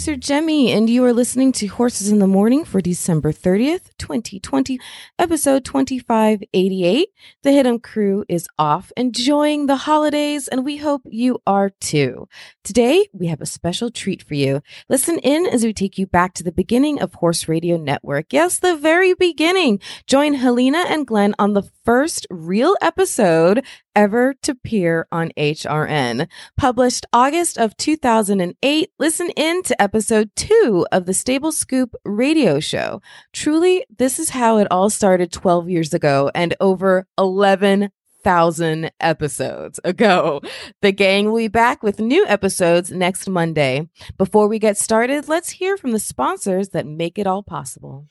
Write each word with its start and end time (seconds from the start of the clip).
Producer 0.00 0.16
Jemmy, 0.16 0.72
and 0.72 0.88
you 0.88 1.04
are 1.04 1.12
listening 1.12 1.52
to 1.52 1.66
Horses 1.66 2.10
in 2.10 2.20
the 2.20 2.26
Morning 2.26 2.64
for 2.64 2.80
December 2.80 3.32
30th, 3.32 3.90
2020, 3.98 4.80
episode 5.18 5.62
2588. 5.62 7.08
The 7.42 7.52
Hidden 7.52 7.80
crew 7.80 8.24
is 8.26 8.48
off 8.58 8.90
enjoying 8.96 9.66
the 9.66 9.76
holidays, 9.76 10.48
and 10.48 10.64
we 10.64 10.78
hope 10.78 11.02
you 11.04 11.38
are 11.46 11.68
too. 11.68 12.28
Today, 12.64 13.08
we 13.12 13.26
have 13.26 13.42
a 13.42 13.46
special 13.46 13.90
treat 13.90 14.22
for 14.22 14.32
you. 14.32 14.62
Listen 14.88 15.18
in 15.18 15.44
as 15.44 15.64
we 15.64 15.74
take 15.74 15.98
you 15.98 16.06
back 16.06 16.32
to 16.32 16.42
the 16.42 16.50
beginning 16.50 16.98
of 17.02 17.12
Horse 17.12 17.46
Radio 17.46 17.76
Network. 17.76 18.32
Yes, 18.32 18.58
the 18.58 18.78
very 18.78 19.12
beginning. 19.12 19.80
Join 20.06 20.32
Helena 20.32 20.78
and 20.88 21.06
Glenn 21.06 21.34
on 21.38 21.52
the 21.52 21.68
first 21.84 22.26
real 22.30 22.74
episode 22.80 23.66
ever 23.94 24.34
to 24.42 24.52
appear 24.52 25.06
on 25.10 25.32
HRN. 25.36 26.28
Published 26.56 27.06
August 27.12 27.58
of 27.58 27.76
2008, 27.76 28.90
listen 28.98 29.30
in 29.36 29.62
to 29.62 29.82
episode 29.82 30.30
two 30.36 30.86
of 30.92 31.06
the 31.06 31.14
Stable 31.14 31.52
Scoop 31.52 31.94
radio 32.04 32.60
show. 32.60 33.00
Truly, 33.32 33.84
this 33.96 34.18
is 34.18 34.30
how 34.30 34.58
it 34.58 34.68
all 34.70 34.90
started 34.90 35.32
12 35.32 35.68
years 35.68 35.94
ago 35.94 36.30
and 36.34 36.54
over 36.60 37.06
11 37.18 37.90
thousand 38.22 38.92
episodes 39.00 39.80
ago. 39.84 40.40
The 40.82 40.92
gang 40.92 41.26
will 41.26 41.38
be 41.38 41.48
back 41.48 41.82
with 41.82 41.98
new 42.00 42.26
episodes 42.26 42.90
next 42.90 43.28
Monday. 43.28 43.88
Before 44.18 44.48
we 44.48 44.58
get 44.58 44.76
started, 44.76 45.28
let's 45.28 45.50
hear 45.50 45.76
from 45.76 45.92
the 45.92 45.98
sponsors 45.98 46.70
that 46.70 46.86
make 46.86 47.18
it 47.18 47.26
all 47.26 47.42
possible. 47.42 48.06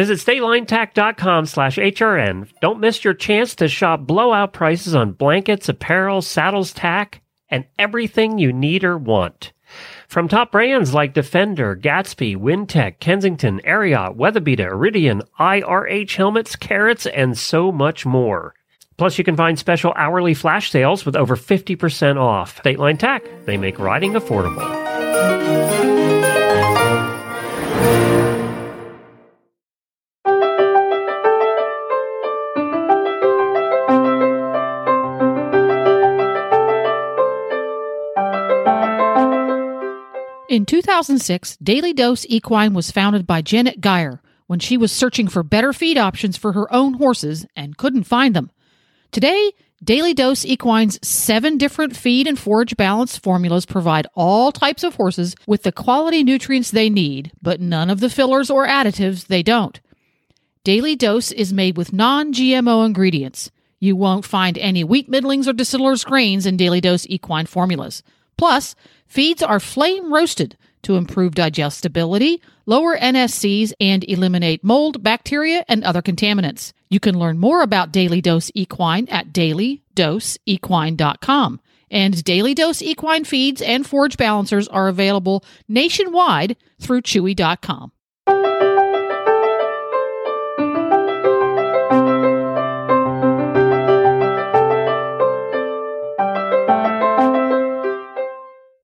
Visit 0.00 0.18
statelinetack.com 0.18 1.44
slash 1.44 1.76
HRN. 1.76 2.48
Don't 2.62 2.80
miss 2.80 3.04
your 3.04 3.12
chance 3.12 3.54
to 3.56 3.68
shop 3.68 4.00
blowout 4.00 4.54
prices 4.54 4.94
on 4.94 5.12
blankets, 5.12 5.68
apparel, 5.68 6.22
saddles, 6.22 6.72
tack, 6.72 7.20
and 7.50 7.66
everything 7.78 8.38
you 8.38 8.50
need 8.50 8.82
or 8.82 8.96
want. 8.96 9.52
From 10.08 10.26
top 10.26 10.52
brands 10.52 10.94
like 10.94 11.12
Defender, 11.12 11.76
Gatsby, 11.76 12.34
Wintec, 12.34 12.98
Kensington, 12.98 13.60
Ariat, 13.66 14.16
WeatherBeeta, 14.16 14.70
Irideon, 14.70 15.20
IRH 15.38 16.16
helmets, 16.16 16.56
Kerrits, 16.56 17.06
and 17.14 17.36
so 17.36 17.70
much 17.70 18.06
more. 18.06 18.54
Plus, 18.96 19.18
you 19.18 19.24
can 19.24 19.36
find 19.36 19.58
special 19.58 19.92
hourly 19.96 20.32
flash 20.32 20.70
sales 20.70 21.04
with 21.04 21.14
over 21.14 21.36
50% 21.36 22.16
off. 22.18 22.56
State 22.56 22.78
Line 22.78 22.96
Tack, 22.96 23.22
they 23.44 23.58
make 23.58 23.78
riding 23.78 24.14
affordable. 24.14 25.69
In 40.50 40.66
2006, 40.66 41.58
Daily 41.58 41.92
Dose 41.92 42.26
Equine 42.28 42.74
was 42.74 42.90
founded 42.90 43.24
by 43.24 43.40
Janet 43.40 43.80
Geyer 43.80 44.20
when 44.48 44.58
she 44.58 44.76
was 44.76 44.90
searching 44.90 45.28
for 45.28 45.44
better 45.44 45.72
feed 45.72 45.96
options 45.96 46.36
for 46.36 46.54
her 46.54 46.66
own 46.74 46.94
horses 46.94 47.46
and 47.54 47.76
couldn't 47.76 48.02
find 48.02 48.34
them. 48.34 48.50
Today, 49.12 49.52
Daily 49.80 50.12
Dose 50.12 50.44
Equine's 50.44 50.98
seven 51.06 51.56
different 51.56 51.94
feed 51.96 52.26
and 52.26 52.36
forage 52.36 52.76
balance 52.76 53.16
formulas 53.16 53.64
provide 53.64 54.08
all 54.16 54.50
types 54.50 54.82
of 54.82 54.96
horses 54.96 55.36
with 55.46 55.62
the 55.62 55.70
quality 55.70 56.24
nutrients 56.24 56.72
they 56.72 56.90
need, 56.90 57.30
but 57.40 57.60
none 57.60 57.88
of 57.88 58.00
the 58.00 58.10
fillers 58.10 58.50
or 58.50 58.66
additives 58.66 59.28
they 59.28 59.44
don't. 59.44 59.78
Daily 60.64 60.96
Dose 60.96 61.30
is 61.30 61.52
made 61.52 61.76
with 61.76 61.92
non 61.92 62.32
GMO 62.32 62.84
ingredients. 62.84 63.52
You 63.78 63.94
won't 63.94 64.24
find 64.24 64.58
any 64.58 64.82
wheat 64.82 65.08
middlings 65.08 65.46
or 65.46 65.52
distillers 65.52 66.02
grains 66.02 66.44
in 66.44 66.56
Daily 66.56 66.80
Dose 66.80 67.06
Equine 67.06 67.46
formulas. 67.46 68.02
Plus, 68.36 68.74
feeds 69.10 69.42
are 69.42 69.60
flame 69.60 70.10
roasted 70.10 70.56
to 70.82 70.96
improve 70.96 71.34
digestibility, 71.34 72.40
lower 72.64 72.96
NSCs, 72.96 73.74
and 73.78 74.02
eliminate 74.08 74.64
mold, 74.64 75.02
bacteria, 75.02 75.62
and 75.68 75.84
other 75.84 76.00
contaminants. 76.00 76.72
You 76.88 77.00
can 77.00 77.18
learn 77.18 77.38
more 77.38 77.60
about 77.60 77.92
Daily 77.92 78.22
Dose 78.22 78.50
Equine 78.54 79.06
at 79.10 79.30
dailydoseequine.com. 79.32 81.60
And 81.92 82.22
Daily 82.24 82.54
Dose 82.54 82.82
Equine 82.82 83.24
feeds 83.24 83.60
and 83.60 83.84
forage 83.86 84.16
balancers 84.16 84.68
are 84.68 84.88
available 84.88 85.44
nationwide 85.68 86.56
through 86.80 87.02
Chewy.com. 87.02 87.92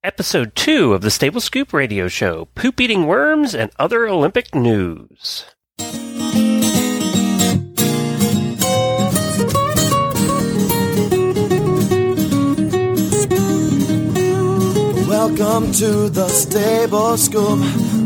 Episode 0.06 0.54
2 0.54 0.94
of 0.94 1.00
the 1.02 1.10
Stable 1.10 1.40
Scoop 1.40 1.72
radio 1.72 2.06
show 2.06 2.44
Poop 2.54 2.80
Eating 2.80 3.08
Worms 3.08 3.56
and 3.56 3.72
Other 3.76 4.06
Olympic 4.06 4.54
News. 4.54 5.44
Welcome 15.08 15.72
to 15.72 16.08
the 16.08 16.28
Stable 16.28 17.16
Scoop, 17.16 17.58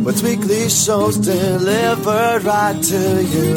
with 0.03 0.23
weekly 0.23 0.71
shows 0.71 1.19
delivered 1.19 2.45
right 2.45 2.83
to 2.83 3.23
you. 3.23 3.55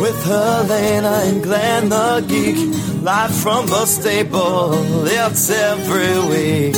With 0.00 0.24
Helena 0.24 1.22
and 1.24 1.42
Glenn 1.42 1.88
the 1.88 2.24
Geek, 2.28 2.81
live 3.02 3.34
from 3.34 3.66
the 3.66 3.84
stable, 3.84 4.74
it's 5.06 5.50
every 5.50 6.18
week. 6.30 6.74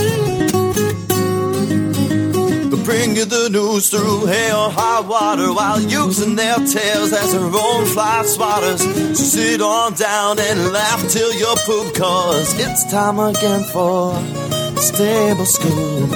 They'll 2.71 2.85
bring 2.85 3.15
you 3.17 3.27
the 3.27 3.51
news 3.51 3.91
through 3.91 4.25
hail 4.27 4.57
or 4.57 4.71
high 4.71 5.01
water 5.01 5.53
while 5.53 5.81
using 5.81 6.35
their 6.35 6.57
tails 6.57 7.12
as 7.12 7.33
their 7.33 7.43
own 7.43 7.85
fly 7.85 8.23
swatters. 8.25 8.81
So 9.15 9.23
sit 9.23 9.61
on 9.61 9.93
down 9.95 10.39
and 10.39 10.73
laugh 10.73 11.07
till 11.11 11.33
you 11.35 11.55
poop, 11.67 11.95
cause 11.95 12.59
it's 12.59 12.91
time 12.91 13.19
again 13.19 13.62
for 13.65 14.15
Stable 14.81 15.45
Scoop. 15.45 16.11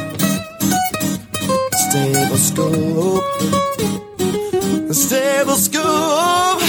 Stable 1.84 2.38
Scoop. 2.48 3.24
Stable 4.94 5.56
Scoop. 5.56 6.60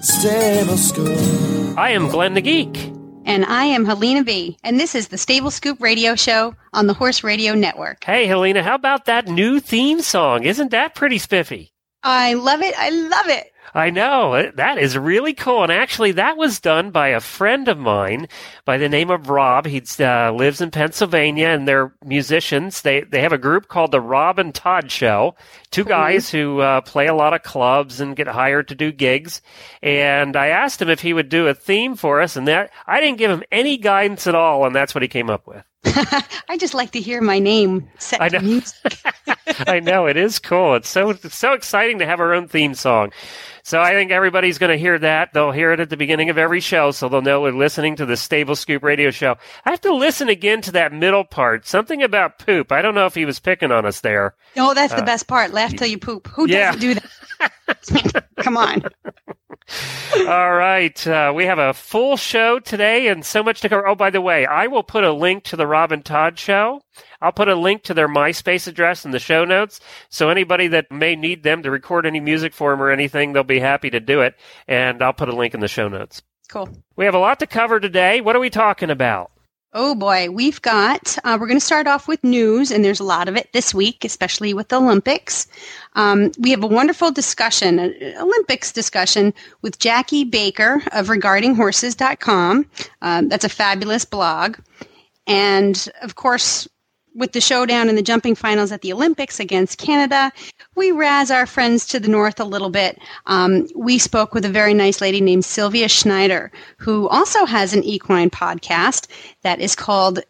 Stable 0.00 0.76
Scoop. 0.76 1.47
I 1.78 1.90
am 1.90 2.08
Glenn 2.08 2.34
the 2.34 2.40
Geek. 2.40 2.76
And 3.24 3.44
I 3.44 3.66
am 3.66 3.84
Helena 3.84 4.24
B. 4.24 4.58
And 4.64 4.80
this 4.80 4.96
is 4.96 5.08
the 5.08 5.16
Stable 5.16 5.52
Scoop 5.52 5.80
Radio 5.80 6.16
Show 6.16 6.56
on 6.72 6.88
the 6.88 6.92
Horse 6.92 7.22
Radio 7.22 7.54
Network. 7.54 8.02
Hey, 8.02 8.26
Helena, 8.26 8.64
how 8.64 8.74
about 8.74 9.04
that 9.04 9.28
new 9.28 9.60
theme 9.60 10.00
song? 10.00 10.42
Isn't 10.42 10.72
that 10.72 10.96
pretty 10.96 11.18
spiffy? 11.18 11.70
I 12.02 12.34
love 12.34 12.62
it. 12.62 12.74
I 12.76 12.90
love 12.90 13.28
it. 13.28 13.52
I 13.74 13.90
know. 13.90 14.50
That 14.54 14.78
is 14.78 14.96
really 14.96 15.34
cool. 15.34 15.62
And 15.62 15.72
actually, 15.72 16.12
that 16.12 16.36
was 16.36 16.60
done 16.60 16.90
by 16.90 17.08
a 17.08 17.20
friend 17.20 17.68
of 17.68 17.78
mine 17.78 18.28
by 18.64 18.78
the 18.78 18.88
name 18.88 19.10
of 19.10 19.28
Rob. 19.28 19.66
He 19.66 19.82
uh, 20.00 20.32
lives 20.32 20.60
in 20.60 20.70
Pennsylvania 20.70 21.48
and 21.48 21.66
they're 21.66 21.92
musicians. 22.04 22.82
They, 22.82 23.02
they 23.02 23.20
have 23.20 23.32
a 23.32 23.38
group 23.38 23.68
called 23.68 23.92
the 23.92 24.00
Rob 24.00 24.38
and 24.38 24.54
Todd 24.54 24.90
Show. 24.90 25.34
Two 25.70 25.84
guys 25.84 26.30
who 26.30 26.60
uh, 26.60 26.80
play 26.80 27.06
a 27.06 27.14
lot 27.14 27.34
of 27.34 27.42
clubs 27.42 28.00
and 28.00 28.16
get 28.16 28.28
hired 28.28 28.68
to 28.68 28.74
do 28.74 28.92
gigs. 28.92 29.42
And 29.82 30.36
I 30.36 30.48
asked 30.48 30.80
him 30.80 30.88
if 30.88 31.00
he 31.00 31.12
would 31.12 31.28
do 31.28 31.46
a 31.46 31.54
theme 31.54 31.96
for 31.96 32.20
us. 32.20 32.36
And 32.36 32.48
that 32.48 32.70
I 32.86 33.00
didn't 33.00 33.18
give 33.18 33.30
him 33.30 33.44
any 33.52 33.76
guidance 33.76 34.26
at 34.26 34.34
all. 34.34 34.66
And 34.66 34.74
that's 34.74 34.94
what 34.94 35.02
he 35.02 35.08
came 35.08 35.30
up 35.30 35.46
with. 35.46 35.64
I 36.48 36.56
just 36.58 36.74
like 36.74 36.90
to 36.92 37.00
hear 37.00 37.20
my 37.20 37.38
name 37.38 37.88
set 37.98 38.20
I 38.20 38.28
to 38.30 38.38
know. 38.38 38.44
music. 38.44 38.98
I 39.66 39.80
know 39.80 40.06
it 40.06 40.16
is 40.16 40.38
cool. 40.38 40.74
It's 40.74 40.88
so 40.88 41.10
it's 41.10 41.36
so 41.36 41.52
exciting 41.52 41.98
to 42.00 42.06
have 42.06 42.20
our 42.20 42.34
own 42.34 42.48
theme 42.48 42.74
song. 42.74 43.12
So 43.62 43.80
I 43.80 43.92
think 43.92 44.10
everybody's 44.10 44.56
going 44.58 44.70
to 44.72 44.78
hear 44.78 44.98
that. 44.98 45.34
They'll 45.34 45.52
hear 45.52 45.72
it 45.72 45.80
at 45.80 45.90
the 45.90 45.96
beginning 45.98 46.30
of 46.30 46.38
every 46.38 46.60
show, 46.60 46.90
so 46.90 47.08
they'll 47.08 47.20
know 47.20 47.42
we're 47.42 47.52
listening 47.52 47.96
to 47.96 48.06
the 48.06 48.16
Stable 48.16 48.56
Scoop 48.56 48.82
Radio 48.82 49.10
Show. 49.10 49.36
I 49.66 49.70
have 49.70 49.80
to 49.82 49.94
listen 49.94 50.30
again 50.30 50.62
to 50.62 50.72
that 50.72 50.92
middle 50.92 51.24
part. 51.24 51.66
Something 51.66 52.02
about 52.02 52.38
poop. 52.38 52.72
I 52.72 52.80
don't 52.80 52.94
know 52.94 53.04
if 53.06 53.14
he 53.14 53.26
was 53.26 53.38
picking 53.40 53.70
on 53.70 53.84
us 53.84 54.00
there. 54.00 54.34
Oh, 54.56 54.72
that's 54.72 54.94
the 54.94 55.02
best 55.02 55.26
part. 55.28 55.52
Laugh 55.52 55.74
till 55.76 55.86
you 55.88 55.98
poop. 55.98 56.28
Who 56.28 56.44
Uh, 56.44 56.46
yeah. 56.46 56.72
doesn't 56.72 56.80
do 56.80 56.94
that? 56.94 58.24
Come 58.38 58.56
on. 58.56 58.82
All 60.26 60.54
right. 60.54 61.06
Uh, 61.06 61.32
we 61.34 61.44
have 61.44 61.58
a 61.58 61.74
full 61.74 62.16
show 62.16 62.58
today 62.58 63.08
and 63.08 63.24
so 63.24 63.42
much 63.42 63.60
to 63.60 63.68
cover. 63.68 63.86
Oh, 63.86 63.94
by 63.94 64.10
the 64.10 64.20
way, 64.20 64.46
I 64.46 64.66
will 64.66 64.82
put 64.82 65.04
a 65.04 65.12
link 65.12 65.44
to 65.44 65.56
the 65.56 65.66
Rob 65.66 65.92
and 65.92 66.04
Todd 66.04 66.38
show. 66.38 66.80
I'll 67.20 67.32
put 67.32 67.48
a 67.48 67.54
link 67.54 67.82
to 67.84 67.94
their 67.94 68.08
MySpace 68.08 68.66
address 68.66 69.04
in 69.04 69.10
the 69.10 69.18
show 69.18 69.44
notes. 69.44 69.80
So 70.08 70.30
anybody 70.30 70.68
that 70.68 70.90
may 70.90 71.16
need 71.16 71.42
them 71.42 71.62
to 71.62 71.70
record 71.70 72.06
any 72.06 72.20
music 72.20 72.54
for 72.54 72.70
them 72.70 72.82
or 72.82 72.90
anything, 72.90 73.32
they'll 73.32 73.44
be 73.44 73.60
happy 73.60 73.90
to 73.90 74.00
do 74.00 74.20
it. 74.20 74.34
And 74.66 75.02
I'll 75.02 75.12
put 75.12 75.28
a 75.28 75.36
link 75.36 75.54
in 75.54 75.60
the 75.60 75.68
show 75.68 75.88
notes. 75.88 76.22
Cool. 76.48 76.68
We 76.96 77.04
have 77.04 77.14
a 77.14 77.18
lot 77.18 77.40
to 77.40 77.46
cover 77.46 77.78
today. 77.78 78.20
What 78.20 78.36
are 78.36 78.40
we 78.40 78.50
talking 78.50 78.90
about? 78.90 79.30
Oh 79.74 79.94
boy, 79.94 80.30
we've 80.30 80.62
got, 80.62 81.18
uh, 81.24 81.36
we're 81.38 81.46
going 81.46 81.60
to 81.60 81.64
start 81.64 81.86
off 81.86 82.08
with 82.08 82.24
news, 82.24 82.70
and 82.70 82.82
there's 82.82 83.00
a 83.00 83.04
lot 83.04 83.28
of 83.28 83.36
it 83.36 83.52
this 83.52 83.74
week, 83.74 84.02
especially 84.02 84.54
with 84.54 84.68
the 84.68 84.76
Olympics. 84.76 85.46
Um, 85.92 86.32
we 86.38 86.50
have 86.52 86.64
a 86.64 86.66
wonderful 86.66 87.10
discussion, 87.10 87.78
an 87.78 87.94
Olympics 88.18 88.72
discussion 88.72 89.34
with 89.60 89.78
Jackie 89.78 90.24
Baker 90.24 90.82
of 90.92 91.08
regardinghorses.com. 91.08 92.66
Um, 93.02 93.28
that's 93.28 93.44
a 93.44 93.50
fabulous 93.50 94.06
blog. 94.06 94.56
And 95.26 95.86
of 96.00 96.14
course, 96.14 96.66
with 97.18 97.32
the 97.32 97.40
showdown 97.40 97.88
in 97.88 97.96
the 97.96 98.02
jumping 98.02 98.36
finals 98.36 98.72
at 98.72 98.80
the 98.80 98.92
Olympics 98.92 99.40
against 99.40 99.78
Canada, 99.78 100.32
we 100.76 100.92
razz 100.92 101.30
our 101.30 101.46
friends 101.46 101.86
to 101.88 102.00
the 102.00 102.08
north 102.08 102.40
a 102.40 102.44
little 102.44 102.70
bit. 102.70 102.98
Um, 103.26 103.66
we 103.74 103.98
spoke 103.98 104.32
with 104.32 104.44
a 104.44 104.48
very 104.48 104.72
nice 104.72 105.00
lady 105.00 105.20
named 105.20 105.44
Sylvia 105.44 105.88
Schneider, 105.88 106.52
who 106.78 107.08
also 107.08 107.44
has 107.44 107.74
an 107.74 107.82
equine 107.82 108.30
podcast 108.30 109.08
that 109.42 109.60
is 109.60 109.74
called, 109.74 110.20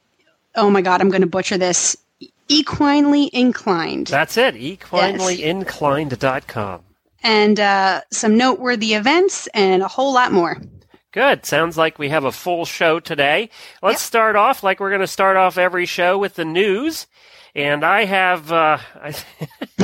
oh 0.56 0.70
my 0.70 0.80
God, 0.80 1.00
I'm 1.00 1.10
going 1.10 1.20
to 1.20 1.28
butcher 1.28 1.58
this, 1.58 1.96
Equinely 2.48 3.28
Inclined. 3.34 4.06
That's 4.06 4.38
it, 4.38 4.54
equinelyinclined.com. 4.54 6.80
And 7.22 7.60
uh, 7.60 8.00
some 8.10 8.38
noteworthy 8.38 8.94
events 8.94 9.48
and 9.48 9.82
a 9.82 9.88
whole 9.88 10.14
lot 10.14 10.32
more. 10.32 10.56
Good. 11.18 11.44
Sounds 11.44 11.76
like 11.76 11.98
we 11.98 12.10
have 12.10 12.22
a 12.22 12.30
full 12.30 12.64
show 12.64 13.00
today. 13.00 13.50
Let's 13.82 14.02
yep. 14.02 14.06
start 14.06 14.36
off 14.36 14.62
like 14.62 14.78
we're 14.78 14.90
going 14.90 15.00
to 15.00 15.08
start 15.08 15.36
off 15.36 15.58
every 15.58 15.84
show 15.84 16.16
with 16.16 16.36
the 16.36 16.44
news. 16.44 17.08
And 17.56 17.84
I 17.84 18.04
have, 18.04 18.52
uh, 18.52 18.78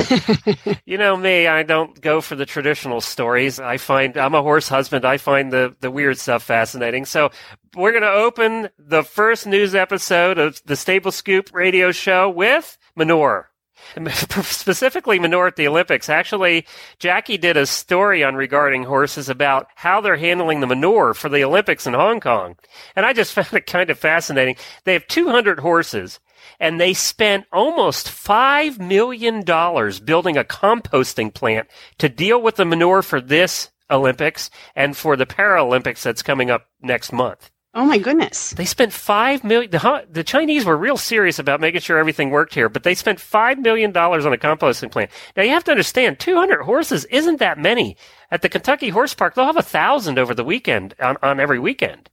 you 0.85 0.97
know 0.97 1.17
me, 1.17 1.45
I 1.45 1.63
don't 1.63 1.99
go 1.99 2.21
for 2.21 2.37
the 2.37 2.45
traditional 2.45 3.01
stories. 3.01 3.59
I 3.59 3.75
find, 3.75 4.15
I'm 4.15 4.33
a 4.33 4.41
horse 4.41 4.69
husband. 4.69 5.03
I 5.03 5.17
find 5.17 5.51
the, 5.51 5.75
the 5.81 5.91
weird 5.91 6.17
stuff 6.17 6.41
fascinating. 6.41 7.03
So 7.03 7.31
we're 7.75 7.91
going 7.91 8.03
to 8.03 8.09
open 8.11 8.69
the 8.79 9.03
first 9.03 9.45
news 9.45 9.75
episode 9.75 10.37
of 10.37 10.61
the 10.63 10.77
Stable 10.77 11.11
Scoop 11.11 11.53
radio 11.53 11.91
show 11.91 12.29
with 12.29 12.77
manure. 12.95 13.51
specifically 14.09 15.19
manure 15.19 15.47
at 15.47 15.55
the 15.55 15.67
Olympics. 15.67 16.09
Actually, 16.09 16.65
Jackie 16.99 17.37
did 17.37 17.57
a 17.57 17.65
story 17.65 18.23
on 18.23 18.35
regarding 18.35 18.83
horses 18.83 19.29
about 19.29 19.67
how 19.75 20.01
they're 20.01 20.17
handling 20.17 20.59
the 20.59 20.67
manure 20.67 21.13
for 21.13 21.29
the 21.29 21.43
Olympics 21.43 21.87
in 21.87 21.93
Hong 21.93 22.19
Kong. 22.19 22.55
And 22.95 23.05
I 23.05 23.13
just 23.13 23.33
found 23.35 23.53
it 23.53 23.67
kind 23.67 23.89
of 23.89 23.99
fascinating. 23.99 24.55
They 24.83 24.93
have 24.93 25.07
200 25.07 25.59
horses 25.59 26.19
and 26.59 26.79
they 26.79 26.93
spent 26.93 27.45
almost 27.51 28.07
$5 28.07 28.79
million 28.79 29.43
building 29.43 30.37
a 30.37 30.43
composting 30.43 31.33
plant 31.33 31.67
to 31.97 32.09
deal 32.09 32.41
with 32.41 32.55
the 32.55 32.65
manure 32.65 33.01
for 33.01 33.19
this 33.19 33.71
Olympics 33.89 34.49
and 34.75 34.97
for 34.97 35.15
the 35.15 35.25
Paralympics 35.25 36.01
that's 36.01 36.23
coming 36.23 36.49
up 36.49 36.67
next 36.81 37.11
month. 37.11 37.51
Oh 37.77 37.83
my 37.83 37.97
goodness! 37.97 38.51
They 38.51 38.63
spent 38.63 38.93
five 38.93 39.43
million. 39.43 39.69
The, 39.69 40.05
the 40.09 40.23
Chinese 40.23 40.63
were 40.63 40.77
real 40.77 40.95
serious 40.95 41.39
about 41.39 41.59
making 41.59 41.81
sure 41.81 41.97
everything 41.97 42.29
worked 42.29 42.53
here, 42.53 42.69
but 42.69 42.83
they 42.83 42.95
spent 42.95 43.19
five 43.19 43.59
million 43.59 43.91
dollars 43.91 44.25
on 44.25 44.31
a 44.31 44.37
composting 44.37 44.89
plant. 44.89 45.11
Now 45.35 45.43
you 45.43 45.49
have 45.49 45.65
to 45.65 45.71
understand, 45.71 46.17
two 46.17 46.35
hundred 46.35 46.63
horses 46.63 47.03
isn't 47.05 47.39
that 47.39 47.57
many. 47.59 47.97
At 48.31 48.41
the 48.41 48.47
Kentucky 48.49 48.89
Horse 48.89 49.13
Park, 49.13 49.35
they'll 49.35 49.45
have 49.45 49.57
a 49.57 49.61
thousand 49.61 50.17
over 50.17 50.33
the 50.33 50.45
weekend 50.45 50.95
on, 51.01 51.17
on 51.21 51.41
every 51.41 51.59
weekend. 51.59 52.09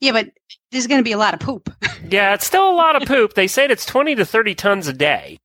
Yeah, 0.00 0.12
but 0.12 0.30
there's 0.72 0.86
going 0.86 1.00
to 1.00 1.04
be 1.04 1.12
a 1.12 1.18
lot 1.18 1.34
of 1.34 1.40
poop. 1.40 1.70
yeah, 2.08 2.32
it's 2.32 2.46
still 2.46 2.70
a 2.70 2.72
lot 2.72 3.00
of 3.00 3.06
poop. 3.06 3.34
They 3.34 3.46
said 3.46 3.70
it's 3.70 3.84
twenty 3.84 4.14
to 4.14 4.24
thirty 4.24 4.54
tons 4.54 4.88
a 4.88 4.94
day. 4.94 5.38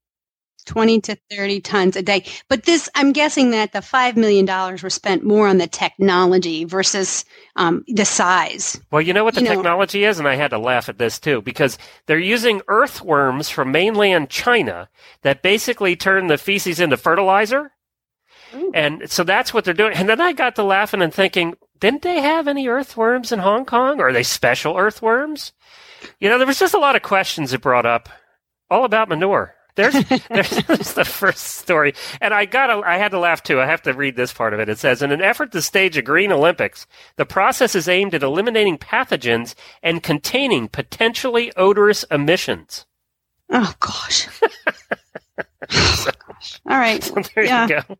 20 0.64 1.02
to 1.02 1.18
30 1.30 1.62
tons 1.62 1.96
a 1.96 2.02
day. 2.02 2.26
But 2.50 2.64
this, 2.64 2.90
I'm 2.96 3.12
guessing 3.12 3.52
that 3.52 3.74
the 3.74 3.80
$5 3.80 4.16
million 4.16 4.46
were 4.46 4.90
spent 4.90 5.24
more 5.24 5.48
on 5.48 5.58
the 5.58 5.68
technology 5.68 6.64
versus 6.64 7.26
um, 7.56 7.84
the 7.88 8.06
size. 8.06 8.80
Well, 8.92 9.02
you 9.02 9.14
know 9.14 9.24
what 9.24 9.36
the 9.36 9.42
you 9.42 9.48
technology 9.48 10.02
know, 10.02 10.10
is? 10.10 10.20
And 10.20 10.28
I 10.28 10.36
had 10.36 10.50
to 10.52 10.58
laugh 10.58 10.90
at 10.90 10.98
this 10.98 11.20
too, 11.20 11.42
because 11.42 11.78
they're 12.06 12.20
using 12.20 12.62
earthworms 12.68 13.50
from 13.50 13.72
mainland 13.72 14.30
China 14.30 14.90
that 15.22 15.42
basically 15.42 15.96
turn 15.96 16.28
the 16.28 16.38
feces 16.38 16.80
into 16.80 16.98
fertilizer. 16.98 17.72
Ooh. 18.56 18.72
And 18.74 19.10
so 19.10 19.24
that's 19.24 19.54
what 19.54 19.66
they're 19.66 19.74
doing. 19.74 19.94
And 19.94 20.08
then 20.08 20.22
I 20.22 20.34
got 20.34 20.56
to 20.56 20.64
laughing 20.64 21.02
and 21.02 21.14
thinking, 21.14 21.56
didn't 21.80 22.04
they 22.04 22.22
have 22.22 22.48
any 22.48 22.68
earthworms 22.68 23.32
in 23.32 23.40
Hong 23.40 23.66
Kong? 23.66 24.00
Or 24.00 24.10
are 24.10 24.14
they 24.14 24.24
special 24.24 24.78
earthworms? 24.78 25.54
You 26.20 26.30
know, 26.30 26.38
there 26.38 26.48
was 26.48 26.60
just 26.60 26.74
a 26.74 26.80
lot 26.80 26.96
of 26.96 27.02
questions 27.02 27.54
it 27.54 27.62
brought 27.62 27.86
up 27.86 28.10
all 28.70 28.86
about 28.86 29.10
manure. 29.10 29.56
There's, 29.76 29.94
there's, 30.30 30.94
the 30.94 31.06
first 31.06 31.44
story, 31.44 31.96
and 32.22 32.34
I 32.34 32.46
got 32.46 32.70
I 32.84 32.98
had 32.98 33.12
to 33.12 33.20
laugh 33.20 33.42
too. 33.42 33.60
I 33.60 33.66
have 33.66 33.82
to 33.84 33.94
read 33.94 34.16
this 34.16 34.32
part 34.32 34.54
of 34.54 34.60
it. 34.60 34.70
It 34.70 34.78
says, 34.78 35.02
in 35.02 35.12
an 35.12 35.22
effort 35.22 35.52
to 35.52 35.62
stage 35.62 35.98
a 35.98 36.02
green 36.02 36.32
Olympics, 36.32 36.86
the 37.16 37.26
process 37.26 37.76
is 37.76 37.88
aimed 37.88 38.14
at 38.14 38.24
eliminating 38.24 38.78
pathogens 38.78 39.56
and 39.82 40.04
containing 40.04 40.68
potentially 40.68 41.52
odorous 41.58 42.04
emissions. 42.12 42.86
Oh 43.50 43.74
gosh. 43.80 44.28
oh, 45.72 46.08
gosh. 46.28 46.62
All 46.68 46.78
right. 46.78 47.04
So 47.04 47.16
there 47.36 47.44
yeah. 47.44 47.68
you 47.68 47.82
go. 47.82 47.98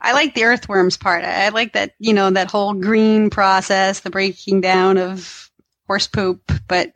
I 0.00 0.12
like 0.12 0.34
the 0.34 0.44
earthworms 0.44 0.96
part. 0.96 1.24
I 1.24 1.48
like 1.50 1.72
that, 1.74 1.92
you 1.98 2.12
know, 2.12 2.30
that 2.30 2.50
whole 2.50 2.74
green 2.74 3.30
process, 3.30 4.00
the 4.00 4.10
breaking 4.10 4.60
down 4.60 4.98
of 4.98 5.50
horse 5.86 6.06
poop, 6.06 6.52
but 6.68 6.92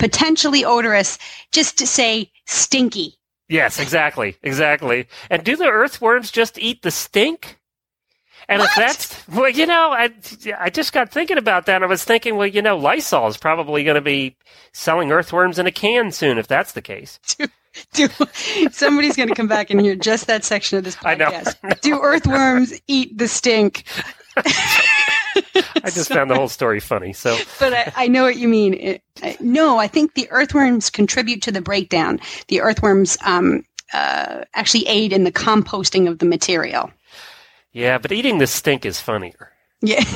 potentially 0.00 0.64
odorous, 0.64 1.18
just 1.52 1.78
to 1.78 1.86
say 1.86 2.32
stinky. 2.46 3.14
Yes, 3.48 3.78
exactly, 3.78 4.36
exactly. 4.42 5.06
And 5.28 5.44
do 5.44 5.56
the 5.56 5.66
earthworms 5.66 6.32
just 6.32 6.58
eat 6.58 6.82
the 6.82 6.90
stink? 6.90 7.58
And 8.48 8.60
what? 8.60 8.70
if 8.70 8.76
that's 8.76 9.28
well, 9.28 9.48
you 9.48 9.66
know, 9.66 9.92
I 9.92 10.10
I 10.58 10.70
just 10.70 10.92
got 10.92 11.12
thinking 11.12 11.38
about 11.38 11.66
that. 11.66 11.82
I 11.82 11.86
was 11.86 12.02
thinking, 12.02 12.36
well, 12.36 12.46
you 12.46 12.62
know, 12.62 12.76
Lysol 12.76 13.28
is 13.28 13.36
probably 13.36 13.84
going 13.84 13.94
to 13.96 14.00
be 14.00 14.36
selling 14.72 15.12
earthworms 15.12 15.58
in 15.58 15.66
a 15.66 15.70
can 15.70 16.10
soon 16.10 16.38
if 16.38 16.48
that's 16.48 16.72
the 16.72 16.82
case. 16.82 17.20
Do, 17.92 18.08
do 18.08 18.68
somebody's 18.72 19.14
going 19.14 19.28
to 19.28 19.34
come 19.34 19.46
back 19.46 19.70
and 19.70 19.80
hear 19.80 19.94
just 19.94 20.26
that 20.26 20.44
section 20.44 20.76
of 20.78 20.82
this 20.82 20.96
podcast? 20.96 21.04
I 21.06 21.14
know, 21.14 21.54
I 21.62 21.68
know. 21.68 21.74
Do 21.80 22.00
earthworms 22.02 22.80
eat 22.88 23.16
the 23.16 23.28
stink? 23.28 23.84
I 25.82 25.90
just 25.90 26.08
found 26.08 26.30
the 26.30 26.34
whole 26.34 26.48
story 26.48 26.80
funny. 26.80 27.12
So, 27.12 27.36
but 27.58 27.72
I, 27.72 27.92
I 27.96 28.08
know 28.08 28.22
what 28.22 28.36
you 28.36 28.48
mean. 28.48 28.74
It, 28.74 29.02
I, 29.22 29.36
no, 29.40 29.78
I 29.78 29.86
think 29.86 30.14
the 30.14 30.28
earthworms 30.30 30.90
contribute 30.90 31.42
to 31.42 31.52
the 31.52 31.60
breakdown. 31.60 32.20
The 32.48 32.60
earthworms 32.60 33.16
um, 33.24 33.64
uh, 33.92 34.44
actually 34.54 34.86
aid 34.86 35.12
in 35.12 35.24
the 35.24 35.32
composting 35.32 36.08
of 36.08 36.18
the 36.18 36.26
material. 36.26 36.90
Yeah, 37.72 37.98
but 37.98 38.12
eating 38.12 38.38
the 38.38 38.46
stink 38.46 38.84
is 38.84 39.00
funnier. 39.00 39.52
Yeah. 39.80 40.02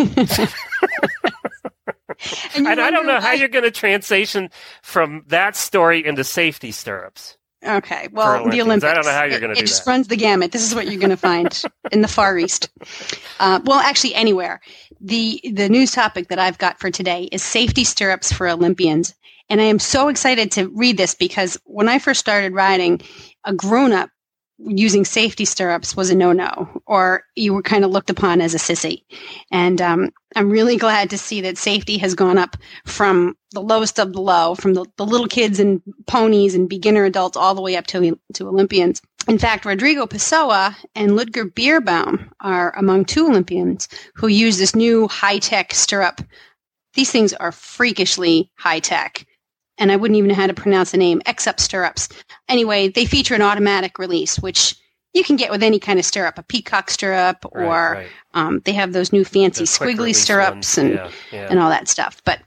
and, 2.54 2.66
and 2.66 2.80
I 2.80 2.90
don't 2.90 3.06
know 3.06 3.20
how 3.20 3.32
you're 3.32 3.48
going 3.48 3.64
to 3.64 3.70
transition 3.70 4.50
from 4.82 5.24
that 5.28 5.56
story 5.56 6.04
into 6.04 6.24
safety 6.24 6.72
stirrups. 6.72 7.38
Okay, 7.66 8.08
well, 8.12 8.48
the 8.48 8.60
Olympics. 8.60 8.90
I 8.90 8.94
don't 8.94 9.06
know 9.06 9.12
how 9.12 9.24
you're 9.24 9.40
going 9.40 9.54
to 9.54 9.54
do 9.54 9.60
that. 9.60 9.64
It 9.64 9.66
just 9.66 9.86
runs 9.86 10.08
the 10.08 10.16
gamut. 10.16 10.52
This 10.52 10.66
is 10.66 10.74
what 10.74 10.86
you're 10.86 11.00
going 11.00 11.10
to 11.10 11.16
find 11.16 11.62
in 11.92 12.02
the 12.02 12.08
Far 12.08 12.38
East. 12.38 12.68
Uh, 13.40 13.60
well, 13.64 13.78
actually, 13.78 14.14
anywhere. 14.14 14.60
The 15.00 15.40
the 15.52 15.68
news 15.68 15.92
topic 15.92 16.28
that 16.28 16.38
I've 16.38 16.58
got 16.58 16.78
for 16.78 16.90
today 16.90 17.28
is 17.32 17.42
safety 17.42 17.84
stirrups 17.84 18.32
for 18.32 18.48
Olympians, 18.48 19.14
and 19.48 19.60
I 19.60 19.64
am 19.64 19.78
so 19.78 20.08
excited 20.08 20.50
to 20.52 20.68
read 20.68 20.96
this 20.96 21.14
because 21.14 21.58
when 21.64 21.88
I 21.88 21.98
first 21.98 22.20
started 22.20 22.52
riding, 22.52 23.00
a 23.44 23.54
grown 23.54 23.92
up 23.92 24.10
using 24.58 25.04
safety 25.04 25.44
stirrups 25.44 25.96
was 25.96 26.10
a 26.10 26.14
no-no 26.14 26.80
or 26.86 27.24
you 27.34 27.52
were 27.52 27.62
kind 27.62 27.84
of 27.84 27.90
looked 27.90 28.10
upon 28.10 28.40
as 28.40 28.54
a 28.54 28.58
sissy. 28.58 29.02
And 29.50 29.80
um, 29.80 30.10
i'm 30.36 30.50
really 30.50 30.76
glad 30.76 31.10
to 31.10 31.18
see 31.18 31.40
that 31.40 31.58
safety 31.58 31.98
has 31.98 32.14
gone 32.14 32.38
up 32.38 32.56
from 32.86 33.36
the 33.52 33.60
lowest 33.60 33.98
of 33.98 34.12
the 34.12 34.20
low 34.20 34.54
from 34.54 34.74
the, 34.74 34.84
the 34.96 35.06
little 35.06 35.26
kids 35.26 35.60
and 35.60 35.82
ponies 36.06 36.54
and 36.54 36.68
beginner 36.68 37.04
adults 37.04 37.36
all 37.36 37.54
the 37.54 37.62
way 37.62 37.76
up 37.76 37.86
to, 37.88 38.18
to 38.34 38.48
olympians. 38.48 39.00
In 39.28 39.38
fact 39.38 39.64
rodrigo 39.64 40.06
pessoa 40.06 40.76
and 40.94 41.12
ludger 41.12 41.50
beerbaum 41.50 42.28
are 42.40 42.76
among 42.76 43.04
two 43.04 43.26
olympians 43.26 43.88
who 44.14 44.28
use 44.28 44.58
this 44.58 44.74
new 44.74 45.08
high-tech 45.08 45.74
stirrup. 45.74 46.20
These 46.94 47.10
things 47.10 47.32
are 47.32 47.52
freakishly 47.52 48.50
high-tech 48.56 49.26
and 49.78 49.90
I 49.90 49.96
wouldn't 49.96 50.16
even 50.16 50.28
know 50.28 50.34
how 50.34 50.46
to 50.46 50.54
pronounce 50.54 50.92
the 50.92 50.98
name, 50.98 51.20
Exup 51.26 51.60
stirrups. 51.60 52.08
Anyway, 52.48 52.88
they 52.88 53.06
feature 53.06 53.34
an 53.34 53.42
automatic 53.42 53.98
release, 53.98 54.38
which 54.38 54.76
you 55.12 55.24
can 55.24 55.36
get 55.36 55.50
with 55.50 55.62
any 55.62 55.78
kind 55.78 55.98
of 55.98 56.04
stirrup, 56.04 56.38
a 56.38 56.42
peacock 56.42 56.90
stirrup, 56.90 57.44
or 57.52 57.60
right, 57.60 57.92
right. 57.92 58.08
Um, 58.34 58.60
they 58.64 58.72
have 58.72 58.92
those 58.92 59.12
new 59.12 59.24
fancy 59.24 59.64
squiggly 59.64 60.14
stirrups 60.14 60.76
and 60.76 60.94
yeah, 60.94 61.10
yeah. 61.32 61.46
and 61.50 61.58
all 61.58 61.70
that 61.70 61.88
stuff. 61.88 62.22
But 62.24 62.40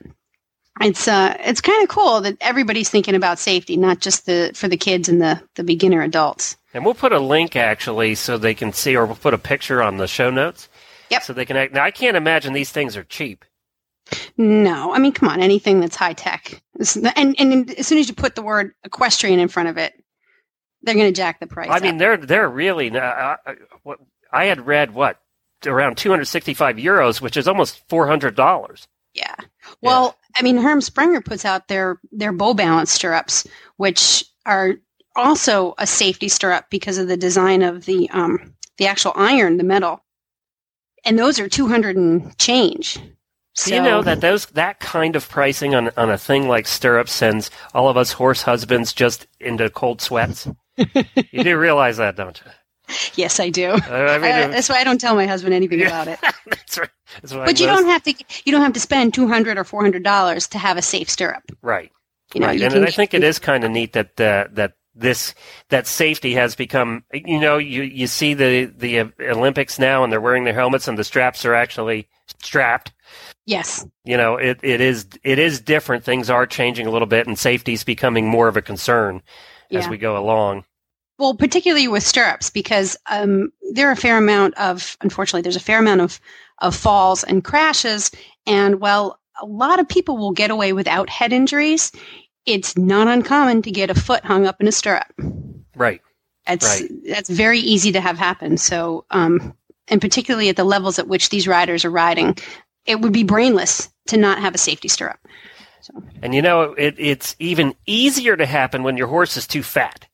it's 0.81 1.07
uh, 1.07 1.35
it's 1.39 1.61
kind 1.61 1.81
of 1.81 1.89
cool 1.89 2.21
that 2.21 2.37
everybody's 2.41 2.89
thinking 2.89 3.15
about 3.15 3.39
safety, 3.39 3.77
not 3.77 3.99
just 3.99 4.25
the 4.25 4.51
for 4.53 4.67
the 4.67 4.77
kids 4.77 5.09
and 5.09 5.21
the 5.21 5.41
the 5.55 5.63
beginner 5.63 6.01
adults. 6.01 6.57
And 6.73 6.85
we'll 6.85 6.93
put 6.93 7.13
a 7.13 7.19
link 7.19 7.55
actually 7.55 8.15
so 8.15 8.37
they 8.37 8.53
can 8.53 8.73
see, 8.73 8.95
or 8.95 9.05
we'll 9.05 9.15
put 9.15 9.33
a 9.33 9.39
picture 9.39 9.81
on 9.81 9.97
the 9.97 10.07
show 10.07 10.29
notes 10.29 10.67
Yep. 11.09 11.23
So 11.23 11.33
they 11.33 11.45
can 11.45 11.57
act. 11.57 11.73
Now 11.73 11.83
I 11.83 11.91
can't 11.91 12.17
imagine 12.17 12.53
these 12.53 12.71
things 12.71 12.97
are 12.97 13.03
cheap. 13.03 13.45
No, 14.37 14.93
I 14.93 14.99
mean, 14.99 15.11
come 15.11 15.27
on, 15.27 15.41
anything 15.41 15.81
that's 15.81 15.97
high 15.97 16.13
tech, 16.13 16.61
and 17.15 17.35
and 17.39 17.71
as 17.71 17.87
soon 17.87 17.97
as 17.97 18.07
you 18.07 18.15
put 18.15 18.35
the 18.35 18.41
word 18.41 18.73
equestrian 18.83 19.39
in 19.39 19.47
front 19.47 19.69
of 19.69 19.77
it, 19.77 19.93
they're 20.81 20.95
going 20.95 21.11
to 21.11 21.15
jack 21.15 21.39
the 21.39 21.47
price. 21.47 21.69
I 21.71 21.79
mean, 21.79 21.95
up. 21.95 21.99
they're 21.99 22.17
they're 22.17 22.49
really. 22.49 22.91
Uh, 22.91 23.01
uh, 23.01 23.35
what 23.83 23.99
I 24.31 24.45
had 24.45 24.65
read 24.65 24.93
what 24.93 25.19
around 25.65 25.97
265 25.97 26.75
euros, 26.77 27.21
which 27.21 27.37
is 27.37 27.47
almost 27.47 27.81
400 27.89 28.35
dollars. 28.35 28.87
yeah. 29.13 29.35
Well, 29.81 30.17
I 30.35 30.43
mean, 30.43 30.57
Herm 30.57 30.81
Sprenger 30.81 31.21
puts 31.21 31.45
out 31.45 31.67
their 31.67 31.99
their 32.11 32.31
bow 32.31 32.53
balance 32.53 32.91
stirrups, 32.91 33.47
which 33.77 34.23
are 34.45 34.75
also 35.15 35.73
a 35.77 35.87
safety 35.87 36.29
stirrup 36.29 36.69
because 36.69 36.97
of 36.97 37.07
the 37.07 37.17
design 37.17 37.63
of 37.63 37.85
the 37.85 38.09
um 38.11 38.53
the 38.77 38.87
actual 38.87 39.13
iron, 39.15 39.57
the 39.57 39.63
metal, 39.63 40.03
and 41.03 41.17
those 41.17 41.39
are 41.39 41.49
200 41.49 41.95
and 41.95 42.37
change. 42.37 42.99
Do 43.65 43.73
you 43.75 43.81
know 43.81 44.01
that 44.03 44.21
those 44.21 44.45
that 44.47 44.79
kind 44.79 45.15
of 45.15 45.27
pricing 45.27 45.73
on 45.75 45.89
on 45.97 46.09
a 46.09 46.17
thing 46.17 46.47
like 46.47 46.67
stirrups 46.67 47.11
sends 47.11 47.49
all 47.73 47.89
of 47.89 47.97
us 47.97 48.11
horse 48.11 48.41
husbands 48.43 48.93
just 48.93 49.27
into 49.39 49.69
cold 49.69 50.01
sweats? 50.01 50.47
you 51.31 51.43
do 51.43 51.57
realize 51.57 51.97
that, 51.97 52.15
don't 52.15 52.39
you? 52.45 52.51
Yes, 53.15 53.39
I 53.39 53.49
do. 53.49 53.71
Uh, 53.71 53.77
I 53.89 54.17
mean, 54.19 54.31
Uh, 54.31 54.47
that's 54.49 54.69
why 54.69 54.79
I 54.79 54.83
don't 54.83 55.01
tell 55.01 55.15
my 55.15 55.25
husband 55.25 55.53
anything 55.53 55.79
Yeah. 55.79 55.87
about 55.87 56.07
it. 56.07 56.19
that's 56.45 56.77
right. 56.77 56.89
That's 57.21 57.33
why 57.33 57.45
But 57.45 57.59
you 57.59 57.67
most- 57.67 57.79
don't 57.81 57.89
have 57.89 58.03
to. 58.03 58.13
You 58.45 58.51
don't 58.51 58.61
have 58.61 58.73
to 58.73 58.79
spend 58.79 59.13
two 59.13 59.27
hundred 59.27 59.57
or 59.57 59.63
four 59.63 59.81
hundred 59.81 60.03
dollars 60.03 60.47
to 60.49 60.57
have 60.57 60.77
a 60.77 60.81
safe 60.81 61.09
stirrup. 61.09 61.43
right. 61.61 61.91
You 62.33 62.41
know, 62.41 62.47
right, 62.47 62.59
you 62.59 62.65
and 62.65 62.73
can- 62.73 62.83
I 62.87 62.91
think 62.91 63.13
it 63.13 63.23
is 63.23 63.39
kind 63.39 63.63
of 63.63 63.71
neat 63.71 63.93
that 63.93 64.19
uh, 64.19 64.47
that 64.51 64.73
this 64.93 65.33
that 65.69 65.87
safety 65.87 66.33
has 66.35 66.55
become. 66.55 67.03
You 67.13 67.39
know, 67.39 67.57
you 67.57 67.83
you 67.83 68.05
see 68.07 68.33
the 68.33 68.65
the 68.65 68.99
uh, 68.99 69.05
Olympics 69.21 69.79
now, 69.79 70.03
and 70.03 70.11
they're 70.13 70.21
wearing 70.21 70.43
their 70.43 70.53
helmets, 70.53 70.87
and 70.89 70.97
the 70.97 71.03
straps 71.05 71.43
are 71.45 71.53
actually 71.55 72.07
strapped. 72.41 72.91
Yes, 73.45 73.85
You 74.03 74.17
know, 74.17 74.35
it, 74.35 74.59
it 74.61 74.81
is 74.81 75.07
it 75.23 75.39
is 75.39 75.61
different. 75.61 76.03
Things 76.03 76.29
are 76.29 76.45
changing 76.45 76.85
a 76.85 76.91
little 76.91 77.07
bit, 77.07 77.27
and 77.27 77.39
safety's 77.39 77.83
becoming 77.83 78.27
more 78.27 78.47
of 78.47 78.57
a 78.57 78.61
concern 78.61 79.21
as 79.71 79.87
we 79.87 79.97
go 79.97 80.17
along. 80.17 80.65
well, 81.17 81.33
particularly 81.35 81.87
with 81.87 82.03
stirrups 82.03 82.49
because 82.49 82.97
um, 83.09 83.51
there 83.73 83.87
are 83.89 83.93
a 83.93 83.95
fair 83.97 84.17
amount 84.17 84.53
of. 84.55 84.97
Unfortunately, 85.01 85.41
there's 85.41 85.55
a 85.55 85.61
fair 85.61 85.79
amount 85.79 86.01
of 86.01 86.19
of 86.59 86.75
falls 86.75 87.23
and 87.23 87.43
crashes, 87.43 88.11
and 88.45 88.81
while 88.81 89.19
a 89.41 89.45
lot 89.45 89.79
of 89.79 89.87
people 89.87 90.17
will 90.17 90.31
get 90.31 90.51
away 90.51 90.73
without 90.73 91.09
head 91.09 91.31
injuries, 91.31 91.91
it's 92.45 92.77
not 92.77 93.07
uncommon 93.07 93.61
to 93.61 93.71
get 93.71 93.89
a 93.89 93.95
foot 93.95 94.25
hung 94.25 94.45
up 94.47 94.59
in 94.59 94.67
a 94.67 94.71
stirrup. 94.71 95.13
Right. 95.75 96.01
That's 96.47 96.81
Right. 96.81 96.89
that's 97.07 97.29
very 97.29 97.59
easy 97.59 97.91
to 97.91 98.01
have 98.01 98.17
happen. 98.17 98.57
So, 98.57 99.05
um, 99.11 99.53
and 99.89 100.01
particularly 100.01 100.49
at 100.49 100.55
the 100.55 100.63
levels 100.63 100.97
at 100.99 101.07
which 101.07 101.29
these 101.29 101.47
riders 101.47 101.85
are 101.85 101.91
riding, 101.91 102.37
it 102.87 103.01
would 103.01 103.13
be 103.13 103.23
brainless 103.23 103.89
to 104.07 104.17
not 104.17 104.39
have 104.39 104.55
a 104.55 104.57
safety 104.57 104.87
stirrup. 104.87 105.19
And 106.21 106.33
you 106.33 106.41
know, 106.41 106.73
it, 106.73 106.95
it's 106.97 107.35
even 107.39 107.75
easier 107.85 108.35
to 108.35 108.45
happen 108.45 108.83
when 108.83 108.97
your 108.97 109.07
horse 109.07 109.37
is 109.37 109.47
too 109.47 109.63
fat. 109.63 110.07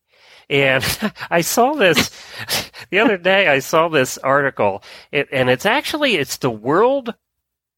And 0.50 0.84
I 1.30 1.40
saw 1.40 1.74
this 1.74 2.10
the 2.90 2.98
other 2.98 3.16
day. 3.16 3.48
I 3.48 3.60
saw 3.60 3.88
this 3.88 4.18
article, 4.18 4.82
it, 5.10 5.28
and 5.32 5.48
it's 5.48 5.66
actually 5.66 6.16
it's 6.16 6.36
the 6.36 6.50
World 6.50 7.14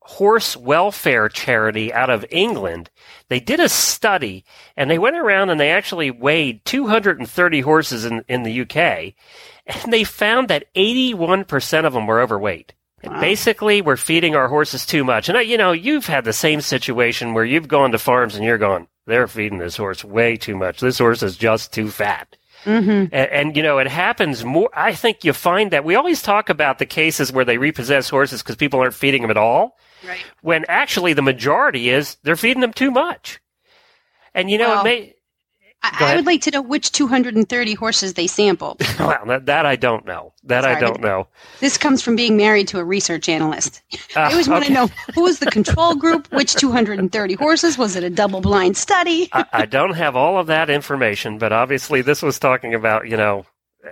Horse 0.00 0.56
Welfare 0.56 1.28
Charity 1.28 1.92
out 1.92 2.10
of 2.10 2.24
England. 2.30 2.90
They 3.28 3.40
did 3.40 3.60
a 3.60 3.68
study, 3.68 4.44
and 4.76 4.90
they 4.90 4.98
went 4.98 5.16
around 5.16 5.50
and 5.50 5.58
they 5.58 5.70
actually 5.70 6.10
weighed 6.10 6.64
230 6.64 7.60
horses 7.60 8.04
in 8.04 8.24
in 8.28 8.42
the 8.42 8.60
UK, 8.62 9.14
and 9.66 9.92
they 9.92 10.04
found 10.04 10.48
that 10.48 10.72
81% 10.74 11.84
of 11.84 11.92
them 11.92 12.06
were 12.06 12.20
overweight. 12.20 12.74
And 13.02 13.20
Basically, 13.20 13.82
we're 13.82 13.96
feeding 13.96 14.34
our 14.34 14.48
horses 14.48 14.86
too 14.86 15.04
much. 15.04 15.28
And, 15.28 15.36
uh, 15.36 15.40
you 15.40 15.58
know, 15.58 15.72
you've 15.72 16.06
had 16.06 16.24
the 16.24 16.32
same 16.32 16.60
situation 16.60 17.34
where 17.34 17.44
you've 17.44 17.68
gone 17.68 17.92
to 17.92 17.98
farms 17.98 18.34
and 18.34 18.44
you're 18.44 18.58
going, 18.58 18.88
they're 19.06 19.28
feeding 19.28 19.58
this 19.58 19.76
horse 19.76 20.02
way 20.02 20.36
too 20.36 20.56
much. 20.56 20.80
This 20.80 20.98
horse 20.98 21.22
is 21.22 21.36
just 21.36 21.72
too 21.72 21.90
fat. 21.90 22.36
Mm-hmm. 22.64 22.90
And, 22.90 23.12
and, 23.12 23.56
you 23.56 23.62
know, 23.62 23.78
it 23.78 23.86
happens 23.86 24.44
more. 24.44 24.70
I 24.74 24.92
think 24.94 25.24
you 25.24 25.32
find 25.32 25.70
that 25.70 25.84
we 25.84 25.94
always 25.94 26.22
talk 26.22 26.48
about 26.48 26.78
the 26.78 26.86
cases 26.86 27.30
where 27.32 27.44
they 27.44 27.58
repossess 27.58 28.08
horses 28.08 28.42
because 28.42 28.56
people 28.56 28.80
aren't 28.80 28.94
feeding 28.94 29.22
them 29.22 29.30
at 29.30 29.36
all, 29.36 29.76
Right. 30.06 30.18
when 30.42 30.64
actually 30.68 31.12
the 31.12 31.22
majority 31.22 31.90
is 31.90 32.16
they're 32.22 32.34
feeding 32.36 32.60
them 32.60 32.72
too 32.72 32.90
much. 32.90 33.40
And, 34.34 34.50
you 34.50 34.58
know, 34.58 34.68
Well- 34.68 34.80
it 34.80 34.84
may, 34.84 35.14
I, 35.92 36.12
I 36.12 36.16
would 36.16 36.26
like 36.26 36.42
to 36.42 36.50
know 36.50 36.62
which 36.62 36.92
230 36.92 37.74
horses 37.74 38.14
they 38.14 38.26
sampled. 38.26 38.80
well, 38.98 39.18
that, 39.26 39.46
that 39.46 39.66
I 39.66 39.76
don't 39.76 40.04
know. 40.06 40.32
That 40.44 40.64
I 40.64 40.78
don't 40.78 41.00
know. 41.00 41.26
This 41.60 41.76
comes 41.78 42.02
from 42.02 42.14
being 42.16 42.36
married 42.36 42.68
to 42.68 42.78
a 42.78 42.84
research 42.84 43.28
analyst. 43.28 43.82
I 44.14 44.26
Uh, 44.26 44.30
always 44.30 44.48
want 44.48 44.64
to 44.66 44.72
know 44.72 44.88
who 45.14 45.22
was 45.22 45.38
the 45.40 45.46
control 45.50 45.94
group, 45.94 46.30
which 46.32 46.54
230 46.54 47.34
horses, 47.40 47.76
was 47.76 47.96
it 47.96 48.04
a 48.04 48.10
double 48.10 48.40
blind 48.40 48.76
study? 48.76 49.28
I, 49.32 49.44
I 49.52 49.66
don't 49.66 49.94
have 49.94 50.14
all 50.16 50.38
of 50.38 50.46
that 50.46 50.70
information, 50.70 51.38
but 51.38 51.52
obviously 51.52 52.02
this 52.02 52.22
was 52.22 52.38
talking 52.38 52.74
about, 52.74 53.08
you 53.08 53.16
know, 53.16 53.44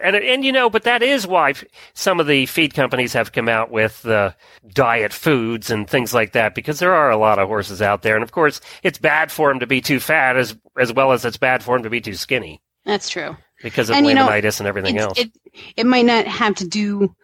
and 0.03 0.17
and 0.17 0.45
you 0.45 0.53
know, 0.53 0.71
but 0.71 0.85
that 0.85 1.03
is 1.03 1.27
why 1.27 1.55
some 1.95 2.21
of 2.21 2.27
the 2.27 2.47
feed 2.47 2.75
companies 2.75 3.13
have 3.13 3.33
come 3.33 3.49
out 3.49 3.71
with 3.71 4.03
the 4.03 4.35
diet 4.73 5.13
foods 5.13 5.71
and 5.71 5.89
things 5.89 6.15
like 6.15 6.33
that 6.33 6.55
because 6.55 6.79
there 6.79 6.95
are 6.95 7.11
a 7.11 7.17
lot 7.17 7.39
of 7.39 7.49
horses 7.49 7.83
out 7.83 8.03
there, 8.03 8.15
and 8.15 8.23
of 8.23 8.33
course, 8.33 8.61
it's 8.83 8.99
bad 8.99 9.31
for 9.33 9.51
them 9.51 9.61
to 9.61 9.67
be 9.67 9.81
too 9.81 10.01
fat 10.01 10.37
as 10.37 10.57
as 10.79 10.93
well 10.93 11.13
as 11.13 11.25
it's 11.25 11.37
bad 11.37 11.63
for 11.63 11.77
them 11.77 11.83
to 11.85 11.91
be 11.91 12.01
too 12.01 12.15
skinny 12.15 12.61
That's 12.85 13.09
true. 13.09 13.37
because 13.63 13.91
of 13.91 13.97
And, 13.97 14.07
you 14.07 14.15
know, 14.15 14.29
laminitis 14.29 14.61
and 14.61 14.67
everything 14.67 14.99
else. 14.99 15.19
It, 15.19 15.31
it 15.77 15.87
might 15.87 16.07
not 16.07 16.27
have 16.27 16.55
to 16.57 16.69
do 16.69 17.15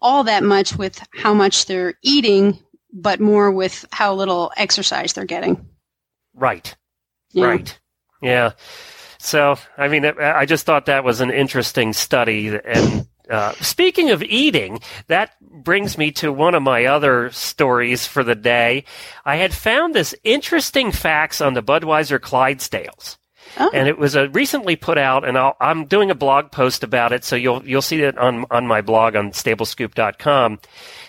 all 0.00 0.24
that 0.24 0.42
much 0.42 0.76
with 0.76 1.00
how 1.14 1.34
much 1.34 1.66
they're 1.66 1.94
eating, 2.02 2.58
but 2.92 3.20
more 3.20 3.50
with 3.50 3.84
how 3.92 4.14
little 4.14 4.52
exercise 4.56 5.12
they're 5.12 5.24
getting. 5.24 5.66
right. 6.34 6.74
know? 7.34 7.46
Right. 7.46 7.78
Yeah. 8.22 8.52
So, 9.18 9.56
I 9.76 9.88
mean, 9.88 10.04
I 10.04 10.40
I 10.40 10.46
just 10.46 10.64
thought 10.64 10.86
that 10.86 11.04
was 11.04 11.20
an 11.20 11.30
interesting 11.30 11.92
study. 11.92 12.58
And 12.64 13.06
uh, 13.28 13.52
speaking 13.60 14.10
of 14.10 14.22
eating, 14.22 14.80
that 15.08 15.32
brings 15.40 15.98
me 15.98 16.12
to 16.12 16.32
one 16.32 16.54
of 16.54 16.62
my 16.62 16.86
other 16.86 17.30
stories 17.30 18.06
for 18.06 18.24
the 18.24 18.34
day. 18.34 18.84
I 19.24 19.36
had 19.36 19.52
found 19.52 19.94
this 19.94 20.14
interesting 20.24 20.92
facts 20.92 21.40
on 21.40 21.54
the 21.54 21.62
Budweiser 21.62 22.18
Clydesdales. 22.18 23.18
Oh. 23.56 23.70
And 23.72 23.88
it 23.88 23.98
was 23.98 24.14
uh, 24.14 24.28
recently 24.30 24.76
put 24.76 24.98
out, 24.98 25.26
and 25.26 25.38
I'll, 25.38 25.56
I'm 25.60 25.86
doing 25.86 26.10
a 26.10 26.14
blog 26.14 26.52
post 26.52 26.84
about 26.84 27.12
it, 27.12 27.24
so 27.24 27.34
you'll 27.34 27.66
you'll 27.66 27.82
see 27.82 28.02
it 28.02 28.18
on 28.18 28.44
on 28.50 28.66
my 28.66 28.82
blog 28.82 29.16
on 29.16 29.30
stablescoop.com. 29.30 30.58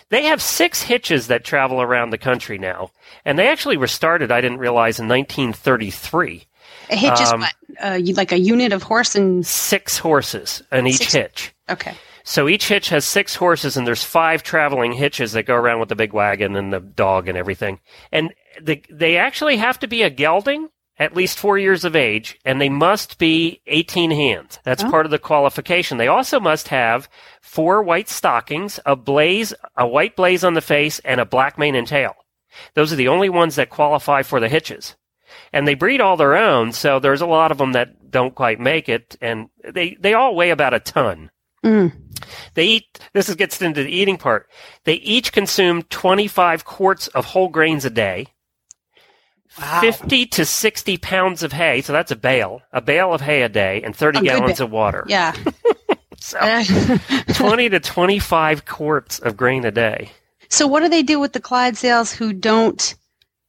They 0.08 0.24
have 0.24 0.42
six 0.42 0.82
hitches 0.82 1.26
that 1.26 1.44
travel 1.44 1.82
around 1.82 2.10
the 2.10 2.18
country 2.18 2.56
now, 2.58 2.90
and 3.24 3.38
they 3.38 3.48
actually 3.48 3.76
were 3.76 3.86
started. 3.86 4.32
I 4.32 4.40
didn't 4.40 4.58
realize 4.58 4.98
in 4.98 5.06
1933. 5.06 6.46
A 6.90 6.96
hitch 6.96 7.20
is 7.20 7.32
Um, 7.32 7.40
what? 7.40 7.52
Uh, 7.80 7.98
like 8.16 8.32
a 8.32 8.38
unit 8.38 8.72
of 8.72 8.82
horse 8.82 9.14
and. 9.14 9.46
Six 9.46 9.98
horses 9.98 10.62
in 10.72 10.86
each 10.86 10.96
Six- 10.98 11.12
hitch. 11.12 11.54
Okay. 11.70 11.94
So 12.24 12.48
each 12.48 12.68
hitch 12.68 12.90
has 12.90 13.04
six 13.06 13.34
horses, 13.34 13.76
and 13.76 13.86
there's 13.86 14.04
five 14.04 14.42
traveling 14.42 14.92
hitches 14.92 15.32
that 15.32 15.44
go 15.44 15.54
around 15.54 15.80
with 15.80 15.88
the 15.88 15.96
big 15.96 16.12
wagon 16.12 16.54
and 16.54 16.72
the 16.72 16.80
dog 16.80 17.28
and 17.28 17.38
everything. 17.38 17.80
And 18.12 18.34
the, 18.60 18.82
they 18.90 19.16
actually 19.16 19.56
have 19.56 19.78
to 19.80 19.88
be 19.88 20.02
a 20.02 20.10
gelding, 20.10 20.68
at 20.98 21.16
least 21.16 21.38
four 21.38 21.56
years 21.58 21.84
of 21.84 21.96
age, 21.96 22.38
and 22.44 22.60
they 22.60 22.68
must 22.68 23.18
be 23.18 23.62
18 23.66 24.10
hands. 24.10 24.58
That's 24.64 24.84
Oh. 24.84 24.90
part 24.90 25.06
of 25.06 25.10
the 25.10 25.18
qualification. 25.18 25.96
They 25.96 26.08
also 26.08 26.38
must 26.38 26.68
have 26.68 27.08
four 27.40 27.82
white 27.82 28.08
stockings, 28.08 28.78
a 28.84 28.94
blaze, 28.96 29.54
a 29.76 29.86
white 29.88 30.14
blaze 30.14 30.44
on 30.44 30.52
the 30.54 30.60
face, 30.60 30.98
and 31.04 31.20
a 31.20 31.24
black 31.24 31.56
mane 31.58 31.74
and 31.74 31.86
tail. 31.86 32.14
Those 32.74 32.92
are 32.92 32.96
the 32.96 33.08
only 33.08 33.30
ones 33.30 33.56
that 33.56 33.70
qualify 33.70 34.22
for 34.22 34.40
the 34.40 34.48
hitches. 34.48 34.94
And 35.52 35.66
they 35.66 35.74
breed 35.74 36.00
all 36.00 36.16
their 36.16 36.36
own, 36.36 36.72
so 36.72 37.00
there's 37.00 37.20
a 37.22 37.26
lot 37.26 37.50
of 37.50 37.58
them 37.58 37.72
that 37.72 38.10
don't 38.10 38.34
quite 38.34 38.60
make 38.60 38.88
it, 38.88 39.16
and 39.20 39.48
they, 39.64 39.96
they 39.98 40.14
all 40.14 40.34
weigh 40.34 40.50
about 40.50 40.74
a 40.74 40.80
ton. 40.80 41.30
Mm. 41.64 41.92
They 42.54 42.66
eat, 42.66 43.00
this 43.12 43.28
is, 43.28 43.34
gets 43.34 43.60
into 43.60 43.82
the 43.82 43.90
eating 43.90 44.16
part. 44.16 44.48
They 44.84 44.94
each 44.94 45.32
consume 45.32 45.82
25 45.82 46.64
quarts 46.64 47.08
of 47.08 47.24
whole 47.24 47.48
grains 47.48 47.84
a 47.84 47.90
day, 47.90 48.28
Wow. 49.60 49.80
50 49.80 50.26
to 50.26 50.44
60 50.44 50.96
pounds 50.98 51.42
of 51.42 51.52
hay, 51.52 51.80
so 51.82 51.92
that's 51.92 52.12
a 52.12 52.16
bale, 52.16 52.60
a 52.72 52.80
bale 52.80 53.12
of 53.12 53.20
hay 53.20 53.42
a 53.42 53.48
day, 53.48 53.82
and 53.82 53.96
30 53.96 54.20
A 54.20 54.22
gallons 54.22 54.60
of 54.60 54.70
water. 54.70 55.04
Yeah. 55.08 55.34
So 56.22 56.38
20 57.32 57.70
to 57.70 57.80
25 57.80 58.66
quarts 58.66 59.20
of 59.20 59.38
grain 59.38 59.64
a 59.64 59.70
day. 59.70 60.10
so 60.50 60.66
what 60.66 60.80
do 60.80 60.90
they 60.90 61.02
do 61.02 61.18
with 61.18 61.32
the 61.32 61.40
Clydesdales 61.40 62.14
who 62.14 62.34
don't 62.34 62.94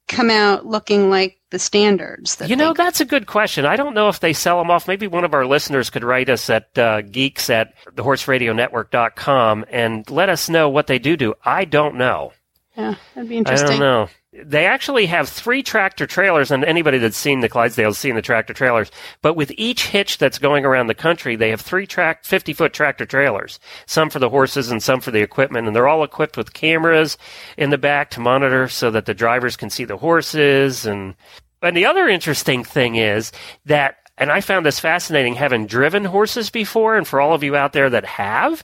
come 0.07 0.29
out 0.29 0.65
looking 0.65 1.09
like 1.09 1.40
the 1.51 1.59
standards? 1.59 2.37
That 2.37 2.49
You 2.49 2.55
know, 2.55 2.73
that's 2.73 2.99
a 2.99 3.05
good 3.05 3.27
question. 3.27 3.65
I 3.65 3.75
don't 3.75 3.93
know 3.93 4.09
if 4.09 4.19
they 4.19 4.33
sell 4.33 4.57
them 4.57 4.71
off. 4.71 4.87
Maybe 4.87 5.07
one 5.07 5.23
of 5.23 5.33
our 5.33 5.45
listeners 5.45 5.89
could 5.89 6.03
write 6.03 6.29
us 6.29 6.49
at 6.49 6.77
uh, 6.77 7.01
geeks 7.01 7.49
at 7.49 7.73
thehorseradionetwork.com 7.95 9.65
and 9.69 10.09
let 10.09 10.29
us 10.29 10.49
know 10.49 10.69
what 10.69 10.87
they 10.87 10.99
do 10.99 11.15
do. 11.15 11.35
I 11.43 11.65
don't 11.65 11.95
know. 11.95 12.33
yeah, 12.75 12.95
that'd 13.13 13.29
be 13.29 13.37
interesting. 13.37 13.67
I 13.67 13.71
don't 13.71 13.79
know. 13.79 14.09
They 14.33 14.65
actually 14.65 15.07
have 15.07 15.27
three 15.27 15.61
tractor 15.61 16.07
trailers, 16.07 16.51
and 16.51 16.63
anybody 16.63 16.97
that's 16.97 17.17
seen 17.17 17.41
the 17.41 17.49
Clydesdales 17.49 17.97
seen 17.97 18.15
the 18.15 18.21
tractor 18.21 18.53
trailers. 18.53 18.89
But 19.21 19.35
with 19.35 19.51
each 19.57 19.87
hitch 19.87 20.19
that's 20.19 20.39
going 20.39 20.63
around 20.63 20.87
the 20.87 20.95
country, 20.95 21.35
they 21.35 21.49
have 21.49 21.59
three 21.59 21.85
track, 21.85 22.23
50 22.23 22.53
foot 22.53 22.71
tractor 22.71 23.05
trailers, 23.05 23.59
some 23.85 24.09
for 24.09 24.19
the 24.19 24.29
horses 24.29 24.71
and 24.71 24.81
some 24.81 25.01
for 25.01 25.11
the 25.11 25.21
equipment, 25.21 25.67
and 25.67 25.75
they're 25.75 25.87
all 25.87 26.03
equipped 26.03 26.37
with 26.37 26.53
cameras 26.53 27.17
in 27.57 27.71
the 27.71 27.77
back 27.77 28.09
to 28.11 28.21
monitor 28.21 28.69
so 28.69 28.89
that 28.91 29.05
the 29.05 29.13
drivers 29.13 29.57
can 29.57 29.69
see 29.69 29.83
the 29.83 29.97
horses. 29.97 30.85
And, 30.85 31.15
and 31.61 31.75
the 31.75 31.85
other 31.85 32.07
interesting 32.07 32.63
thing 32.63 32.95
is 32.95 33.33
that 33.65 33.97
and 34.17 34.31
I 34.31 34.39
found 34.39 34.65
this 34.67 34.79
fascinating 34.79 35.33
having 35.33 35.65
driven 35.65 36.05
horses 36.05 36.51
before, 36.51 36.95
and 36.95 37.07
for 37.07 37.19
all 37.19 37.33
of 37.33 37.43
you 37.43 37.55
out 37.55 37.73
there 37.73 37.89
that 37.89 38.05
have, 38.05 38.63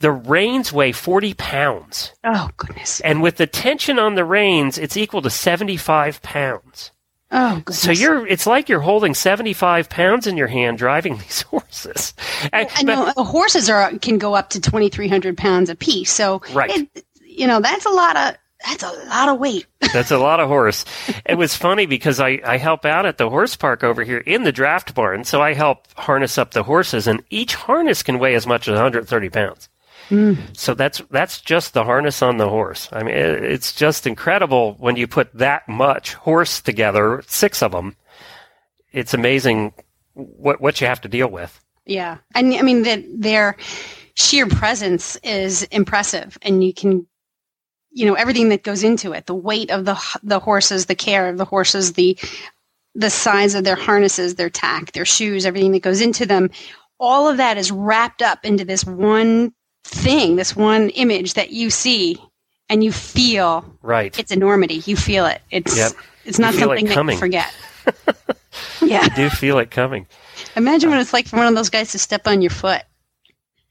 the 0.00 0.12
reins 0.12 0.72
weigh 0.72 0.92
40 0.92 1.34
pounds. 1.34 2.12
Oh, 2.24 2.50
goodness. 2.56 3.00
And 3.00 3.20
with 3.22 3.36
the 3.36 3.46
tension 3.46 3.98
on 3.98 4.14
the 4.14 4.24
reins, 4.24 4.78
it's 4.78 4.96
equal 4.96 5.22
to 5.22 5.30
75 5.30 6.22
pounds. 6.22 6.92
Oh, 7.30 7.56
goodness. 7.56 7.80
So 7.80 7.90
you're, 7.90 8.26
it's 8.26 8.46
like 8.46 8.68
you're 8.68 8.80
holding 8.80 9.12
75 9.14 9.88
pounds 9.90 10.26
in 10.26 10.36
your 10.36 10.46
hand 10.46 10.78
driving 10.78 11.18
these 11.18 11.42
horses. 11.42 12.14
And- 12.52 12.68
I 12.76 12.82
know 12.82 13.12
uh, 13.16 13.24
horses 13.24 13.68
are 13.68 13.90
can 13.98 14.18
go 14.18 14.34
up 14.34 14.50
to 14.50 14.60
2,300 14.60 15.36
pounds 15.36 15.68
apiece. 15.68 16.10
So, 16.12 16.40
Right. 16.54 16.70
it, 16.94 17.04
you 17.24 17.46
know, 17.46 17.60
that's 17.60 17.84
a 17.86 17.90
lot 17.90 18.16
of 18.16 18.36
that's 18.66 18.82
a 18.82 18.90
lot 19.08 19.28
of 19.28 19.38
weight. 19.38 19.66
That's 19.92 20.10
a 20.10 20.18
lot 20.18 20.40
of 20.40 20.48
horse. 20.48 20.84
It 21.24 21.36
was 21.36 21.54
funny 21.54 21.86
because 21.86 22.18
I, 22.18 22.40
I 22.44 22.56
help 22.56 22.84
out 22.84 23.06
at 23.06 23.16
the 23.16 23.30
horse 23.30 23.54
park 23.54 23.84
over 23.84 24.02
here 24.02 24.18
in 24.18 24.42
the 24.42 24.50
draft 24.50 24.94
barn. 24.96 25.22
So 25.22 25.40
I 25.40 25.54
help 25.54 25.86
harness 25.94 26.36
up 26.38 26.50
the 26.50 26.64
horses, 26.64 27.06
and 27.06 27.22
each 27.30 27.54
harness 27.54 28.02
can 28.02 28.18
weigh 28.18 28.34
as 28.34 28.48
much 28.48 28.66
as 28.66 28.72
130 28.74 29.28
pounds. 29.30 29.68
So 30.54 30.74
that's 30.74 31.02
that's 31.10 31.40
just 31.40 31.74
the 31.74 31.84
harness 31.84 32.22
on 32.22 32.38
the 32.38 32.48
horse. 32.48 32.88
I 32.92 33.02
mean, 33.02 33.14
it, 33.14 33.44
it's 33.44 33.72
just 33.72 34.06
incredible 34.06 34.74
when 34.78 34.96
you 34.96 35.06
put 35.06 35.32
that 35.34 35.68
much 35.68 36.14
horse 36.14 36.60
together, 36.60 37.22
six 37.26 37.62
of 37.62 37.72
them. 37.72 37.96
It's 38.92 39.14
amazing 39.14 39.74
what 40.14 40.60
what 40.60 40.80
you 40.80 40.86
have 40.86 41.00
to 41.02 41.08
deal 41.08 41.28
with. 41.28 41.60
Yeah, 41.84 42.18
and 42.34 42.54
I 42.54 42.62
mean 42.62 42.82
that 42.82 43.04
their 43.06 43.56
sheer 44.14 44.46
presence 44.46 45.16
is 45.22 45.62
impressive, 45.64 46.38
and 46.42 46.64
you 46.64 46.72
can, 46.72 47.06
you 47.90 48.06
know, 48.06 48.14
everything 48.14 48.48
that 48.50 48.62
goes 48.62 48.82
into 48.82 49.12
it—the 49.12 49.34
weight 49.34 49.70
of 49.70 49.84
the 49.84 49.98
the 50.22 50.38
horses, 50.38 50.86
the 50.86 50.94
care 50.94 51.28
of 51.28 51.38
the 51.38 51.44
horses, 51.44 51.94
the 51.94 52.18
the 52.94 53.10
size 53.10 53.54
of 53.54 53.64
their 53.64 53.76
harnesses, 53.76 54.34
their 54.34 54.50
tack, 54.50 54.92
their 54.92 55.04
shoes, 55.04 55.46
everything 55.46 55.72
that 55.72 55.82
goes 55.82 56.00
into 56.00 56.26
them. 56.26 56.50
All 56.98 57.28
of 57.28 57.36
that 57.36 57.56
is 57.56 57.70
wrapped 57.70 58.22
up 58.22 58.44
into 58.44 58.64
this 58.64 58.84
one 58.84 59.52
thing, 59.88 60.36
this 60.36 60.54
one 60.54 60.90
image 60.90 61.34
that 61.34 61.50
you 61.50 61.70
see 61.70 62.18
and 62.68 62.84
you 62.84 62.92
feel 62.92 63.64
Right. 63.82 64.16
its 64.18 64.30
enormity. 64.30 64.82
You 64.86 64.96
feel 64.96 65.26
it. 65.26 65.40
It's 65.50 65.76
Yep. 65.76 65.92
it's 66.24 66.38
not 66.38 66.52
You 66.54 66.60
feel 66.60 66.72
it 66.72 66.80
something 66.80 67.06
that 67.06 67.12
you 67.12 67.18
forget. 67.18 67.54
yeah. 68.82 69.00
I 69.02 69.08
do 69.16 69.30
feel 69.30 69.58
it 69.58 69.70
coming. 69.70 70.06
Imagine 70.56 70.90
what 70.90 70.98
uh, 70.98 71.02
it's 71.02 71.12
like 71.12 71.26
for 71.26 71.36
one 71.36 71.46
of 71.46 71.54
those 71.54 71.70
guys 71.70 71.92
to 71.92 71.98
step 71.98 72.26
on 72.26 72.42
your 72.42 72.50
foot. 72.50 72.82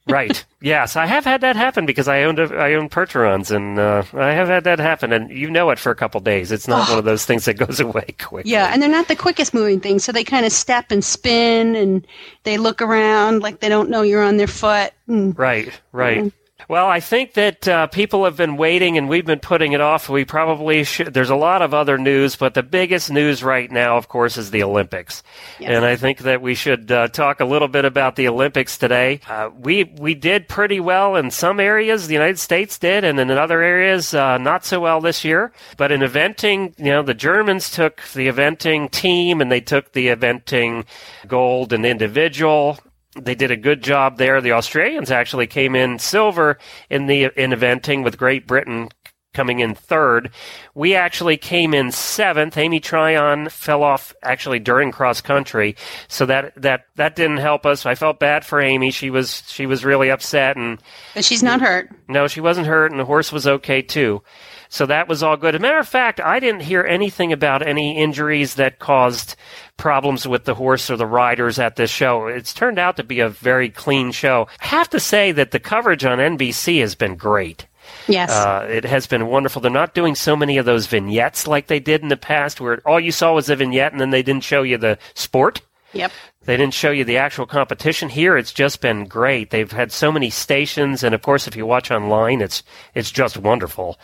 Right. 0.08 0.44
Yes, 0.62 0.96
I 0.96 1.06
have 1.06 1.26
had 1.26 1.42
that 1.42 1.56
happen 1.56 1.86
because 1.86 2.08
I 2.08 2.24
owned 2.24 2.40
a, 2.40 2.56
I 2.56 2.74
own 2.74 2.90
Percherons, 2.90 3.52
and 3.52 3.78
uh, 3.78 4.04
I 4.14 4.32
have 4.32 4.48
had 4.48 4.64
that 4.64 4.80
happen, 4.80 5.12
and 5.14 5.30
you 5.30 5.50
know 5.50 5.70
it 5.70 5.80
for 5.80 5.92
a 5.92 5.96
couple 5.96 6.20
days. 6.22 6.52
It's 6.52 6.68
not 6.68 6.90
one 6.90 6.98
of 6.98 7.06
those 7.06 7.26
things 7.26 7.46
that 7.46 7.56
goes 7.56 7.80
away 7.88 8.16
quick. 8.20 8.46
Yeah, 8.46 8.70
and 8.72 8.82
they're 8.82 8.90
not 8.90 9.08
the 9.08 9.16
quickest 9.16 9.54
moving 9.54 9.80
things, 9.80 10.04
so 10.04 10.12
they 10.12 10.24
kind 10.24 10.46
of 10.46 10.52
step 10.52 10.92
and 10.92 11.04
spin 11.04 11.76
and 11.76 12.08
they 12.44 12.58
look 12.58 12.82
around 12.82 13.42
like 13.42 13.60
they 13.60 13.70
don't 13.70 13.90
know 13.90 14.02
you're 14.02 14.24
on 14.24 14.38
their 14.38 14.48
foot. 14.48 14.94
And 15.08 15.38
Right. 15.38 15.72
Right. 15.92 16.32
Well, 16.68 16.88
I 16.88 17.00
think 17.00 17.34
that 17.34 17.68
uh, 17.68 17.88
people 17.88 18.26
have 18.26 18.36
been 18.36 18.58
waiting, 18.58 18.98
and 18.98 19.08
we've 19.08 19.26
been 19.26 19.40
putting 19.40 19.72
it 19.72 19.80
off. 19.80 20.10
We 20.10 20.26
probably 20.26 20.84
should. 20.84 21.14
There's 21.14 21.30
a 21.30 21.36
lot 21.36 21.62
of 21.62 21.74
other 21.74 21.98
news, 21.98 22.36
but 22.36 22.56
the 22.56 22.64
biggest 22.64 23.10
news 23.10 23.42
right 23.42 23.72
now, 23.72 23.96
of 23.96 24.10
course, 24.10 24.38
is 24.38 24.52
the 24.52 24.64
Olympics. 24.64 25.24
Yes. 25.60 25.70
And 25.70 25.86
I 25.86 25.96
think 25.96 26.20
that 26.20 26.42
we 26.42 26.56
should 26.56 26.92
uh, 26.92 27.08
talk 27.10 27.40
a 27.40 27.46
little 27.46 27.70
bit 27.70 27.86
about 27.86 28.16
the 28.16 28.28
Olympics 28.28 28.78
today. 28.78 29.22
Uh, 29.30 29.50
we 29.58 29.86
we 29.98 30.14
did 30.14 30.50
pretty 30.50 30.80
well 30.80 31.16
in 31.16 31.32
some 31.32 31.60
areas. 31.60 32.08
The 32.08 32.16
United 32.16 32.40
States 32.40 32.78
did, 32.78 33.04
and 33.06 33.20
in 33.20 33.32
other 33.32 33.62
areas, 33.62 34.14
uh, 34.14 34.38
not 34.38 34.66
so 34.66 34.82
well 34.82 35.00
this 35.00 35.24
year. 35.24 35.54
But 35.78 35.92
in 35.92 36.02
eventing, 36.02 36.78
you 36.78 36.86
know, 36.86 37.04
the 37.04 37.14
Germans 37.14 37.70
took 37.70 38.02
the 38.14 38.28
eventing 38.28 38.92
team, 38.92 39.40
and 39.42 39.50
they 39.52 39.62
took 39.62 39.94
the 39.94 40.08
eventing 40.08 40.86
gold 41.28 41.72
and 41.72 41.86
individual 41.86 42.80
they 43.22 43.36
did 43.36 43.52
a 43.52 43.58
good 43.58 43.84
job 43.84 44.18
there. 44.18 44.42
The 44.42 44.54
Australians 44.54 45.12
actually 45.12 45.48
came 45.48 45.76
in 45.76 46.00
silver 46.00 46.58
in 46.90 47.08
the 47.08 47.26
in 47.36 47.52
eventing 47.52 48.04
with 48.04 48.18
Great 48.18 48.48
Britain 48.48 48.90
coming 49.34 49.60
in 49.60 49.76
third. 49.76 50.32
We 50.74 50.96
actually 50.96 51.38
came 51.38 51.76
in 51.76 51.92
seventh. 51.92 52.58
Amy 52.58 52.80
Tryon 52.80 53.50
fell 53.50 53.84
off 53.84 54.16
actually 54.24 54.58
during 54.60 54.92
cross 54.92 55.22
country, 55.22 55.76
so 56.08 56.26
that 56.26 56.54
that 56.60 56.86
that 56.96 57.16
didn't 57.16 57.38
help 57.38 57.66
us. 57.66 57.86
I 57.86 57.94
felt 57.94 58.20
bad 58.20 58.44
for 58.44 58.60
Amy. 58.60 58.90
She 58.90 59.12
was 59.12 59.44
she 59.48 59.68
was 59.68 59.86
really 59.86 60.10
upset 60.10 60.58
and 60.58 60.82
but 61.14 61.24
she's 61.24 61.44
not 61.44 61.62
hurt. 61.62 61.92
no, 62.08 62.28
she 62.28 62.42
wasn't 62.42 62.68
hurt, 62.68 62.92
and 62.92 63.00
the 63.00 63.06
horse 63.06 63.32
was 63.32 63.48
okay 63.48 63.82
too. 63.82 64.24
So 64.70 64.86
that 64.88 65.08
was 65.08 65.24
all 65.24 65.38
good. 65.38 65.56
As 65.56 65.60
a 65.60 65.62
matter 65.62 65.78
of 65.78 65.88
fact, 65.88 66.20
I 66.20 66.40
didn't 66.40 66.62
hear 66.62 66.84
anything 66.84 67.32
about 67.32 67.66
any 67.66 67.98
injuries 67.98 68.56
that 68.56 68.80
caused 68.80 69.36
problems 69.78 70.28
with 70.28 70.46
the 70.46 70.56
horse 70.56 70.90
or 70.90 70.98
the 70.98 71.06
riders 71.06 71.60
at 71.60 71.76
this 71.76 71.92
show. 71.92 72.28
It's 72.28 72.54
turned 72.54 72.80
out 72.80 72.98
to 72.98 73.04
be 73.04 73.20
a 73.20 73.30
very 73.30 73.70
clean 73.70 74.12
show. 74.12 74.48
I 74.62 74.68
have 74.68 74.90
to 74.90 75.00
say 75.00 75.32
that 75.32 75.52
the 75.52 75.60
coverage 75.60 76.04
on 76.04 76.18
NBC 76.18 76.82
has 76.82 76.96
been 76.96 77.16
great. 77.16 77.68
Yes. 78.08 78.32
Uh, 78.32 78.68
it 78.70 78.84
has 78.86 79.08
been 79.08 79.28
wonderful. 79.28 79.62
They're 79.62 79.72
not 79.72 79.94
doing 79.94 80.16
so 80.16 80.36
many 80.36 80.58
of 80.58 80.66
those 80.66 80.88
vignettes 80.88 81.48
like 81.48 81.68
they 81.68 81.80
did 81.80 82.02
in 82.02 82.10
the 82.10 82.18
past, 82.18 82.60
where 82.60 82.82
all 82.86 83.00
you 83.00 83.12
saw 83.12 83.34
was 83.34 83.50
a 83.50 83.56
vignette 83.56 83.94
and 83.94 84.02
then 84.02 84.10
they 84.10 84.24
didn't 84.24 84.44
show 84.44 84.64
you 84.64 84.78
the 84.78 84.98
sport. 85.14 85.62
yep. 85.94 86.12
They 86.44 86.56
didn't 86.56 86.74
show 86.74 86.92
you 86.92 87.04
the 87.04 87.18
actual 87.18 87.46
competition. 87.46 88.08
Here, 88.08 88.38
it's 88.38 88.54
just 88.54 88.80
been 88.80 89.06
great. 89.06 89.50
They've 89.50 89.70
had 89.72 89.92
so 89.92 90.14
many 90.14 90.30
stations, 90.30 91.04
and 91.04 91.14
of 91.14 91.22
course, 91.22 91.46
if 91.46 91.58
you 91.58 91.66
watch 91.66 91.92
online, 91.92 92.40
it's 92.40 92.64
it's 92.96 93.12
just 93.12 93.36
wonderful. 93.36 94.00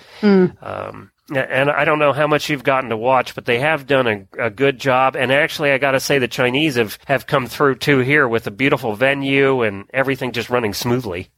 Um, 0.62 1.10
and 1.34 1.70
I 1.70 1.86
don't 1.86 2.00
know 2.00 2.14
how 2.14 2.28
much 2.28 2.50
you've 2.50 2.64
gotten 2.64 2.90
to 2.90 2.98
watch, 2.98 3.34
but 3.36 3.46
they 3.46 3.60
have 3.60 3.88
done 3.88 4.08
a, 4.08 4.48
a 4.48 4.50
good 4.50 4.78
job. 4.80 5.16
And 5.16 5.32
actually, 5.32 5.72
I 5.72 5.78
got 5.78 5.92
to 5.92 6.00
say, 6.00 6.20
the 6.20 6.28
Chinese 6.28 6.76
have 6.76 6.98
have 7.06 7.28
come 7.28 7.48
through 7.48 7.76
too 7.76 8.00
here 8.00 8.28
with 8.28 8.46
a 8.48 8.52
beautiful 8.52 8.96
venue 8.96 9.62
and 9.62 9.86
everything 9.94 10.32
just 10.32 10.50
running 10.50 10.74
smoothly. 10.74 11.30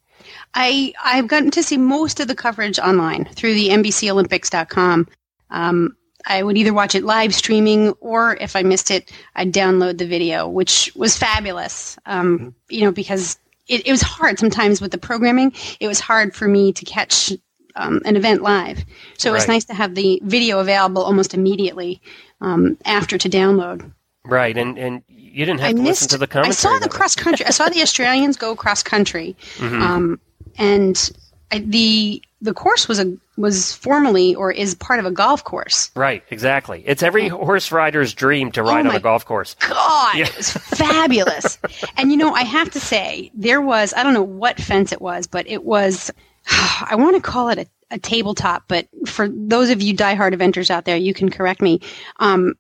I 0.54 0.94
I've 1.04 1.28
gotten 1.28 1.52
to 1.52 1.64
see 1.64 1.78
most 1.78 2.20
of 2.20 2.28
the 2.28 2.36
coverage 2.36 2.80
online 2.80 3.26
through 3.26 3.54
the 3.54 3.70
NBCOlympics.com. 3.70 5.08
Um, 5.52 5.96
I 6.26 6.42
would 6.42 6.58
either 6.58 6.74
watch 6.74 6.96
it 6.96 7.04
live 7.04 7.36
streaming 7.36 7.90
or 8.00 8.36
if 8.38 8.56
I 8.56 8.64
missed 8.64 8.90
it, 8.90 9.12
I'd 9.36 9.54
download 9.54 10.00
the 10.00 10.08
video, 10.08 10.48
which 10.48 10.92
was 10.96 11.16
fabulous. 11.16 11.98
Um, 12.08 12.56
You 12.70 12.86
know, 12.86 12.92
because 12.92 13.38
it, 13.68 13.86
it 13.86 13.92
was 13.92 14.02
hard 14.02 14.40
sometimes 14.40 14.82
with 14.82 14.92
the 14.92 14.98
programming. 14.98 15.54
It 15.80 15.88
was 15.88 16.00
hard 16.00 16.36
for 16.36 16.48
me 16.48 16.74
to 16.74 16.86
catch 16.86 17.32
um, 17.76 18.02
an 18.06 18.16
event 18.16 18.42
live, 18.42 18.84
so 19.18 19.30
it 19.30 19.34
was 19.34 19.48
nice 19.48 19.66
to 19.66 19.74
have 19.74 19.96
the 19.96 20.20
video 20.24 20.60
available 20.60 21.04
almost 21.04 21.34
immediately 21.34 22.02
um, 22.42 22.78
after 22.86 23.18
to 23.18 23.30
download. 23.30 23.92
Right, 24.26 24.58
and 24.58 24.78
and 24.78 25.04
you 25.08 25.46
didn't 25.46 25.60
have 25.60 25.70
I 25.70 25.74
to 25.74 25.78
missed. 25.80 26.04
listen 26.04 26.20
to 26.20 26.26
the 26.26 26.40
I 26.40 26.50
saw 26.52 26.80
the 26.80 26.90
cross 26.90 27.16
country. 27.16 27.46
I 27.46 27.52
saw 27.52 27.70
the 27.70 27.82
Australians 27.88 28.38
go 28.38 28.56
cross 28.56 28.82
country, 28.84 29.36
Mm-hmm. 29.58 29.82
um, 29.82 30.20
and 30.58 31.12
I, 31.52 31.60
the 31.60 32.22
the 32.42 32.54
course 32.54 32.88
was 32.88 33.00
a 33.00 33.16
was 33.38 33.74
formerly 33.76 34.34
or 34.34 34.52
is 34.52 34.76
part 34.76 35.00
of 35.00 35.06
a 35.06 35.12
golf 35.12 35.44
course. 35.44 35.92
Right, 35.96 36.24
exactly. 36.32 36.84
It's 36.86 37.04
every 37.04 37.28
horse 37.28 37.72
rider's 37.72 38.14
dream 38.14 38.52
to 38.54 38.64
ride 38.64 38.80
on 38.82 38.88
Oh 38.88 38.90
my 38.92 38.96
a 38.96 39.00
golf 39.00 39.26
course. 39.26 39.56
God, 39.60 40.16
Yeah. 40.16 40.26
it 40.28 40.38
was 40.38 40.52
fabulous. 40.52 41.58
and 41.98 42.12
you 42.12 42.18
know, 42.18 42.32
I 42.34 42.44
have 42.44 42.70
to 42.72 42.80
say, 42.80 43.30
there 43.34 43.62
was 43.62 43.94
I 43.96 44.04
don't 44.04 44.14
know 44.14 44.24
what 44.24 44.60
fence 44.60 44.92
it 44.92 45.02
was, 45.02 45.28
but 45.28 45.48
it 45.48 45.64
was. 45.66 46.12
I 46.90 46.96
want 46.96 47.16
to 47.16 47.22
call 47.22 47.50
it 47.50 47.58
a, 47.60 47.68
a 47.92 48.00
tabletop, 48.00 48.64
but 48.68 48.88
for 49.06 49.28
those 49.30 49.70
of 49.70 49.82
you 49.82 49.96
diehard 49.96 50.34
eventers 50.34 50.70
out 50.70 50.86
there, 50.86 50.98
you 50.98 51.14
can 51.14 51.30
correct 51.30 51.62
me. 51.62 51.82
Um, 52.20 52.56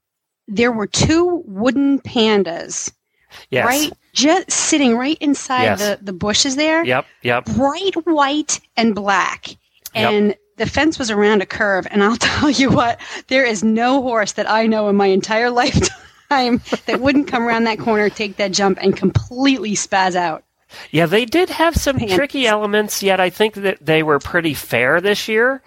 there 0.47 0.71
were 0.71 0.87
two 0.87 1.43
wooden 1.45 1.99
pandas, 1.99 2.91
Yes. 3.49 3.65
right, 3.65 3.91
just 4.13 4.49
sitting 4.51 4.95
right 4.95 5.17
inside 5.19 5.63
Yes. 5.63 5.79
the 5.79 5.99
the 6.01 6.13
bushes 6.13 6.55
there. 6.55 6.85
Yep. 6.85 7.05
Yep. 7.23 7.45
bright 7.45 7.95
white 8.05 8.61
and 8.77 8.95
black. 8.95 9.49
Yep. 9.93 10.11
And 10.13 10.35
the 10.57 10.65
fence 10.65 10.97
was 10.97 11.11
around 11.11 11.41
a 11.41 11.45
curve. 11.45 11.85
And 11.91 12.01
I'll 12.01 12.15
tell 12.31 12.49
you 12.49 12.69
what, 12.71 12.99
there 13.27 13.43
is 13.43 13.61
no 13.63 14.01
horse 14.01 14.33
that 14.33 14.49
I 14.49 14.67
know 14.67 14.87
in 14.87 14.95
my 14.95 15.07
entire 15.07 15.49
lifetime 16.29 16.61
that 16.85 17.01
wouldn't 17.01 17.27
come 17.27 17.43
around 17.43 17.65
that 17.65 17.79
corner, 17.79 18.09
take 18.09 18.37
that 18.37 18.51
jump, 18.53 18.77
and 18.81 18.95
completely 18.95 19.71
spaz 19.73 20.15
out. 20.15 20.44
Yeah, 20.91 21.05
they 21.05 21.25
did 21.25 21.49
have 21.49 21.75
some 21.75 21.97
tricky 21.99 22.47
elements, 22.47 23.01
yet 23.03 23.19
I 23.19 23.29
think 23.29 23.55
that 23.55 23.77
they 23.85 24.03
were 24.03 24.19
pretty 24.19 24.53
fair 24.53 25.01
this 25.01 25.27
year. 25.27 25.61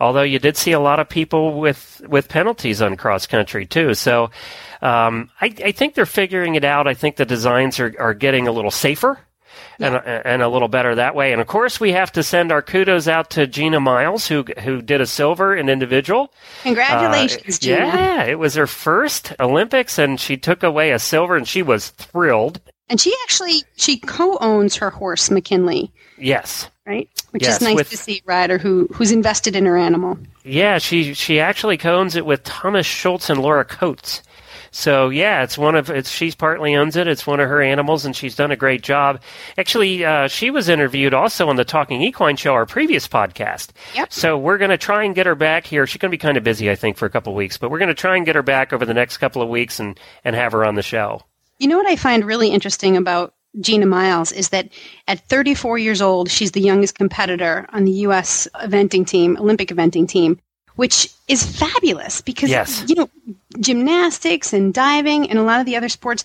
Although 0.00 0.22
you 0.22 0.38
did 0.38 0.56
see 0.56 0.72
a 0.72 0.80
lot 0.80 1.00
of 1.00 1.08
people 1.08 1.58
with, 1.60 2.02
with 2.08 2.28
penalties 2.28 2.82
on 2.82 2.96
cross 2.96 3.26
country 3.26 3.64
too. 3.66 3.94
So 3.94 4.30
um, 4.82 5.30
I, 5.40 5.54
I 5.64 5.72
think 5.72 5.94
they're 5.94 6.06
figuring 6.06 6.54
it 6.56 6.64
out. 6.64 6.86
I 6.86 6.94
think 6.94 7.16
the 7.16 7.24
designs 7.24 7.78
are, 7.80 7.94
are 7.98 8.14
getting 8.14 8.48
a 8.48 8.52
little 8.52 8.70
safer. 8.72 9.18
and 9.78 9.96
and 10.04 10.42
a 10.42 10.48
little 10.48 10.68
better 10.68 10.94
that 10.96 11.14
way. 11.14 11.32
And 11.32 11.40
of 11.40 11.46
course, 11.46 11.78
we 11.80 11.92
have 11.92 12.10
to 12.12 12.22
send 12.22 12.50
our 12.52 12.62
kudos 12.62 13.06
out 13.08 13.30
to 13.30 13.46
Gina 13.46 13.78
Miles, 13.80 14.26
who 14.28 14.44
who 14.60 14.82
did 14.82 15.00
a 15.00 15.06
silver 15.06 15.54
in 15.56 15.68
individual. 15.68 16.32
Congratulations, 16.64 17.56
Uh, 17.56 17.60
Gina. 17.60 17.76
Yeah, 17.86 18.24
it 18.24 18.38
was 18.38 18.54
her 18.54 18.66
first 18.66 19.32
Olympics, 19.40 19.98
and 19.98 20.18
she 20.20 20.36
took 20.36 20.62
away 20.64 20.90
a 20.90 20.98
silver, 20.98 21.36
and 21.36 21.46
she 21.46 21.62
was 21.62 21.90
thrilled. 21.90 22.60
And 22.88 23.00
she 23.00 23.14
actually 23.24 23.62
she 23.76 23.96
co-owns 23.98 24.76
her 24.76 24.90
horse 24.90 25.30
McKinley, 25.30 25.90
Yes. 26.18 26.68
right? 26.86 27.08
Which 27.30 27.44
Yes, 27.44 27.56
is 27.56 27.62
nice 27.62 27.76
with- 27.76 27.90
to 27.90 27.96
see 27.96 28.16
a 28.18 28.22
rider 28.26 28.58
who 28.58 28.88
who's 28.92 29.10
invested 29.10 29.56
in 29.56 29.64
her 29.66 29.76
animal. 29.76 30.18
Yeah, 30.44 30.78
she 30.78 31.14
she 31.14 31.40
actually 31.40 31.78
co 31.78 31.96
owns 31.96 32.14
it 32.16 32.26
with 32.26 32.44
Thomas 32.44 32.86
Schultz 32.86 33.30
and 33.30 33.40
Laura 33.40 33.64
Coates. 33.64 34.22
So 34.70 35.08
yeah, 35.08 35.44
it's 35.44 35.56
one 35.56 35.76
of 35.76 35.88
it's 35.88 36.10
she's 36.10 36.34
partly 36.34 36.74
owns 36.74 36.96
it. 36.96 37.06
It's 37.06 37.26
one 37.26 37.38
of 37.40 37.48
her 37.48 37.62
animals, 37.62 38.04
and 38.04 38.14
she's 38.14 38.34
done 38.34 38.50
a 38.50 38.56
great 38.56 38.82
job. 38.82 39.20
Actually, 39.56 40.04
uh, 40.04 40.26
she 40.28 40.50
was 40.50 40.68
interviewed 40.68 41.14
also 41.14 41.48
on 41.48 41.54
the 41.56 41.64
Talking 41.64 42.02
Equine 42.02 42.36
Show, 42.36 42.52
our 42.54 42.66
previous 42.66 43.06
podcast. 43.08 43.68
Yep. 43.94 44.12
So 44.12 44.36
we're 44.36 44.58
going 44.58 44.72
to 44.72 44.76
try 44.76 45.04
and 45.04 45.14
get 45.14 45.26
her 45.26 45.36
back 45.36 45.64
here. 45.66 45.86
She's 45.86 45.98
going 46.00 46.10
to 46.10 46.14
be 46.16 46.20
kind 46.20 46.36
of 46.36 46.42
busy, 46.44 46.70
I 46.70 46.74
think, 46.74 46.96
for 46.96 47.06
a 47.06 47.10
couple 47.10 47.32
of 47.32 47.36
weeks, 47.36 47.56
but 47.56 47.70
we're 47.70 47.78
going 47.78 47.88
to 47.88 47.94
try 47.94 48.16
and 48.16 48.26
get 48.26 48.34
her 48.34 48.42
back 48.42 48.72
over 48.72 48.84
the 48.84 48.94
next 48.94 49.18
couple 49.18 49.40
of 49.42 49.48
weeks 49.48 49.78
and 49.80 49.98
and 50.24 50.34
have 50.36 50.50
her 50.52 50.64
on 50.64 50.74
the 50.74 50.82
show. 50.82 51.22
You 51.64 51.70
know 51.70 51.78
what 51.78 51.86
I 51.86 51.96
find 51.96 52.26
really 52.26 52.50
interesting 52.50 52.94
about 52.94 53.32
Gina 53.58 53.86
Miles 53.86 54.32
is 54.32 54.50
that 54.50 54.68
at 55.08 55.20
34 55.30 55.78
years 55.78 56.02
old, 56.02 56.30
she's 56.30 56.52
the 56.52 56.60
youngest 56.60 56.94
competitor 56.94 57.64
on 57.72 57.86
the 57.86 57.90
U.S. 58.06 58.46
eventing 58.56 59.06
team, 59.06 59.38
Olympic 59.38 59.70
eventing 59.70 60.06
team, 60.06 60.38
which 60.76 61.08
is 61.26 61.42
fabulous 61.42 62.20
because, 62.20 62.50
Yes. 62.50 62.84
you 62.86 62.96
know, 62.96 63.08
gymnastics 63.60 64.52
and 64.52 64.74
diving 64.74 65.30
and 65.30 65.38
a 65.38 65.42
lot 65.42 65.58
of 65.58 65.64
the 65.64 65.74
other 65.74 65.88
sports, 65.88 66.22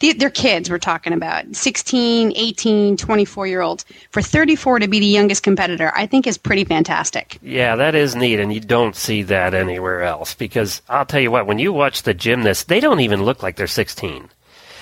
they- 0.00 0.12
they're 0.14 0.28
kids 0.28 0.68
we're 0.68 0.78
talking 0.78 1.12
about 1.12 1.44
16, 1.54 2.32
18, 2.34 2.96
24 2.96 3.46
year 3.46 3.60
olds. 3.60 3.84
For 4.10 4.20
34 4.22 4.80
to 4.80 4.88
be 4.88 4.98
the 4.98 5.06
youngest 5.06 5.44
competitor, 5.44 5.92
I 5.94 6.06
think 6.06 6.26
is 6.26 6.36
pretty 6.36 6.64
fantastic. 6.64 7.38
Yeah, 7.42 7.76
that 7.76 7.94
is 7.94 8.16
neat, 8.16 8.40
and 8.40 8.52
you 8.52 8.58
don't 8.58 8.96
see 8.96 9.22
that 9.22 9.54
anywhere 9.54 10.02
else. 10.02 10.34
Because 10.34 10.82
I'll 10.88 11.06
tell 11.06 11.20
you 11.20 11.30
what, 11.30 11.46
when 11.46 11.60
you 11.60 11.72
watch 11.72 12.02
the 12.02 12.12
gymnasts, 12.14 12.64
they 12.64 12.80
don't 12.80 12.98
even 12.98 13.22
look 13.22 13.40
like 13.40 13.54
they're 13.54 13.68
16. 13.68 14.30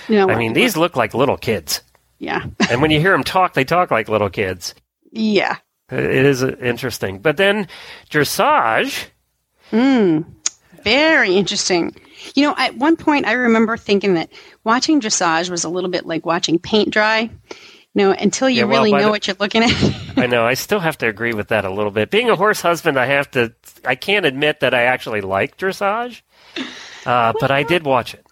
Know, 0.09 0.29
I 0.31 0.37
mean, 0.37 0.53
these 0.55 0.77
look 0.77 0.97
like 0.97 1.14
little 1.14 1.37
kids. 1.37 1.83
yeah. 2.18 2.44
and 2.71 2.81
when 2.83 2.90
you 2.90 3.01
hear 3.01 3.12
them 3.12 3.25
talk, 3.25 3.55
they 3.55 3.64
talk 3.64 3.90
like 3.90 4.09
little 4.09 4.31
kids. 4.31 4.75
yeah. 5.12 5.57
It 5.90 6.27
is 6.27 6.42
uh, 6.42 6.55
interesting. 6.61 7.18
But 7.21 7.38
then 7.38 7.66
dressage, 8.11 9.07
Very 10.85 11.35
interesting. 11.37 11.94
You 12.35 12.47
know, 12.47 12.55
at 12.59 12.77
one 12.77 12.97
point 12.97 13.27
I 13.27 13.33
remember 13.33 13.77
thinking 13.77 14.14
that 14.14 14.31
watching 14.64 15.01
dressage 15.01 15.51
was 15.51 15.64
a 15.64 15.68
little 15.68 15.90
bit 15.90 16.05
like 16.07 16.27
watching 16.27 16.59
paint 16.59 16.90
dry. 16.90 17.21
You 17.94 18.05
know, 18.05 18.11
until 18.12 18.49
you 18.51 18.59
Yeah, 18.59 18.64
well, 18.64 18.83
really 18.85 18.92
know 18.92 19.05
the- 19.07 19.11
what 19.11 19.27
you're 19.27 19.37
looking 19.40 19.62
at. 19.62 19.73
I 20.16 20.27
know 20.27 20.44
I 20.47 20.55
still 20.66 20.79
have 20.81 20.99
to 20.99 21.09
agree 21.09 21.33
with 21.33 21.49
that 21.49 21.64
a 21.64 21.71
little 21.73 21.90
bit. 21.90 22.11
Being 22.11 22.29
a 22.31 22.37
horse 22.37 22.61
husband, 22.61 22.99
I 22.99 23.07
have 23.07 23.31
to. 23.33 23.55
I 23.85 23.94
can't 23.94 24.27
admit 24.27 24.61
that 24.61 24.75
I 24.75 24.83
actually 24.85 25.21
like 25.23 25.57
dressage, 25.57 26.21
uh, 27.07 27.33
but 27.40 27.51
I 27.51 27.62
did 27.62 27.85
watch 27.85 28.14
it. 28.14 28.27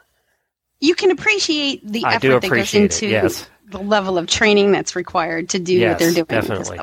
You 0.81 0.95
can 0.95 1.11
appreciate 1.11 1.87
the 1.87 2.05
I 2.05 2.15
effort 2.15 2.29
that 2.29 2.41
goes 2.43 2.45
appreciate 2.45 2.81
it, 2.85 3.03
into 3.03 3.09
yes. 3.09 3.49
the 3.69 3.79
level 3.79 4.19
of 4.19 4.27
training 4.27 4.73
that's 4.73 4.95
required 4.95 5.49
to 5.51 5.59
do 5.59 5.75
Yes, 5.75 5.91
what 5.91 5.99
they're 5.99 6.13
doing. 6.13 6.27
definitely. 6.27 6.79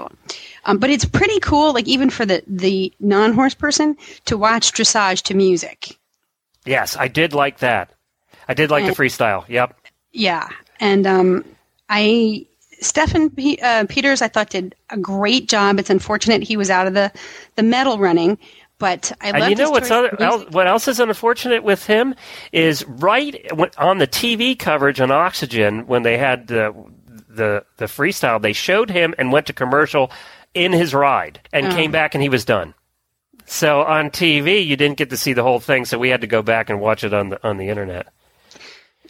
Um, 0.66 0.78
but 0.78 0.90
it's 0.90 1.06
pretty 1.06 1.40
cool, 1.40 1.74
like 1.74 1.88
even 1.88 2.10
for 2.10 2.26
the 2.26 2.44
the 2.48 2.92
non 3.00 3.34
horse 3.34 3.54
person, 3.54 3.98
to 4.26 4.38
watch 4.38 4.72
dressage 4.72 5.22
to 5.24 5.34
music. 5.34 5.98
Yes, 6.66 6.96
I 6.98 7.08
did 7.08 7.34
like 7.34 7.60
that. 7.60 7.92
I 8.48 8.54
did 8.54 8.72
like 8.72 8.86
the 8.86 8.92
freestyle. 8.92 9.48
Yep. 9.48 9.78
Yeah, 10.12 10.48
and 10.80 11.06
um, 11.08 11.46
I 11.90 12.46
Stefan 12.80 13.30
P- 13.30 13.60
uh, 13.62 13.86
Peters 13.88 14.22
I 14.22 14.28
thought 14.28 14.50
did 14.50 14.76
a 14.90 14.98
great 14.98 15.48
job. 15.50 15.80
It's 15.80 15.90
unfortunate 15.90 16.44
he 16.44 16.58
was 16.58 16.70
out 16.70 16.88
of 16.88 16.94
the 16.94 17.12
the 17.56 17.64
medal 17.64 17.98
running, 17.98 18.38
but 18.84 19.14
I 19.22 19.30
And 19.30 19.50
you 19.50 19.56
know 19.56 19.72
what's 19.72 19.90
other, 19.90 20.10
what 20.50 20.68
else 20.68 20.90
is 20.90 21.00
unfortunate 21.00 21.64
with 21.64 21.86
him 21.86 22.16
is 22.52 22.86
right 22.86 23.34
on 23.78 24.00
the 24.00 24.08
TV 24.08 24.60
coverage 24.60 25.00
on 25.00 25.10
Oxygen 25.10 25.88
when 25.88 26.04
they 26.04 26.18
had 26.18 26.48
the 26.48 26.76
the 27.30 27.64
the 27.78 27.86
freestyle, 27.86 28.42
they 28.42 28.52
showed 28.52 28.90
him 28.90 29.16
and 29.18 29.32
went 29.32 29.46
to 29.48 29.54
commercial 29.54 30.12
in 30.54 30.74
his 30.74 30.94
ride 30.94 31.40
and 31.54 31.68
Oh. 31.68 31.70
came 31.72 31.92
back 31.92 32.14
and 32.14 32.22
he 32.22 32.28
was 32.28 32.44
done. 32.44 32.74
So 33.46 33.84
on 33.84 34.10
TV, 34.10 34.66
you 34.66 34.76
didn't 34.76 34.98
get 34.98 35.10
to 35.12 35.18
see 35.18 35.32
the 35.32 35.44
whole 35.44 35.62
thing, 35.62 35.86
so 35.86 35.98
we 35.98 36.10
had 36.10 36.20
to 36.20 36.28
go 36.28 36.42
back 36.42 36.70
and 36.70 36.82
watch 36.82 37.06
it 37.06 37.14
on 37.14 37.30
the 37.30 37.48
on 37.48 37.56
the 37.56 37.70
internet. 37.70 38.08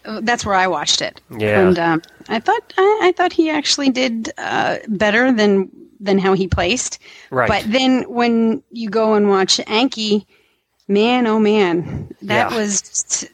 That's 0.06 0.46
where 0.46 0.56
I 0.56 0.68
watched 0.68 1.02
it. 1.02 1.20
Yeah. 1.36 1.60
and 1.68 1.80
um, 1.80 2.02
I 2.30 2.40
thought 2.40 2.74
I, 2.78 3.00
I 3.06 3.12
thought 3.18 3.34
he 3.34 3.50
actually 3.50 3.90
did 3.90 4.32
uh, 4.38 4.78
better 4.88 5.32
than 5.32 5.72
than 6.04 6.18
how 6.20 6.34
he 6.34 6.48
placed. 6.48 7.00
Right. 7.32 7.48
But 7.48 7.72
then 7.72 8.04
when 8.04 8.62
you 8.72 8.90
go 8.90 9.14
and 9.16 9.30
watch 9.30 9.58
Anky, 9.58 10.26
man, 10.88 11.26
oh 11.28 11.40
man, 11.40 12.14
that 12.24 12.52
Yeah. 12.52 12.58
was 12.58 12.82
just 12.82 13.26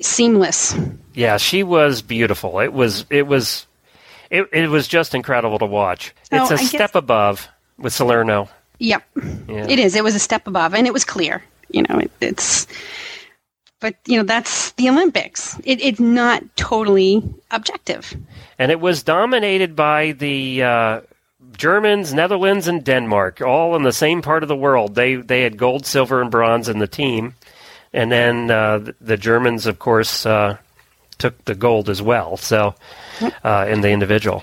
seamless. 0.00 0.74
Yeah, 1.14 1.36
she 1.38 1.62
was 1.62 2.02
beautiful. 2.02 2.60
It 2.60 2.72
was 2.72 3.04
it 3.10 3.26
was 3.26 3.66
it, 4.30 4.46
it 4.52 4.68
was 4.68 4.86
just 4.86 5.14
incredible 5.14 5.58
to 5.58 5.66
watch. 5.66 6.14
Oh, 6.32 6.42
It's 6.42 6.50
a 6.50 6.54
I 6.54 6.58
guess- 6.58 6.68
step 6.68 6.94
above 6.94 7.48
with 7.78 7.92
Salinero. 7.92 8.48
Yep, 8.78 9.02
Yeah. 9.48 9.66
it 9.68 9.78
is. 9.78 9.94
It 9.94 10.02
was 10.04 10.14
a 10.14 10.18
step 10.18 10.46
above, 10.46 10.74
and 10.74 10.86
it 10.86 10.92
was 10.92 11.04
clear. 11.04 11.42
You 11.70 11.82
know, 11.88 11.98
it, 11.98 12.10
it's. 12.20 12.66
But 13.80 13.96
you 14.06 14.16
know 14.18 14.24
that's 14.24 14.72
the 14.72 14.88
Olympics. 14.88 15.58
It, 15.64 15.80
it's 15.82 16.00
not 16.00 16.42
totally 16.56 17.22
objective. 17.50 18.14
and 18.58 18.70
it 18.70 18.78
was 18.80 19.02
dominated 19.02 19.74
by 19.74 20.12
the 20.12 20.62
uh, 20.62 21.00
Germans, 21.60 22.14
Netherlands, 22.14 22.66
and 22.68 22.82
Denmark, 22.82 23.42
all 23.42 23.76
in 23.76 23.82
the 23.82 23.92
same 23.92 24.22
part 24.22 24.42
of 24.42 24.48
the 24.48 24.56
world. 24.56 24.94
They 24.94 25.16
they 25.16 25.42
had 25.42 25.58
gold, 25.58 25.84
silver, 25.84 26.22
and 26.22 26.30
bronze 26.30 26.70
in 26.70 26.78
the 26.78 26.88
team, 26.88 27.34
and 27.92 28.10
then 28.10 28.50
uh, 28.50 28.92
the, 29.00 29.18
Germans, 29.18 29.66
of 29.66 29.78
course, 29.78 30.24
uh, 30.24 30.56
took 31.18 31.44
the 31.44 31.54
gold 31.54 31.90
as 31.90 32.00
well. 32.00 32.38
So 32.38 32.74
uh, 33.44 33.66
in 33.68 33.82
the 33.82 33.90
individual. 33.90 34.42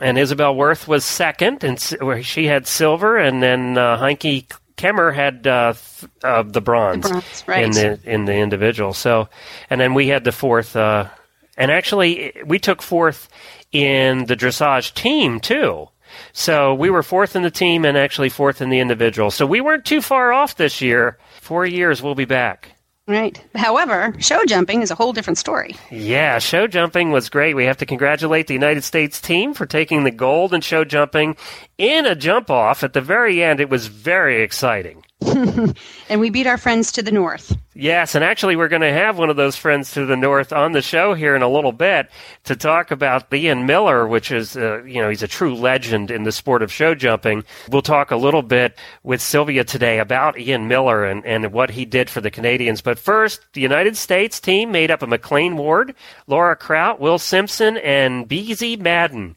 And 0.00 0.16
Isabell 0.16 0.56
Werth 0.56 0.88
was 0.88 1.04
second, 1.04 1.64
and 1.64 1.78
where 2.00 2.22
she 2.22 2.46
had 2.46 2.66
silver, 2.66 3.18
and 3.18 3.42
then 3.42 3.76
uh, 3.76 3.98
Heike 3.98 4.54
Kemmer 4.76 5.12
had 5.12 5.46
uh, 5.46 5.74
th- 5.74 6.10
uh, 6.24 6.44
the 6.44 6.60
bronze, 6.60 7.02
The 7.02 7.08
bronze, 7.10 7.44
right. 7.46 7.64
in 7.64 7.70
the 7.72 7.98
in 8.04 8.24
the 8.24 8.36
individual. 8.36 8.94
So, 8.94 9.28
and 9.68 9.80
then 9.80 9.94
we 9.94 10.08
had 10.08 10.24
the 10.24 10.32
fourth, 10.32 10.76
uh, 10.76 11.08
and 11.58 11.70
actually 11.70 12.32
we 12.46 12.58
took 12.58 12.80
fourth 12.80 13.28
in 13.70 14.24
the 14.24 14.36
dressage 14.36 14.94
team 14.94 15.40
too. 15.40 15.88
So 16.32 16.74
we 16.74 16.88
were 16.88 17.02
fourth 17.02 17.36
in 17.36 17.42
the 17.42 17.50
team 17.50 17.84
and 17.84 17.98
actually 17.98 18.30
fourth 18.30 18.62
in 18.62 18.70
the 18.70 18.80
individual. 18.80 19.30
So 19.30 19.44
we 19.44 19.60
weren't 19.60 19.84
too 19.84 20.00
far 20.00 20.32
off 20.32 20.56
this 20.56 20.80
year. 20.80 21.18
Four 21.42 21.66
years, 21.66 22.02
we'll 22.02 22.14
be 22.14 22.24
back. 22.24 22.72
Right. 23.06 23.42
However, 23.54 24.14
show 24.18 24.44
jumping 24.46 24.82
is 24.82 24.90
a 24.90 24.94
whole 24.94 25.14
different 25.14 25.38
story. 25.38 25.74
Yeah, 25.90 26.38
show 26.40 26.66
jumping 26.66 27.10
was 27.10 27.30
great. 27.30 27.56
We 27.56 27.64
have 27.64 27.78
to 27.78 27.86
congratulate 27.86 28.46
the 28.46 28.54
United 28.54 28.84
States 28.84 29.18
team 29.18 29.54
for 29.54 29.64
taking 29.64 30.04
the 30.04 30.10
gold 30.10 30.52
in 30.52 30.60
show 30.60 30.84
jumping 30.84 31.36
in 31.78 32.04
a 32.04 32.14
jump 32.14 32.50
off 32.50 32.84
at 32.84 32.92
the 32.92 33.00
very 33.00 33.42
end. 33.42 33.60
It 33.60 33.70
was 33.70 33.86
very 33.86 34.42
exciting. 34.42 35.04
And 36.08 36.20
we 36.20 36.30
beat 36.30 36.46
our 36.46 36.56
friends 36.56 36.92
to 36.92 37.02
the 37.02 37.12
north. 37.12 37.56
Yes, 37.74 38.14
and 38.14 38.24
actually, 38.24 38.56
we're 38.56 38.68
going 38.68 38.82
to 38.82 38.92
have 38.92 39.18
one 39.18 39.30
of 39.30 39.36
those 39.36 39.56
friends 39.56 39.92
to 39.92 40.06
the 40.06 40.16
north 40.16 40.52
on 40.52 40.72
the 40.72 40.80
show 40.80 41.12
here 41.14 41.36
in 41.36 41.42
a 41.42 41.48
little 41.48 41.72
bit 41.72 42.08
to 42.44 42.56
talk 42.56 42.90
about 42.90 43.32
Ian 43.32 43.66
Millar, 43.66 44.06
which 44.06 44.32
is, 44.32 44.56
uh, 44.56 44.82
you 44.84 45.02
know, 45.02 45.08
he's 45.08 45.22
a 45.22 45.28
true 45.28 45.54
legend 45.54 46.10
in 46.10 46.22
the 46.22 46.32
sport 46.32 46.62
of 46.62 46.72
show 46.72 46.94
jumping. 46.94 47.44
We'll 47.68 47.82
talk 47.82 48.10
a 48.10 48.16
little 48.16 48.42
bit 48.42 48.78
with 49.02 49.20
Sylvia 49.20 49.64
today 49.64 49.98
about 49.98 50.38
Ian 50.38 50.66
Millar 50.66 51.04
and, 51.04 51.24
and 51.26 51.52
what 51.52 51.70
he 51.70 51.84
did 51.84 52.08
for 52.08 52.20
the 52.20 52.30
Canadians. 52.30 52.80
But 52.80 52.98
first, 52.98 53.42
the 53.52 53.60
United 53.60 53.96
States 53.96 54.40
team 54.40 54.72
made 54.72 54.90
up 54.90 55.02
of 55.02 55.08
McLean 55.08 55.56
Ward, 55.56 55.94
Laura 56.26 56.56
Kraut, 56.56 57.00
Will 57.00 57.18
Simpson, 57.18 57.76
and 57.76 58.28
Beezie 58.28 58.80
Madden 58.80 59.36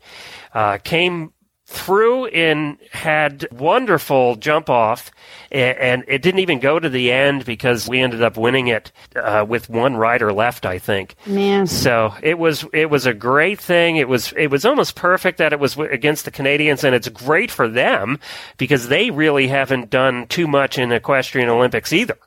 uh, 0.54 0.78
came 0.78 1.34
through 1.71 2.25
in 2.27 2.77
had 2.91 3.47
wonderful 3.51 4.36
jump 4.36 4.69
off 4.69 5.10
and 5.53 6.03
it 6.10 6.21
didn't 6.21 6.39
even 6.41 6.60
go 6.60 6.77
to 6.79 6.89
the 6.89 7.13
end 7.13 7.45
because 7.45 7.88
we 7.88 8.01
ended 8.01 8.21
up 8.21 8.36
winning 8.36 8.67
it 8.67 8.91
uh, 9.15 9.45
with 9.47 9.69
one 9.69 9.95
rider 9.95 10.34
left 10.34 10.65
i 10.65 10.77
think 10.77 11.15
Man. 11.25 11.67
so 11.67 12.13
it 12.21 12.38
was 12.38 12.65
it 12.73 12.89
was 12.89 13.05
a 13.05 13.13
great 13.13 13.60
thing 13.62 13.95
it 13.95 14.10
was 14.10 14.34
it 14.36 14.47
was 14.47 14.65
almost 14.65 14.95
perfect 14.95 15.38
that 15.38 15.53
it 15.53 15.60
was 15.62 15.75
w- 15.75 15.89
against 15.89 16.25
the 16.25 16.31
canadians 16.31 16.84
and 16.84 16.93
it's 16.93 17.07
great 17.07 17.49
for 17.49 17.69
them 17.69 18.19
because 18.57 18.89
they 18.89 19.10
really 19.10 19.47
haven't 19.47 19.89
done 19.89 20.27
too 20.27 20.47
much 20.47 20.77
in 20.77 20.91
equestrian 20.91 21.47
olympics 21.47 21.93
either 21.93 22.17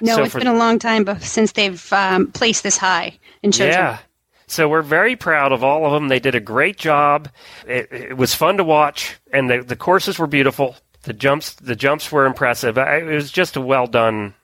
No, 0.00 0.14
So 0.14 0.22
it's 0.22 0.32
for- 0.32 0.38
been 0.38 0.46
a 0.46 0.54
long 0.54 0.78
time 0.78 1.06
since 1.20 1.52
they've 1.52 1.92
um, 1.92 2.30
placed 2.30 2.62
this 2.62 2.76
high 2.76 3.18
in 3.42 3.50
show 3.50 3.64
yeah. 3.66 3.98
So 4.48 4.68
we're 4.68 4.82
very 4.82 5.16
proud 5.16 5.52
of 5.52 5.64
all 5.64 5.86
of 5.86 5.92
them. 5.92 6.08
They 6.08 6.20
did 6.20 6.34
a 6.34 6.40
great 6.40 6.76
job. 6.76 7.28
It, 7.66 7.88
it 7.90 8.16
was 8.16 8.34
fun 8.34 8.56
to 8.58 8.64
watch, 8.64 9.16
and 9.32 9.50
the 9.50 9.62
the 9.62 9.76
courses 9.76 10.18
were 10.18 10.28
beautiful. 10.28 10.76
The 11.02 11.12
jumps 11.12 11.54
the 11.54 11.76
jumps 11.76 12.12
were 12.12 12.26
impressive. 12.26 12.78
It 12.78 13.04
was 13.04 13.30
just 13.30 13.56
a 13.56 13.60
well 13.60 13.86
done. 13.86 14.34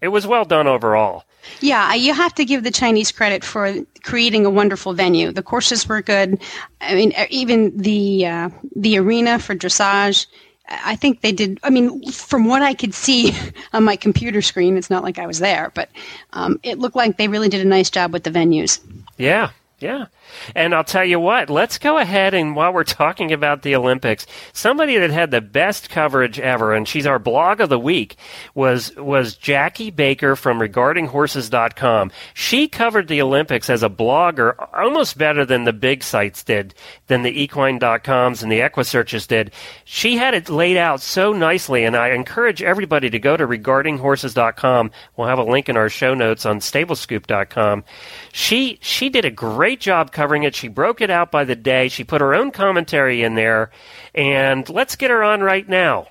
It 0.00 0.08
was 0.08 0.26
well 0.26 0.44
done 0.44 0.66
overall. 0.66 1.24
Yeah, 1.60 1.94
you 1.94 2.12
have 2.12 2.34
to 2.34 2.44
give 2.44 2.64
the 2.64 2.70
Chinese 2.70 3.12
credit 3.12 3.44
for 3.44 3.74
creating 4.02 4.44
a 4.44 4.50
wonderful 4.50 4.92
venue. 4.92 5.32
The 5.32 5.42
courses 5.42 5.88
were 5.88 6.02
good. 6.02 6.40
I 6.80 6.94
mean, 6.94 7.12
even 7.30 7.76
the 7.76 8.26
uh, 8.26 8.50
the 8.74 8.98
arena 8.98 9.38
for 9.38 9.54
dressage. 9.54 10.26
I 10.68 10.96
think 10.96 11.20
they 11.20 11.32
did. 11.32 11.58
I 11.62 11.70
mean, 11.70 12.10
from 12.10 12.46
what 12.46 12.62
I 12.62 12.74
could 12.74 12.94
see 12.94 13.34
on 13.72 13.84
my 13.84 13.96
computer 13.96 14.42
screen, 14.42 14.76
it's 14.76 14.90
not 14.90 15.02
like 15.02 15.18
I 15.18 15.26
was 15.26 15.38
there, 15.38 15.70
but 15.74 15.88
um, 16.32 16.58
it 16.62 16.78
looked 16.78 16.96
like 16.96 17.16
they 17.16 17.28
really 17.28 17.48
did 17.48 17.64
a 17.64 17.68
nice 17.68 17.90
job 17.90 18.12
with 18.12 18.24
the 18.24 18.30
venues. 18.30 18.80
Yeah, 19.16 19.50
yeah. 19.78 20.06
And 20.54 20.74
I'll 20.74 20.84
tell 20.84 21.04
you 21.04 21.20
what, 21.20 21.50
let's 21.50 21.78
go 21.78 21.98
ahead 21.98 22.34
and 22.34 22.56
while 22.56 22.72
we're 22.72 22.84
talking 22.84 23.32
about 23.32 23.62
the 23.62 23.74
Olympics, 23.74 24.26
somebody 24.52 24.98
that 24.98 25.10
had 25.10 25.30
the 25.30 25.40
best 25.40 25.90
coverage 25.90 26.38
ever, 26.38 26.74
and 26.74 26.86
she's 26.86 27.06
our 27.06 27.18
blog 27.18 27.60
of 27.60 27.68
the 27.68 27.78
week, 27.78 28.16
was 28.54 28.94
was 28.96 29.34
Jackie 29.36 29.90
Baker 29.90 30.36
from 30.36 30.58
regardinghorses.com. 30.58 32.10
She 32.34 32.68
covered 32.68 33.08
the 33.08 33.22
Olympics 33.22 33.70
as 33.70 33.82
a 33.82 33.88
blogger 33.88 34.54
almost 34.74 35.18
better 35.18 35.44
than 35.44 35.64
the 35.64 35.72
big 35.72 36.02
sites 36.02 36.42
did, 36.42 36.74
than 37.06 37.22
the 37.22 37.42
equine.coms 37.42 38.42
and 38.42 38.50
the 38.50 38.60
equisearches 38.60 39.26
did. 39.26 39.50
She 39.84 40.16
had 40.16 40.34
it 40.34 40.48
laid 40.48 40.76
out 40.76 41.00
so 41.00 41.32
nicely, 41.32 41.84
and 41.84 41.96
I 41.96 42.10
encourage 42.10 42.62
everybody 42.62 43.10
to 43.10 43.18
go 43.18 43.36
to 43.36 43.46
regardinghorses.com. 43.46 44.90
We'll 45.16 45.28
have 45.28 45.38
a 45.38 45.44
link 45.44 45.68
in 45.68 45.76
our 45.76 45.88
show 45.88 46.14
notes 46.14 46.46
on 46.46 46.60
stablescoop.com. 46.60 47.84
She 48.32 48.78
she 48.80 49.08
did 49.08 49.24
a 49.24 49.30
great 49.30 49.80
job 49.80 50.12
covering 50.16 50.44
it. 50.44 50.54
She 50.54 50.68
broke 50.68 51.02
it 51.02 51.10
out 51.10 51.30
by 51.30 51.44
the 51.44 51.54
day. 51.54 51.88
She 51.88 52.02
put 52.02 52.22
her 52.22 52.34
own 52.34 52.50
commentary 52.50 53.22
in 53.22 53.34
there. 53.34 53.70
And 54.14 54.68
let's 54.70 54.96
get 54.96 55.10
her 55.10 55.22
on 55.22 55.42
right 55.42 55.68
now. 55.68 56.08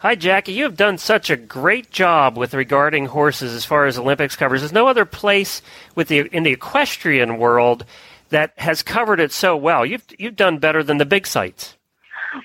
Hi, 0.00 0.16
Jackie. 0.16 0.52
You 0.52 0.64
have 0.64 0.76
done 0.76 0.98
such 0.98 1.30
a 1.30 1.36
great 1.36 1.90
job 1.90 2.36
with 2.36 2.54
regarding 2.54 3.06
horses 3.06 3.54
as 3.54 3.64
far 3.64 3.86
as 3.86 3.98
Olympics 3.98 4.34
covers. 4.34 4.62
There's 4.62 4.72
no 4.72 4.88
other 4.88 5.04
place 5.04 5.62
with 5.94 6.08
the 6.08 6.20
in 6.34 6.42
the 6.42 6.52
equestrian 6.52 7.38
world 7.38 7.84
that 8.30 8.52
has 8.56 8.82
covered 8.82 9.20
it 9.20 9.30
so 9.30 9.56
well. 9.56 9.86
You've 9.86 10.06
you've 10.18 10.36
done 10.36 10.58
better 10.58 10.82
than 10.82 10.98
the 10.98 11.04
big 11.04 11.26
sites. 11.26 11.76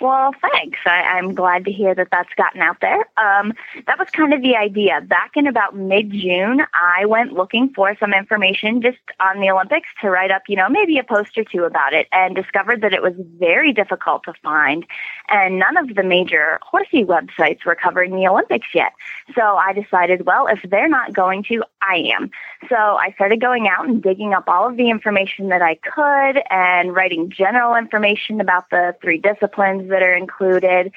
Well, 0.01 0.33
thanks. 0.41 0.79
I, 0.85 1.01
I'm 1.01 1.35
glad 1.35 1.65
to 1.65 1.71
hear 1.71 1.93
that 1.93 2.07
that's 2.11 2.33
gotten 2.35 2.61
out 2.61 2.81
there. 2.81 3.05
Um, 3.17 3.53
that 3.85 3.99
was 3.99 4.09
kind 4.09 4.33
of 4.33 4.41
the 4.41 4.55
idea. 4.55 5.01
Back 5.01 5.31
in 5.35 5.47
about 5.47 5.75
mid 5.75 6.11
June, 6.11 6.61
I 6.73 7.05
went 7.05 7.33
looking 7.33 7.69
for 7.73 7.95
some 7.99 8.13
information 8.13 8.81
just 8.81 8.97
on 9.19 9.39
the 9.39 9.49
Olympics 9.49 9.87
to 10.01 10.09
write 10.09 10.31
up, 10.31 10.43
you 10.47 10.55
know, 10.55 10.69
maybe 10.69 10.97
a 10.97 11.03
post 11.03 11.37
or 11.37 11.43
two 11.43 11.63
about 11.63 11.93
it 11.93 12.07
and 12.11 12.35
discovered 12.35 12.81
that 12.81 12.93
it 12.93 13.01
was 13.01 13.13
very 13.37 13.73
difficult 13.73 14.23
to 14.23 14.33
find. 14.41 14.85
And 15.29 15.59
none 15.59 15.77
of 15.77 15.95
the 15.95 16.03
major 16.03 16.59
horsey 16.63 17.03
websites 17.03 17.65
were 17.65 17.75
covering 17.75 18.15
the 18.15 18.27
Olympics 18.27 18.67
yet. 18.73 18.93
So 19.35 19.41
I 19.41 19.73
decided, 19.73 20.25
well, 20.25 20.47
if 20.47 20.59
they're 20.69 20.89
not 20.89 21.13
going 21.13 21.43
to, 21.43 21.63
I 21.81 22.11
am. 22.15 22.31
So 22.69 22.75
I 22.75 23.11
started 23.15 23.39
going 23.39 23.67
out 23.67 23.87
and 23.87 24.01
digging 24.01 24.33
up 24.33 24.45
all 24.47 24.67
of 24.67 24.77
the 24.77 24.89
information 24.89 25.49
that 25.49 25.61
I 25.61 25.75
could 25.75 26.41
and 26.49 26.95
writing 26.95 27.29
general 27.29 27.75
information 27.75 28.41
about 28.41 28.69
the 28.71 28.95
three 29.01 29.19
disciplines 29.19 29.74
that 29.89 30.01
are 30.01 30.15
included 30.15 30.91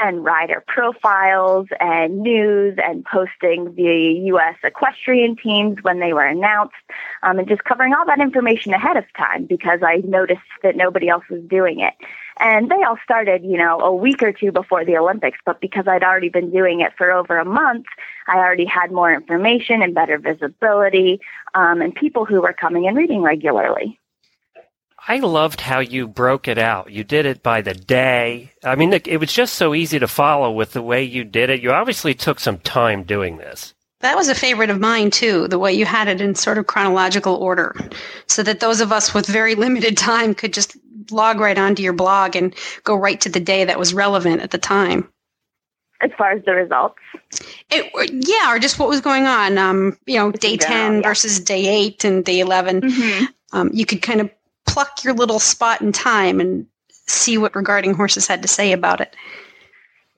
and 0.00 0.24
rider 0.24 0.64
profiles 0.66 1.68
and 1.78 2.20
news 2.20 2.78
and 2.82 3.04
posting 3.04 3.74
the 3.74 4.22
U.S. 4.26 4.56
equestrian 4.64 5.36
teams 5.36 5.78
when 5.82 6.00
they 6.00 6.12
were 6.12 6.24
announced 6.24 6.74
um, 7.22 7.38
and 7.38 7.46
just 7.46 7.64
covering 7.64 7.92
all 7.92 8.06
that 8.06 8.20
information 8.20 8.72
ahead 8.72 8.96
of 8.96 9.04
time 9.16 9.44
because 9.44 9.80
I 9.82 9.96
noticed 9.96 10.40
that 10.62 10.74
nobody 10.74 11.08
else 11.08 11.24
was 11.30 11.42
doing 11.42 11.80
it. 11.80 11.94
And 12.38 12.70
they 12.70 12.82
all 12.82 12.96
started, 13.04 13.44
you 13.44 13.58
know, 13.58 13.80
a 13.80 13.94
week 13.94 14.22
or 14.22 14.32
two 14.32 14.50
before 14.50 14.84
the 14.86 14.96
Olympics, 14.96 15.38
but 15.44 15.60
because 15.60 15.86
I'd 15.86 16.02
already 16.02 16.30
been 16.30 16.50
doing 16.50 16.80
it 16.80 16.92
for 16.96 17.12
over 17.12 17.38
a 17.38 17.44
month, 17.44 17.84
I 18.26 18.38
already 18.38 18.64
had 18.64 18.90
more 18.90 19.12
information 19.12 19.82
and 19.82 19.94
better 19.94 20.16
visibility 20.16 21.20
um, 21.52 21.82
and 21.82 21.94
people 21.94 22.24
who 22.24 22.40
were 22.40 22.54
coming 22.54 22.86
and 22.86 22.96
reading 22.96 23.20
regularly. 23.20 23.99
I 25.08 25.18
loved 25.18 25.60
how 25.60 25.80
you 25.80 26.06
broke 26.06 26.46
it 26.46 26.58
out. 26.58 26.90
You 26.90 27.04
did 27.04 27.26
it 27.26 27.42
by 27.42 27.62
the 27.62 27.74
day. 27.74 28.52
I 28.62 28.76
mean, 28.76 28.92
it, 28.92 29.08
it 29.08 29.16
was 29.16 29.32
just 29.32 29.54
so 29.54 29.74
easy 29.74 29.98
to 29.98 30.06
follow 30.06 30.50
with 30.50 30.72
the 30.72 30.82
way 30.82 31.02
you 31.02 31.24
did 31.24 31.50
it. 31.50 31.62
You 31.62 31.72
obviously 31.72 32.14
took 32.14 32.38
some 32.38 32.58
time 32.58 33.04
doing 33.04 33.38
this. 33.38 33.74
That 34.00 34.16
was 34.16 34.28
a 34.28 34.34
favorite 34.34 34.70
of 34.70 34.80
mine 34.80 35.10
too, 35.10 35.46
the 35.48 35.58
way 35.58 35.72
you 35.72 35.84
had 35.84 36.08
it 36.08 36.20
in 36.20 36.34
sort 36.34 36.58
of 36.58 36.66
chronological 36.66 37.34
order, 37.36 37.74
so 38.26 38.42
that 38.42 38.60
those 38.60 38.80
of 38.80 38.92
us 38.92 39.12
with 39.12 39.26
very 39.26 39.54
limited 39.54 39.98
time 39.98 40.34
could 40.34 40.54
just 40.54 40.76
log 41.10 41.38
right 41.38 41.58
onto 41.58 41.82
your 41.82 41.92
blog 41.92 42.34
and 42.34 42.54
go 42.84 42.94
right 42.94 43.20
to 43.20 43.28
the 43.28 43.40
day 43.40 43.64
that 43.66 43.78
was 43.78 43.92
relevant 43.92 44.40
at 44.40 44.52
the 44.52 44.58
time. 44.58 45.06
As 46.00 46.10
far 46.16 46.32
as 46.32 46.42
the 46.46 46.52
results, 46.52 46.96
it 47.70 47.92
yeah, 48.26 48.54
or 48.54 48.58
just 48.58 48.78
what 48.78 48.88
was 48.88 49.02
going 49.02 49.26
on. 49.26 49.58
Um, 49.58 49.98
you 50.06 50.16
know, 50.16 50.32
day 50.32 50.56
general, 50.56 50.78
ten 50.78 50.94
yeah. 50.94 51.02
versus 51.02 51.38
day 51.38 51.66
eight 51.66 52.02
and 52.04 52.24
day 52.24 52.40
11 52.40 52.80
mm-hmm. 52.80 53.24
Um, 53.52 53.70
you 53.74 53.84
could 53.84 54.00
kind 54.00 54.20
of 54.20 54.30
pluck 54.66 55.04
your 55.04 55.14
little 55.14 55.38
spot 55.38 55.80
in 55.80 55.92
time 55.92 56.40
and 56.40 56.66
see 57.06 57.38
what 57.38 57.56
regarding 57.56 57.94
horses 57.94 58.26
had 58.26 58.42
to 58.42 58.48
say 58.48 58.72
about 58.72 59.00
it. 59.00 59.16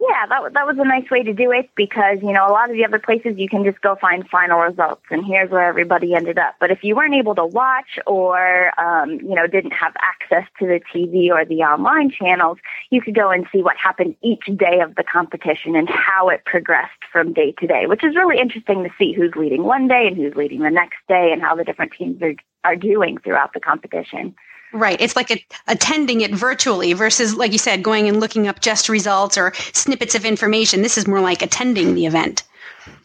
Yeah, 0.09 0.27
that 0.27 0.53
that 0.55 0.67
was 0.67 0.77
a 0.81 0.85
nice 0.85 1.09
way 1.11 1.23
to 1.23 1.33
do 1.33 1.53
it 1.53 1.71
because 1.77 2.19
you 2.23 2.33
know 2.33 2.45
a 2.45 2.51
lot 2.51 2.69
of 2.69 2.75
the 2.75 2.85
other 2.85 2.99
places 2.99 3.39
you 3.39 3.49
can 3.49 3.63
just 3.63 3.81
go 3.83 3.95
find 3.95 4.29
final 4.29 4.59
results, 4.59 5.03
and 5.11 5.25
here's 5.25 5.49
where 5.49 5.65
everybody 5.65 6.13
ended 6.13 6.39
up. 6.39 6.57
But 6.59 6.73
if 6.73 6.83
you 6.83 6.97
weren't 6.97 7.15
able 7.15 7.37
to 7.37 7.47
watch 7.47 8.01
or 8.05 8.73
um, 8.81 9.11
you 9.21 9.37
know 9.37 9.47
didn't 9.47 9.71
have 9.71 9.95
access 10.03 10.49
to 10.59 10.67
the 10.67 10.81
TV 10.93 11.31
or 11.31 11.45
the 11.45 11.63
online 11.63 12.11
channels, 12.11 12.59
you 12.91 13.01
could 13.01 13.15
go 13.15 13.31
and 13.31 13.47
see 13.53 13.63
what 13.63 13.77
happened 13.77 14.17
each 14.23 14.47
day 14.57 14.81
of 14.81 14.97
the 14.97 15.05
competition 15.05 15.77
and 15.77 15.89
how 15.89 16.29
it 16.31 16.45
progressed 16.45 17.05
from 17.13 17.33
day 17.33 17.55
to 17.61 17.69
day, 17.69 17.87
which 17.87 18.03
is 18.03 18.17
really 18.17 18.41
interesting 18.41 18.83
to 18.83 18.91
see 18.99 19.13
who's 19.13 19.37
leading 19.37 19.63
one 19.63 19.87
day 19.87 20.09
and 20.09 20.17
who's 20.17 20.35
leading 20.35 20.63
the 20.63 20.71
next 20.71 20.99
day, 21.07 21.31
and 21.33 21.43
how 21.43 21.55
the 21.55 21.63
different 21.63 21.93
teams 21.93 22.21
are 22.23 22.35
are 22.65 22.75
doing 22.75 23.19
throughout 23.19 23.53
the 23.55 23.61
competition. 23.61 24.35
Right. 24.73 25.01
It's 25.01 25.17
like 25.17 25.31
a, 25.31 25.45
attending 25.69 26.23
it 26.23 26.33
virtually 26.33 26.95
versus, 26.95 27.35
like 27.35 27.53
you 27.53 27.59
said, 27.59 27.83
going 27.83 28.09
and 28.09 28.21
looking 28.21 28.49
up 28.49 28.61
just 28.61 28.89
results 28.89 29.37
or 29.37 29.53
snippets 29.73 30.15
of 30.15 30.25
information. 30.25 30.83
This 30.83 30.97
is 30.97 31.07
more 31.07 31.21
like 31.21 31.43
attending 31.43 31.95
the 31.95 32.07
event. 32.07 32.43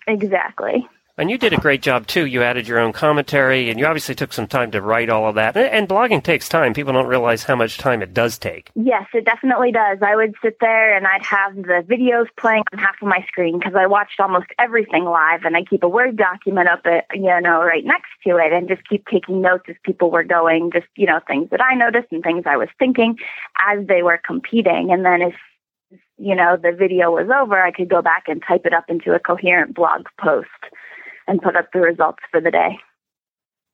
Exactly. 0.08 0.88
And 1.20 1.32
you 1.32 1.40
did 1.40 1.52
a 1.52 1.58
great 1.58 1.82
job 1.82 2.06
too. 2.06 2.28
You 2.28 2.44
added 2.44 2.68
your 2.68 2.78
own 2.78 2.94
commentary, 2.94 3.72
and 3.72 3.80
you 3.80 3.88
obviously 3.88 4.14
took 4.14 4.32
some 4.32 4.46
time 4.46 4.70
to 4.72 4.84
write 4.84 5.10
all 5.10 5.28
of 5.28 5.34
that. 5.36 5.58
And, 5.58 5.90
blogging 5.90 6.22
takes 6.22 6.48
time. 6.48 6.76
People 6.76 6.94
don't 6.94 7.08
realize 7.08 7.42
how 7.44 7.56
much 7.56 7.80
time 7.80 8.04
it 8.04 8.14
does 8.14 8.38
take. 8.38 8.70
Yes, 8.76 9.06
it 9.16 9.26
definitely 9.26 9.72
does. 9.72 9.98
I 10.04 10.16
would 10.16 10.36
sit 10.44 10.58
there 10.62 10.96
and 10.96 11.08
I'd 11.08 11.24
have 11.24 11.56
the 11.56 11.84
videos 11.88 12.28
playing 12.38 12.66
on 12.72 12.78
half 12.78 13.02
of 13.02 13.08
my 13.08 13.26
screen 13.28 13.58
because 13.58 13.74
I 13.76 13.88
watched 13.88 14.20
almost 14.20 14.46
everything 14.60 15.06
live, 15.06 15.44
and 15.44 15.58
I 15.58 15.64
keep 15.64 15.82
a 15.82 15.90
Word 15.90 16.18
document 16.18 16.70
up, 16.70 16.82
it, 16.86 17.06
you 17.16 17.42
know, 17.42 17.64
right 17.64 17.84
next 17.84 18.10
to 18.28 18.38
it, 18.38 18.54
and 18.54 18.68
just 18.68 18.88
keep 18.88 19.08
taking 19.08 19.42
notes 19.42 19.64
as 19.70 19.76
people 19.84 20.12
were 20.12 20.24
going. 20.24 20.70
Just 20.72 20.88
you 20.96 21.08
know, 21.08 21.20
things 21.26 21.50
that 21.50 21.64
I 21.64 21.74
noticed 21.74 22.12
and 22.12 22.22
things 22.22 22.44
I 22.46 22.58
was 22.58 22.70
thinking 22.78 23.18
as 23.68 23.88
they 23.88 24.04
were 24.04 24.20
competing, 24.24 24.92
and 24.92 25.04
then 25.04 25.24
as 25.24 25.34
you 26.20 26.36
know 26.36 26.58
the 26.62 26.74
video 26.74 27.10
was 27.10 27.28
over, 27.36 27.60
I 27.60 27.72
could 27.72 27.90
go 27.90 28.04
back 28.04 28.26
and 28.28 28.44
type 28.48 28.68
it 28.68 28.74
up 28.74 28.86
into 28.88 29.16
a 29.16 29.20
coherent 29.20 29.74
blog 29.74 30.06
post 30.20 30.50
and 31.28 31.42
put 31.42 31.56
up 31.56 31.70
the 31.74 31.80
results 31.80 32.20
for 32.32 32.42
the 32.42 32.52
day. 32.52 32.80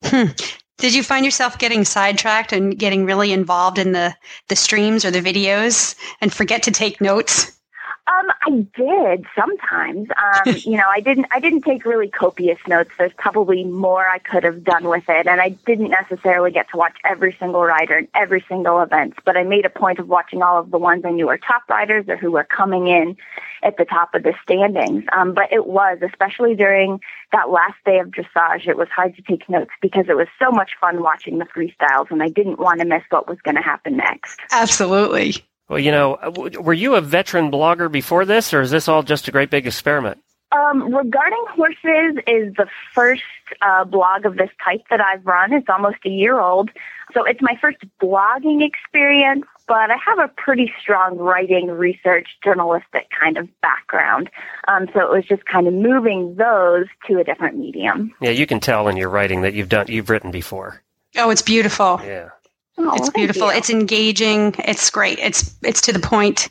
Hmm. 0.03 0.31
Did 0.77 0.93
you 0.93 1.03
find 1.03 1.23
yourself 1.23 1.59
getting 1.59 1.85
sidetracked 1.85 2.51
and 2.51 2.77
getting 2.77 3.05
really 3.05 3.31
involved 3.31 3.77
in 3.77 3.93
the, 3.93 4.15
the 4.49 4.55
streams 4.55 5.05
or 5.05 5.11
the 5.11 5.21
videos 5.21 5.95
and 6.19 6.33
forget 6.33 6.63
to 6.63 6.71
take 6.71 6.99
notes? 6.99 7.57
Um, 8.05 8.27
I 8.45 8.67
did 8.75 9.25
sometimes. 9.35 10.09
Um, 10.17 10.55
you 10.63 10.77
know, 10.77 10.83
I 10.89 10.99
didn't. 10.99 11.27
I 11.31 11.39
didn't 11.39 11.61
take 11.61 11.85
really 11.85 12.09
copious 12.09 12.59
notes. 12.67 12.91
There's 12.97 13.13
probably 13.17 13.63
more 13.63 14.07
I 14.07 14.19
could 14.19 14.43
have 14.43 14.63
done 14.63 14.89
with 14.89 15.05
it, 15.07 15.25
and 15.25 15.39
I 15.39 15.49
didn't 15.65 15.89
necessarily 15.89 16.51
get 16.51 16.69
to 16.71 16.77
watch 16.77 16.97
every 17.05 17.35
single 17.39 17.63
rider 17.63 17.97
and 17.97 18.07
every 18.13 18.43
single 18.47 18.81
event. 18.81 19.15
But 19.25 19.37
I 19.37 19.43
made 19.43 19.65
a 19.65 19.69
point 19.69 19.99
of 19.99 20.09
watching 20.09 20.41
all 20.41 20.59
of 20.59 20.71
the 20.71 20.77
ones 20.77 21.05
I 21.05 21.11
knew 21.11 21.27
were 21.27 21.37
top 21.37 21.63
riders 21.69 22.05
or 22.09 22.17
who 22.17 22.31
were 22.31 22.43
coming 22.43 22.87
in 22.87 23.15
at 23.63 23.77
the 23.77 23.85
top 23.85 24.13
of 24.13 24.23
the 24.23 24.33
standings. 24.43 25.05
Um, 25.13 25.33
but 25.33 25.51
it 25.51 25.65
was, 25.67 25.99
especially 26.01 26.55
during 26.55 26.99
that 27.31 27.49
last 27.49 27.77
day 27.85 27.99
of 27.99 28.09
dressage, 28.09 28.67
it 28.67 28.77
was 28.77 28.89
hard 28.89 29.15
to 29.15 29.21
take 29.21 29.49
notes 29.49 29.71
because 29.81 30.05
it 30.09 30.17
was 30.17 30.27
so 30.39 30.51
much 30.51 30.71
fun 30.79 31.01
watching 31.01 31.37
the 31.37 31.45
freestyles, 31.45 32.11
and 32.11 32.21
I 32.21 32.27
didn't 32.27 32.59
want 32.59 32.81
to 32.81 32.85
miss 32.85 33.03
what 33.09 33.29
was 33.29 33.39
going 33.41 33.55
to 33.55 33.61
happen 33.61 33.95
next. 33.95 34.39
Absolutely. 34.51 35.35
Well, 35.69 35.79
you 35.79 35.91
know, 35.91 36.17
were 36.59 36.73
you 36.73 36.95
a 36.95 37.01
veteran 37.01 37.51
blogger 37.51 37.91
before 37.91 38.25
this, 38.25 38.53
or 38.53 38.61
is 38.61 38.71
this 38.71 38.87
all 38.87 39.03
just 39.03 39.27
a 39.27 39.31
great 39.31 39.49
big 39.49 39.65
experiment? 39.65 40.19
Um, 40.51 40.93
regarding 40.93 41.43
horses 41.49 42.21
is 42.27 42.53
the 42.55 42.67
first 42.93 43.23
uh, 43.61 43.85
blog 43.85 44.25
of 44.25 44.37
this 44.37 44.51
type 44.63 44.81
that 44.89 45.01
I've 45.01 45.25
run. 45.25 45.51
It's 45.51 45.69
almost 45.69 45.97
a 46.05 46.09
year 46.09 46.39
old. 46.39 46.69
So 47.13 47.23
it's 47.23 47.41
my 47.41 47.57
first 47.59 47.77
blogging 48.01 48.63
experience, 48.63 49.45
but 49.67 49.89
I 49.89 49.95
have 50.05 50.19
a 50.19 50.27
pretty 50.27 50.71
strong 50.79 51.17
writing, 51.17 51.67
research, 51.67 52.27
journalistic 52.43 53.07
kind 53.19 53.37
of 53.37 53.49
background. 53.61 54.29
Um, 54.67 54.87
so 54.93 54.99
it 54.99 55.09
was 55.09 55.25
just 55.25 55.45
kind 55.45 55.67
of 55.67 55.73
moving 55.73 56.35
those 56.35 56.85
to 57.07 57.19
a 57.19 57.23
different 57.23 57.57
medium. 57.57 58.13
Yeah, 58.21 58.31
you 58.31 58.45
can 58.45 58.59
tell 58.59 58.87
in 58.89 58.97
your 58.97 59.09
writing 59.09 59.41
that 59.41 59.53
you've 59.53 59.69
done 59.69 59.87
you've 59.87 60.09
written 60.09 60.29
before. 60.29 60.83
Oh, 61.15 61.29
it's 61.29 61.41
beautiful. 61.41 61.99
Yeah. 62.03 62.29
Oh, 62.77 62.95
it's 62.95 63.09
beautiful. 63.09 63.49
It's 63.49 63.69
engaging. 63.69 64.55
It's 64.59 64.89
great. 64.89 65.19
It's 65.19 65.53
it's 65.63 65.81
to 65.81 65.93
the 65.93 65.99
point. 65.99 66.49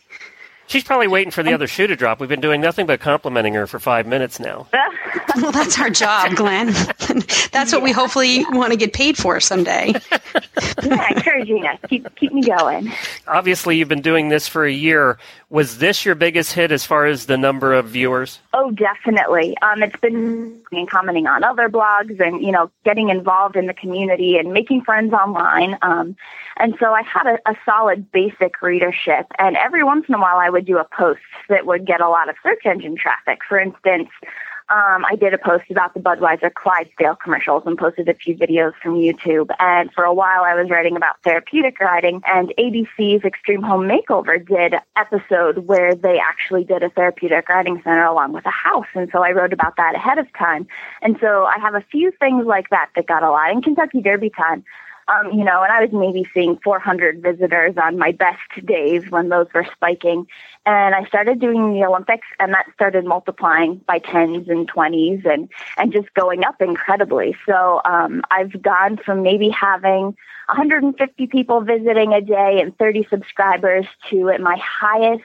She's 0.68 0.84
probably 0.84 1.08
waiting 1.08 1.30
for 1.30 1.42
the 1.42 1.52
other 1.52 1.66
shoe 1.66 1.86
to 1.86 1.96
drop. 1.96 2.18
We've 2.18 2.28
been 2.28 2.40
doing 2.40 2.60
nothing 2.60 2.86
but 2.86 2.98
complimenting 3.00 3.52
her 3.54 3.66
for 3.66 3.78
five 3.78 4.06
minutes 4.06 4.40
now. 4.40 4.66
Well, 5.40 5.52
that's 5.52 5.78
our 5.80 5.88
job, 5.88 6.34
Glenn. 6.34 6.66
that's 7.52 7.72
what 7.72 7.80
we 7.82 7.90
hopefully 7.90 8.44
want 8.50 8.70
to 8.72 8.76
get 8.76 8.92
paid 8.92 9.16
for 9.16 9.40
someday. 9.40 9.94
yeah, 10.84 11.06
encouraging 11.14 11.66
us. 11.66 11.78
Keep 11.88 12.14
keep 12.16 12.34
me 12.34 12.42
going. 12.42 12.92
Obviously, 13.26 13.78
you've 13.78 13.88
been 13.88 14.02
doing 14.02 14.28
this 14.28 14.46
for 14.46 14.66
a 14.66 14.72
year. 14.72 15.18
Was 15.52 15.76
this 15.76 16.06
your 16.06 16.14
biggest 16.14 16.54
hit 16.54 16.72
as 16.72 16.86
far 16.86 17.04
as 17.04 17.26
the 17.26 17.36
number 17.36 17.74
of 17.74 17.88
viewers? 17.88 18.38
Oh, 18.54 18.70
definitely. 18.70 19.54
Um, 19.58 19.82
it's 19.82 20.00
been 20.00 20.62
commenting 20.88 21.26
on 21.26 21.44
other 21.44 21.68
blogs 21.68 22.18
and, 22.26 22.42
you 22.42 22.50
know, 22.50 22.70
getting 22.86 23.10
involved 23.10 23.54
in 23.56 23.66
the 23.66 23.74
community 23.74 24.38
and 24.38 24.54
making 24.54 24.80
friends 24.80 25.12
online. 25.12 25.76
Um, 25.82 26.16
and 26.56 26.74
so 26.80 26.94
I 26.94 27.02
had 27.02 27.26
a, 27.26 27.50
a 27.50 27.54
solid 27.66 28.10
basic 28.10 28.62
readership. 28.62 29.26
And 29.38 29.58
every 29.58 29.84
once 29.84 30.06
in 30.08 30.14
a 30.14 30.18
while 30.18 30.38
I 30.38 30.48
would 30.48 30.64
do 30.64 30.78
a 30.78 30.84
post 30.84 31.20
that 31.50 31.66
would 31.66 31.86
get 31.86 32.00
a 32.00 32.08
lot 32.08 32.30
of 32.30 32.36
search 32.42 32.64
engine 32.64 32.96
traffic. 32.96 33.40
For 33.46 33.60
instance, 33.60 34.08
um, 34.72 35.04
I 35.04 35.16
did 35.16 35.34
a 35.34 35.38
post 35.38 35.64
about 35.70 35.92
the 35.92 36.00
Budweiser 36.00 36.52
Clydesdale 36.52 37.16
commercials 37.16 37.64
and 37.66 37.76
posted 37.76 38.08
a 38.08 38.14
few 38.14 38.34
videos 38.34 38.72
from 38.82 38.94
YouTube. 38.94 39.50
And 39.58 39.92
for 39.92 40.02
a 40.02 40.14
while, 40.14 40.44
I 40.44 40.54
was 40.54 40.70
writing 40.70 40.96
about 40.96 41.22
therapeutic 41.22 41.78
riding, 41.78 42.22
and 42.26 42.54
ABC's 42.58 43.22
Extreme 43.22 43.62
Home 43.64 43.86
Makeover 43.86 44.38
did 44.44 44.74
episode 44.96 45.66
where 45.66 45.94
they 45.94 46.18
actually 46.18 46.64
did 46.64 46.82
a 46.82 46.88
therapeutic 46.88 47.50
riding 47.50 47.82
center 47.84 48.04
along 48.04 48.32
with 48.32 48.46
a 48.46 48.50
house. 48.50 48.86
And 48.94 49.10
so 49.12 49.22
I 49.22 49.32
wrote 49.32 49.52
about 49.52 49.76
that 49.76 49.94
ahead 49.94 50.16
of 50.16 50.26
time. 50.32 50.66
And 51.02 51.18
so 51.20 51.44
I 51.44 51.58
have 51.60 51.74
a 51.74 51.84
few 51.92 52.10
things 52.18 52.46
like 52.46 52.70
that 52.70 52.88
that 52.96 53.06
got 53.06 53.22
a 53.22 53.30
lot. 53.30 53.50
In 53.50 53.60
Kentucky 53.60 54.00
Derby 54.00 54.30
time, 54.30 54.64
um, 55.08 55.32
you 55.32 55.44
know, 55.44 55.62
and 55.62 55.72
I 55.72 55.80
was 55.84 55.90
maybe 55.92 56.28
seeing 56.32 56.58
400 56.62 57.22
visitors 57.22 57.74
on 57.76 57.98
my 57.98 58.12
best 58.12 58.66
days 58.66 59.10
when 59.10 59.28
those 59.28 59.46
were 59.54 59.66
spiking. 59.74 60.26
And 60.64 60.94
I 60.94 61.04
started 61.06 61.40
doing 61.40 61.74
the 61.74 61.84
Olympics, 61.84 62.26
and 62.38 62.54
that 62.54 62.66
started 62.74 63.04
multiplying 63.04 63.80
by 63.86 63.98
tens 63.98 64.48
and 64.48 64.68
twenties, 64.68 65.22
and 65.24 65.48
and 65.76 65.92
just 65.92 66.14
going 66.14 66.44
up 66.44 66.60
incredibly. 66.60 67.36
So 67.46 67.80
um, 67.84 68.22
I've 68.30 68.62
gone 68.62 68.98
from 68.98 69.22
maybe 69.22 69.48
having 69.48 70.16
150 70.48 71.26
people 71.28 71.62
visiting 71.62 72.12
a 72.12 72.20
day 72.20 72.60
and 72.60 72.76
30 72.76 73.06
subscribers 73.08 73.86
to 74.10 74.28
at 74.28 74.40
my 74.40 74.56
highest 74.58 75.24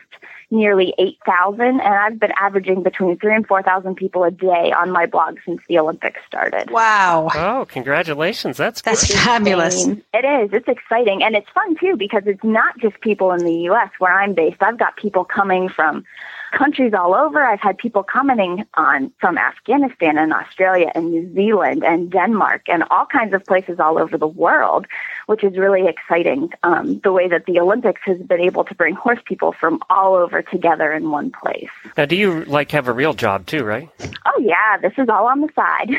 nearly 0.50 0.94
8,000 0.98 1.62
and 1.62 1.82
I've 1.82 2.20
been 2.20 2.32
averaging 2.40 2.84
between 2.84 3.18
3 3.18 3.36
and 3.36 3.48
4,000 3.48 3.96
people 3.96 4.24
a 4.24 4.32
day 4.32 4.72
on 4.72 4.92
my 4.92 5.06
blog 5.06 5.38
since 5.46 5.62
the 5.68 5.78
Olympics 5.80 6.22
started. 6.26 6.72
Wow. 6.72 7.30
Oh, 7.34 7.66
congratulations. 7.66 8.56
That's 8.56 8.82
That's 8.82 9.08
great. 9.08 9.20
fabulous. 9.20 9.67
It 10.14 10.26
is. 10.26 10.50
It's 10.54 10.68
exciting 10.68 11.24
and 11.24 11.36
it's 11.36 11.50
fun 11.54 11.76
too 11.78 11.96
because 11.98 12.24
it's 12.26 12.44
not 12.44 12.78
just 12.80 13.00
people 13.02 13.32
in 13.32 13.44
the 13.44 13.54
US 13.70 13.92
where 14.00 14.14
I'm 14.14 14.34
based. 14.34 14.62
I've 14.62 14.78
got 14.78 14.96
people 14.98 15.26
coming 15.26 15.70
from 15.70 16.04
countries 16.52 16.94
all 16.94 17.14
over. 17.14 17.44
I've 17.44 17.60
had 17.60 17.78
people 17.78 18.04
commenting 18.04 18.66
on 18.76 19.12
from 19.20 19.38
Afghanistan 19.38 20.18
and 20.18 20.34
Australia 20.34 20.92
and 20.96 21.12
New 21.12 21.34
Zealand 21.34 21.84
and 21.84 22.10
Denmark 22.10 22.64
and 22.68 22.84
all 22.90 23.06
kinds 23.06 23.34
of 23.34 23.44
places 23.46 23.80
all 23.80 23.98
over 23.98 24.18
the 24.18 24.28
world, 24.28 24.88
which 25.26 25.44
is 25.44 25.58
really 25.58 25.88
exciting. 25.88 26.50
Um, 26.64 27.00
the 27.04 27.12
way 27.12 27.28
that 27.28 27.46
the 27.46 27.60
Olympics 27.60 28.02
has 28.06 28.18
been 28.20 28.40
able 28.40 28.64
to 28.64 28.76
bring 28.76 28.96
horse 28.96 29.20
people 29.26 29.52
from 29.52 29.82
all 29.90 30.16
over 30.16 30.42
together 30.42 30.94
in 30.94 31.12
one 31.12 31.32
place. 31.32 31.70
Now, 31.98 32.06
do 32.06 32.16
you 32.16 32.46
like 32.46 32.72
have 32.72 32.88
a 32.88 32.94
real 32.94 33.14
job 33.14 33.46
too, 33.46 33.64
right? 33.64 33.90
Oh 34.26 34.40
yeah, 34.40 34.78
this 34.82 34.94
is 34.98 35.10
all 35.10 35.28
on 35.28 35.42
the 35.42 35.50
side. 35.56 35.92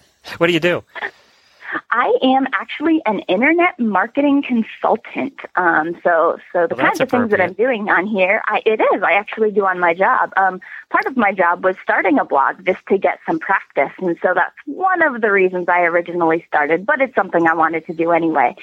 What 0.38 0.48
do 0.48 0.52
you 0.52 0.60
do? 0.60 0.82
I 1.90 2.16
am 2.22 2.46
actually 2.52 3.02
an 3.06 3.20
internet 3.20 3.78
marketing 3.78 4.42
consultant. 4.42 5.40
Um, 5.56 5.98
so, 6.02 6.38
so 6.52 6.66
the 6.66 6.74
Well, 6.74 6.86
kinds 6.86 7.00
of 7.00 7.08
things 7.08 7.30
that 7.30 7.40
I'm 7.40 7.52
doing 7.52 7.88
on 7.88 8.06
here, 8.06 8.42
I, 8.46 8.62
it 8.64 8.80
is. 8.80 9.02
I 9.02 9.12
actually 9.12 9.50
do 9.50 9.64
on 9.66 9.78
my 9.78 9.94
job. 9.94 10.32
Um, 10.36 10.60
part 10.90 11.06
of 11.06 11.16
my 11.16 11.32
job 11.32 11.64
was 11.64 11.76
starting 11.82 12.18
a 12.18 12.24
blog 12.24 12.64
just 12.64 12.84
to 12.88 12.98
get 12.98 13.18
some 13.26 13.38
practice, 13.38 13.92
and 13.98 14.16
so 14.22 14.32
that's 14.34 14.54
one 14.66 15.02
of 15.02 15.20
the 15.20 15.30
reasons 15.30 15.66
I 15.68 15.82
originally 15.82 16.44
started. 16.48 16.86
But 16.86 17.00
it's 17.00 17.14
something 17.14 17.46
I 17.46 17.54
wanted 17.54 17.86
to 17.86 17.92
do 17.92 18.12
anyway. 18.12 18.54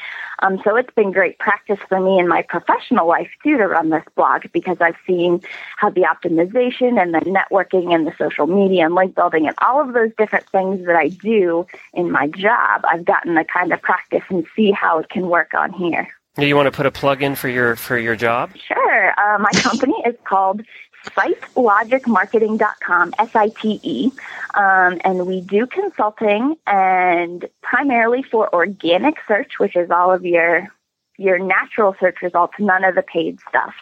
Um, 0.44 0.60
so 0.64 0.76
it's 0.76 0.94
been 0.94 1.12
great 1.12 1.40
practice 1.40 1.80
for 1.88 2.00
me 2.02 2.20
in 2.20 2.28
my 2.28 2.42
professional 2.42 3.08
life 3.08 3.30
too 3.44 3.58
to 3.58 3.66
run 3.66 3.90
this 3.90 4.04
blog 4.16 4.44
because 4.52 4.78
I've 4.82 4.98
seen 5.08 5.42
how 5.78 5.90
the 5.90 6.02
optimization 6.02 7.02
and 7.02 7.14
the 7.14 7.20
networking 7.20 7.96
and 7.96 8.06
the 8.06 8.14
social 8.18 8.46
media 8.46 8.86
and 8.86 8.94
link 8.94 9.16
building 9.16 9.48
and 9.48 9.56
all 9.66 9.82
of 9.82 9.94
those 9.94 10.12
different 10.18 10.48
things 10.50 10.86
that 10.86 10.98
I 10.98 11.08
do 11.08 11.66
in 11.94 12.12
my 12.12 12.28
job, 12.28 12.82
I've 12.92 13.06
gotten 13.06 13.36
to 13.36 13.46
kind 13.46 13.72
of 13.72 13.82
practice 13.82 14.24
and 14.30 14.46
see 14.54 14.72
how 14.72 15.00
it 15.00 15.10
can 15.10 15.28
work 15.28 15.54
on 15.54 15.72
here. 15.72 16.10
Do 16.36 16.46
you 16.46 16.56
want 16.56 16.66
to 16.66 16.72
put 16.72 16.88
a 16.88 16.92
plug 16.92 17.22
in 17.22 17.36
for 17.36 17.48
your 17.48 17.76
for 17.76 17.98
your 17.98 18.16
job? 18.16 18.52
Sure. 18.68 19.14
Uh, 19.18 19.38
my 19.38 19.52
company 19.62 19.94
is 20.06 20.16
called 20.26 20.62
SiteLogicMarketing.com, 21.06 23.14
S-I-T-E, 23.20 24.12
um, 24.54 25.02
and 25.04 25.28
we 25.28 25.42
do 25.42 25.68
consulting 25.68 26.56
and 26.66 27.50
primarily 27.62 28.24
for 28.24 28.50
organic 28.54 29.18
search, 29.28 29.60
which 29.60 29.76
is 29.76 29.92
all 29.92 30.12
of 30.12 30.26
your 30.26 30.70
your 31.18 31.38
natural 31.38 31.96
search 32.00 32.24
results, 32.24 32.56
none 32.60 32.84
of 32.84 32.96
the 32.96 33.04
paid 33.04 33.40
stuff. 33.48 33.76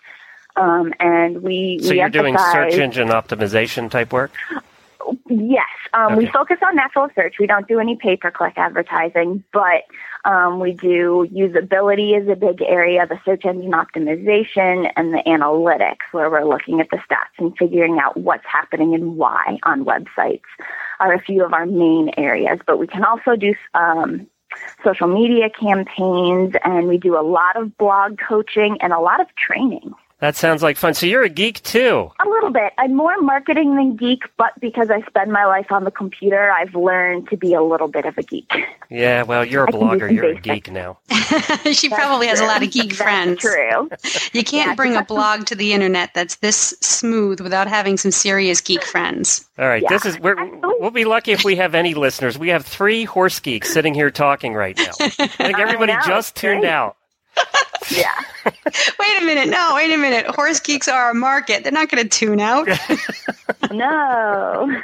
Um, 0.58 0.94
and 1.00 1.42
we 1.42 1.80
So 1.82 1.92
we 1.92 2.00
you're 2.00 2.10
doing 2.10 2.38
search 2.38 2.74
engine 2.74 3.08
optimization 3.08 3.90
type 3.90 4.12
work? 4.12 4.34
Yes, 5.28 5.68
um, 5.94 6.16
we 6.16 6.26
focus 6.28 6.58
on 6.66 6.76
natural 6.76 7.10
search. 7.16 7.36
We 7.40 7.48
don't 7.48 7.68
do 7.68 7.80
any 7.80 7.96
pay 7.96 8.18
per 8.18 8.32
click 8.32 8.54
advertising, 8.58 9.44
but 9.52 9.84
um, 10.26 10.60
we 10.60 10.74
do 10.74 11.28
usability 11.32 12.20
is 12.20 12.28
a 12.28 12.36
big 12.36 12.62
area, 12.62 13.08
the 13.08 13.20
search 13.26 13.46
engine 13.46 13.72
optimization, 13.72 14.92
and 14.96 15.14
the 15.14 15.24
analytics, 15.26 16.12
where 16.12 16.30
we're 16.30 16.46
looking 16.46 16.80
at 16.80 16.90
the 16.90 16.98
stats 16.98 17.38
and 17.40 17.58
figuring 17.58 18.00
out 18.00 18.18
what's 18.18 18.46
happening 18.46 18.94
and 18.94 19.18
why 19.18 19.58
on 19.64 19.86
websites, 19.86 20.42
are 21.00 21.14
a 21.14 21.22
few 21.22 21.44
of 21.44 21.54
our 21.54 21.66
main 21.66 22.12
areas. 22.18 22.60
But 22.66 22.78
we 22.78 22.88
can 22.88 23.04
also 23.04 23.36
do 23.36 23.56
um, 23.74 24.28
social 24.84 25.08
media 25.08 25.50
campaigns, 25.50 26.54
and 26.64 26.88
we 26.88 26.98
do 26.98 27.18
a 27.18 27.24
lot 27.24 27.56
of 27.56 27.78
blog 27.78 28.20
coaching 28.20 28.78
and 28.82 28.94
a 28.94 29.00
lot 29.00 29.22
of 29.22 29.28
training. 29.36 29.94
That 30.22 30.36
sounds 30.36 30.62
like 30.64 30.78
fun. 30.78 30.94
So 30.94 31.08
you're 31.08 31.24
a 31.24 31.30
geek 31.30 31.62
too. 31.64 32.12
A 32.24 32.30
little 32.30 32.52
bit. 32.52 32.74
I'm 32.78 32.96
more 32.96 33.20
marketing 33.22 33.76
than 33.76 33.96
geek, 33.96 34.22
but 34.38 34.52
because 34.62 34.90
I 34.92 35.02
spend 35.08 35.32
my 35.32 35.46
life 35.46 35.72
on 35.72 35.84
the 35.84 35.90
computer, 35.92 36.52
I've 36.52 36.76
learned 36.76 37.28
to 37.30 37.38
be 37.38 37.54
a 37.56 37.62
little 37.64 37.88
bit 37.88 38.06
of 38.06 38.18
a 38.20 38.24
geek. 38.24 38.52
Yeah, 38.90 39.24
well, 39.24 39.44
you're 39.44 39.66
a 39.66 39.68
I 39.76 39.78
blogger. 39.78 40.14
You're 40.14 40.26
a 40.26 40.40
geek 40.40 40.72
now. 40.72 41.00
she 41.72 41.90
probably 41.90 42.28
has 42.28 42.40
a 42.40 42.46
lot 42.46 42.62
of 42.64 42.70
geek 42.72 42.90
That's 42.90 42.98
friends. 43.02 43.40
True. 43.42 43.90
You 44.32 44.44
can't 44.44 44.70
Yeah, 44.70 44.76
bring 44.76 44.92
a 44.92 44.94
just 44.94 45.00
have 45.02 45.08
some- 45.08 45.18
blog 45.18 45.46
to 45.48 45.56
the 45.56 45.74
internet 45.74 46.12
that's 46.14 46.36
this 46.36 46.76
smooth 46.82 47.42
without 47.42 47.68
having 47.68 47.98
some 47.98 48.12
serious 48.12 48.62
geek 48.62 48.84
friends. 48.84 49.50
All 49.58 49.66
right, 49.68 49.82
Yeah, 49.82 49.90
this 49.90 50.06
is 50.06 50.20
we're, 50.20 50.36
we'll 50.80 50.92
be 50.92 51.06
lucky 51.06 51.32
if 51.32 51.44
we 51.44 51.56
have 51.56 51.74
any 51.74 51.94
listeners. 51.96 52.38
We 52.38 52.50
have 52.50 52.64
three 52.64 53.06
horse 53.06 53.40
geeks 53.40 53.74
sitting 53.74 53.96
here 53.96 54.12
talking 54.12 54.54
right 54.54 54.78
now. 54.78 54.92
I 55.00 55.10
think 55.28 55.58
everybody 55.60 55.94
I 55.94 55.96
know, 55.96 56.06
just 56.06 56.36
tuned 56.36 56.62
great. 56.62 56.70
out. 56.72 56.96
Yeah. 57.90 58.12
Wait 58.46 59.22
a 59.22 59.26
minute. 59.26 59.50
No, 59.50 59.74
wait 59.76 59.92
a 59.92 59.98
minute. 59.98 60.26
Horse 60.28 60.60
geeks 60.60 60.88
are 60.88 61.00
our 61.06 61.14
market. 61.14 61.64
They're 61.64 61.72
not 61.72 61.90
going 61.90 62.04
to 62.04 62.10
tune 62.10 62.40
out. 62.40 62.68
No. 63.72 64.82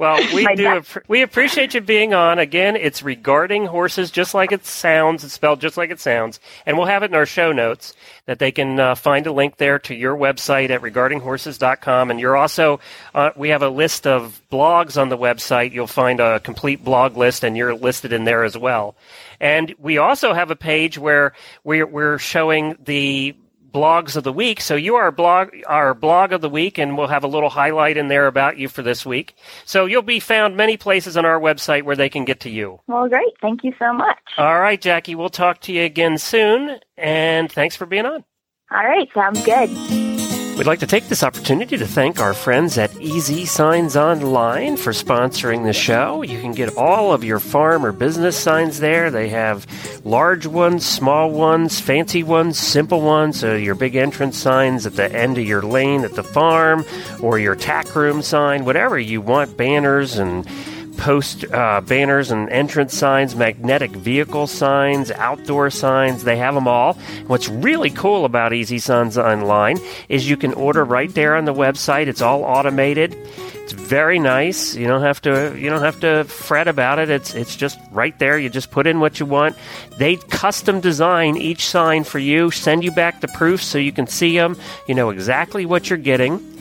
Well, 0.00 0.34
we 0.34 0.42
My 0.44 0.54
do. 0.56 0.64
best. 0.64 0.88
appre- 0.90 1.02
we 1.08 1.22
appreciate 1.22 1.74
you 1.74 1.80
being 1.80 2.14
on. 2.14 2.38
Again, 2.40 2.74
it's 2.74 3.02
regarding 3.02 3.66
horses, 3.66 4.10
just 4.10 4.34
like 4.34 4.50
it 4.50 4.64
sounds. 4.66 5.22
It's 5.22 5.34
spelled 5.34 5.60
just 5.60 5.76
like 5.76 5.90
it 5.90 6.00
sounds, 6.00 6.40
and 6.66 6.76
we'll 6.76 6.86
have 6.86 7.02
it 7.04 7.10
in 7.10 7.14
our 7.14 7.26
show 7.26 7.52
notes 7.52 7.94
that 8.26 8.38
they 8.40 8.50
can 8.50 8.80
uh, 8.80 8.94
find 8.96 9.26
a 9.26 9.32
link 9.32 9.58
there 9.58 9.78
to 9.80 9.94
your 9.94 10.16
website 10.16 10.70
at 10.70 10.80
regardinghorses.com. 10.80 12.10
And 12.10 12.18
you're 12.18 12.36
also 12.36 12.80
uh, 13.14 13.30
we 13.36 13.50
have 13.50 13.62
a 13.62 13.68
list 13.68 14.06
of 14.06 14.40
blogs 14.50 15.00
on 15.00 15.08
the 15.08 15.18
website. 15.18 15.72
You'll 15.72 15.86
find 15.86 16.18
a 16.18 16.40
complete 16.40 16.82
blog 16.82 17.16
list, 17.16 17.44
and 17.44 17.56
you're 17.56 17.74
listed 17.74 18.12
in 18.12 18.24
there 18.24 18.42
as 18.42 18.56
well. 18.56 18.96
And 19.42 19.74
we 19.78 19.98
also 19.98 20.32
have 20.32 20.50
a 20.50 20.56
page 20.56 20.96
where 20.96 21.34
we're 21.64 21.86
we're 21.86 22.18
showing 22.18 22.76
the 22.82 23.36
blogs 23.72 24.16
of 24.16 24.22
the 24.22 24.32
week. 24.32 24.60
So 24.60 24.76
you 24.76 24.94
are 24.94 25.10
blog 25.10 25.50
our 25.66 25.94
blog 25.94 26.32
of 26.32 26.40
the 26.40 26.48
week, 26.48 26.78
and 26.78 26.96
we'll 26.96 27.08
have 27.08 27.24
a 27.24 27.28
little 27.28 27.50
highlight 27.50 27.96
in 27.96 28.08
there 28.08 28.26
about 28.26 28.56
you 28.56 28.68
for 28.68 28.82
this 28.82 29.04
week. 29.04 29.34
So 29.64 29.84
you'll 29.86 30.02
be 30.02 30.20
found 30.20 30.56
many 30.56 30.76
places 30.76 31.16
on 31.16 31.24
our 31.24 31.40
website 31.40 31.82
where 31.82 31.96
they 31.96 32.08
can 32.08 32.24
get 32.24 32.40
to 32.40 32.50
you. 32.50 32.80
Well, 32.86 33.08
great. 33.08 33.34
Thank 33.40 33.64
you 33.64 33.74
so 33.78 33.92
much. 33.92 34.18
All 34.38 34.60
right, 34.60 34.80
Jackie, 34.80 35.16
we'll 35.16 35.30
talk 35.30 35.60
to 35.62 35.72
you 35.72 35.82
again 35.82 36.18
soon, 36.18 36.78
and 36.96 37.50
thanks 37.50 37.74
for 37.74 37.86
being 37.86 38.06
on. 38.06 38.24
All 38.70 38.84
right. 38.84 39.08
Sounds 39.12 39.44
good. 39.44 40.11
We'd 40.56 40.66
like 40.66 40.80
to 40.80 40.86
take 40.86 41.08
this 41.08 41.24
opportunity 41.24 41.78
to 41.78 41.86
thank 41.86 42.20
our 42.20 42.34
friends 42.34 42.76
at 42.78 42.94
Easy 43.00 43.46
Signs 43.46 43.96
Online 43.96 44.76
for 44.76 44.92
sponsoring 44.92 45.64
the 45.64 45.72
show. 45.72 46.22
You 46.22 46.40
can 46.40 46.52
get 46.52 46.76
all 46.76 47.12
of 47.12 47.24
your 47.24 47.40
farm 47.40 47.84
or 47.84 47.90
business 47.90 48.38
signs 48.38 48.78
there. 48.78 49.10
They 49.10 49.30
have 49.30 49.66
large 50.04 50.46
ones, 50.46 50.86
small 50.86 51.30
ones, 51.30 51.80
fancy 51.80 52.22
ones, 52.22 52.58
simple 52.58 53.00
ones. 53.00 53.40
So 53.40 53.56
your 53.56 53.74
big 53.74 53.96
entrance 53.96 54.36
signs 54.36 54.86
at 54.86 54.94
the 54.94 55.10
end 55.10 55.38
of 55.38 55.44
your 55.44 55.62
lane 55.62 56.04
at 56.04 56.14
the 56.14 56.22
farm, 56.22 56.84
or 57.20 57.38
your 57.38 57.56
tack 57.56 57.96
room 57.96 58.22
sign, 58.22 58.64
whatever 58.64 58.98
you 58.98 59.20
want, 59.20 59.56
banners 59.56 60.18
and 60.18 60.46
post 61.02 61.44
uh, 61.52 61.80
banners 61.80 62.30
and 62.30 62.48
entrance 62.50 62.94
signs, 62.94 63.34
magnetic 63.34 63.90
vehicle 63.90 64.46
signs, 64.46 65.10
outdoor 65.10 65.68
signs. 65.68 66.22
They 66.22 66.36
have 66.36 66.54
them 66.54 66.68
all. 66.68 66.94
What's 67.26 67.48
really 67.48 67.90
cool 67.90 68.24
about 68.24 68.52
Easy 68.52 68.78
Signs 68.78 69.18
Online 69.18 69.78
is 70.08 70.30
you 70.30 70.36
can 70.36 70.54
order 70.54 70.84
right 70.84 71.12
there 71.12 71.34
on 71.34 71.44
the 71.44 71.52
website. 71.52 72.06
It's 72.06 72.22
all 72.22 72.44
automated. 72.44 73.16
It's 73.54 73.72
very 73.72 74.20
nice. 74.20 74.76
You 74.76 74.86
don't 74.86 75.02
have 75.02 75.20
to 75.22 75.58
you 75.58 75.70
don't 75.70 75.82
have 75.82 75.98
to 76.00 76.22
fret 76.24 76.68
about 76.68 77.00
it. 77.00 77.10
It's 77.10 77.34
it's 77.34 77.56
just 77.56 77.80
right 77.90 78.16
there. 78.20 78.38
You 78.38 78.48
just 78.48 78.70
put 78.70 78.86
in 78.86 79.00
what 79.00 79.18
you 79.18 79.26
want. 79.26 79.56
They 79.98 80.16
custom 80.16 80.80
design 80.80 81.36
each 81.36 81.66
sign 81.66 82.04
for 82.04 82.20
you, 82.20 82.52
send 82.52 82.84
you 82.84 82.92
back 82.92 83.20
the 83.20 83.28
proofs 83.28 83.64
so 83.64 83.78
you 83.78 83.90
can 83.90 84.06
see 84.06 84.36
them. 84.36 84.56
You 84.86 84.94
know 84.94 85.10
exactly 85.10 85.66
what 85.66 85.90
you're 85.90 85.98
getting. 85.98 86.51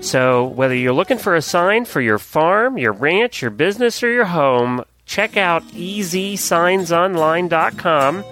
So, 0.00 0.46
whether 0.46 0.74
you're 0.74 0.92
looking 0.92 1.18
for 1.18 1.34
a 1.34 1.42
sign 1.42 1.84
for 1.84 2.00
your 2.00 2.18
farm, 2.18 2.78
your 2.78 2.92
ranch, 2.92 3.42
your 3.42 3.50
business, 3.50 4.02
or 4.02 4.10
your 4.10 4.24
home, 4.26 4.84
check 5.06 5.36
out 5.36 5.62
easysignsonline.com 5.68 8.24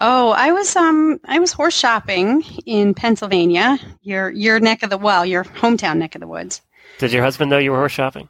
Oh, 0.00 0.30
I 0.30 0.52
was 0.52 0.76
um 0.76 1.18
I 1.24 1.40
was 1.40 1.50
horse 1.50 1.76
shopping 1.76 2.44
in 2.64 2.94
Pennsylvania, 2.94 3.76
your 4.02 4.30
your 4.30 4.60
neck 4.60 4.84
of 4.84 4.90
the 4.90 4.98
well, 4.98 5.26
your 5.26 5.42
hometown 5.42 5.96
neck 5.96 6.14
of 6.14 6.20
the 6.20 6.28
woods. 6.28 6.62
Did 6.98 7.10
your 7.10 7.24
husband 7.24 7.50
know 7.50 7.58
you 7.58 7.72
were 7.72 7.78
horse 7.78 7.90
shopping? 7.90 8.28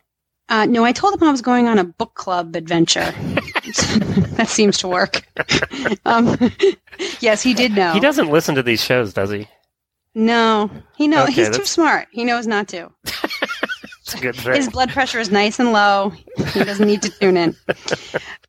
Uh, 0.49 0.65
no, 0.65 0.87
I 0.87 0.93
told 0.93 1.13
him 1.13 1.29
I 1.29 1.31
was 1.31 1.43
going 1.43 1.69
on 1.69 1.79
a 1.79 1.85
book 1.85 2.15
club 2.15 2.57
adventure. 2.57 3.13
that 4.37 4.49
seems 4.49 4.79
to 4.79 4.89
work. 4.89 5.27
um, 6.05 6.37
yes, 7.21 7.43
he 7.43 7.55
did 7.55 7.73
know. 7.73 7.93
He 7.93 8.01
doesn't 8.01 8.31
listen 8.31 8.55
to 8.55 8.63
these 8.63 8.83
shows, 8.83 9.13
does 9.13 9.31
he? 9.31 9.49
No, 10.15 10.71
he 10.97 11.07
know 11.07 11.25
Okay, 11.25 11.33
he's 11.33 11.57
too 11.57 11.65
smart. 11.65 12.09
He 12.11 12.25
knows 12.25 12.47
not 12.47 12.69
to. 12.69 12.91
It's 13.05 14.15
a 14.15 14.21
good 14.21 14.37
His 14.37 14.71
blood 14.71 14.89
pressure 14.89 15.19
is 15.19 15.31
nice 15.31 15.59
and 15.61 15.71
low. 15.71 16.15
He 16.55 16.65
doesn't 16.65 16.87
need 16.87 17.03
to 17.03 17.11
tune 17.11 17.37
in. 17.37 17.55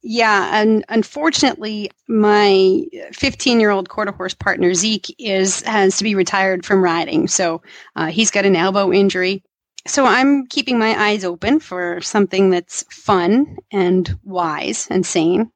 Yeah, 0.01 0.49
and 0.53 0.85
unfortunately, 0.87 1.91
my 2.07 2.85
15-year-old 3.11 3.89
quarter 3.89 4.13
horse 4.13 4.33
partner 4.33 4.73
Zeke 4.73 5.13
is 5.19 5.61
has 5.63 5.97
to 5.97 6.05
be 6.05 6.15
retired 6.15 6.65
from 6.65 6.81
riding, 6.81 7.27
so 7.27 7.61
uh, 7.97 8.07
he's 8.07 8.31
got 8.31 8.45
an 8.45 8.55
elbow 8.55 8.93
injury. 8.93 9.43
So 9.89 10.05
I'm 10.05 10.47
keeping 10.47 10.79
my 10.79 10.99
eyes 10.99 11.25
open 11.25 11.59
for 11.59 11.99
something 12.01 12.49
that's 12.49 12.83
fun 12.91 13.57
and 13.71 14.17
wise 14.23 14.87
and 14.89 15.05
sane. 15.05 15.51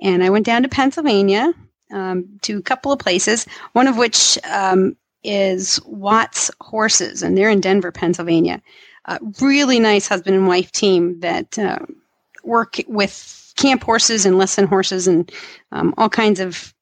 And 0.00 0.22
I 0.22 0.30
went 0.30 0.46
down 0.46 0.62
to 0.62 0.68
Pennsylvania 0.68 1.52
um, 1.92 2.38
to 2.42 2.58
a 2.58 2.62
couple 2.62 2.92
of 2.92 2.98
places, 2.98 3.46
one 3.72 3.88
of 3.88 3.96
which 3.96 4.38
um, 4.44 4.96
is 5.24 5.80
Watts 5.86 6.50
Horses, 6.60 7.22
and 7.22 7.36
they're 7.36 7.50
in 7.50 7.60
Denver, 7.60 7.90
Pennsylvania 7.90 8.62
really 9.40 9.80
nice 9.80 10.08
husband 10.08 10.36
and 10.36 10.46
wife 10.46 10.72
team 10.72 11.20
that 11.20 11.58
uh, 11.58 11.78
work 12.44 12.76
with 12.86 13.52
camp 13.56 13.82
horses 13.82 14.26
and 14.26 14.38
lesson 14.38 14.66
horses 14.66 15.08
and 15.08 15.32
um, 15.72 15.94
all 15.98 16.08
kinds 16.08 16.40
of 16.40 16.74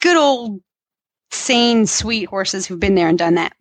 good 0.00 0.16
old 0.16 0.60
sane 1.30 1.86
sweet 1.86 2.24
horses 2.26 2.66
who've 2.66 2.80
been 2.80 2.94
there 2.94 3.08
and 3.08 3.18
done 3.18 3.34
that 3.34 3.54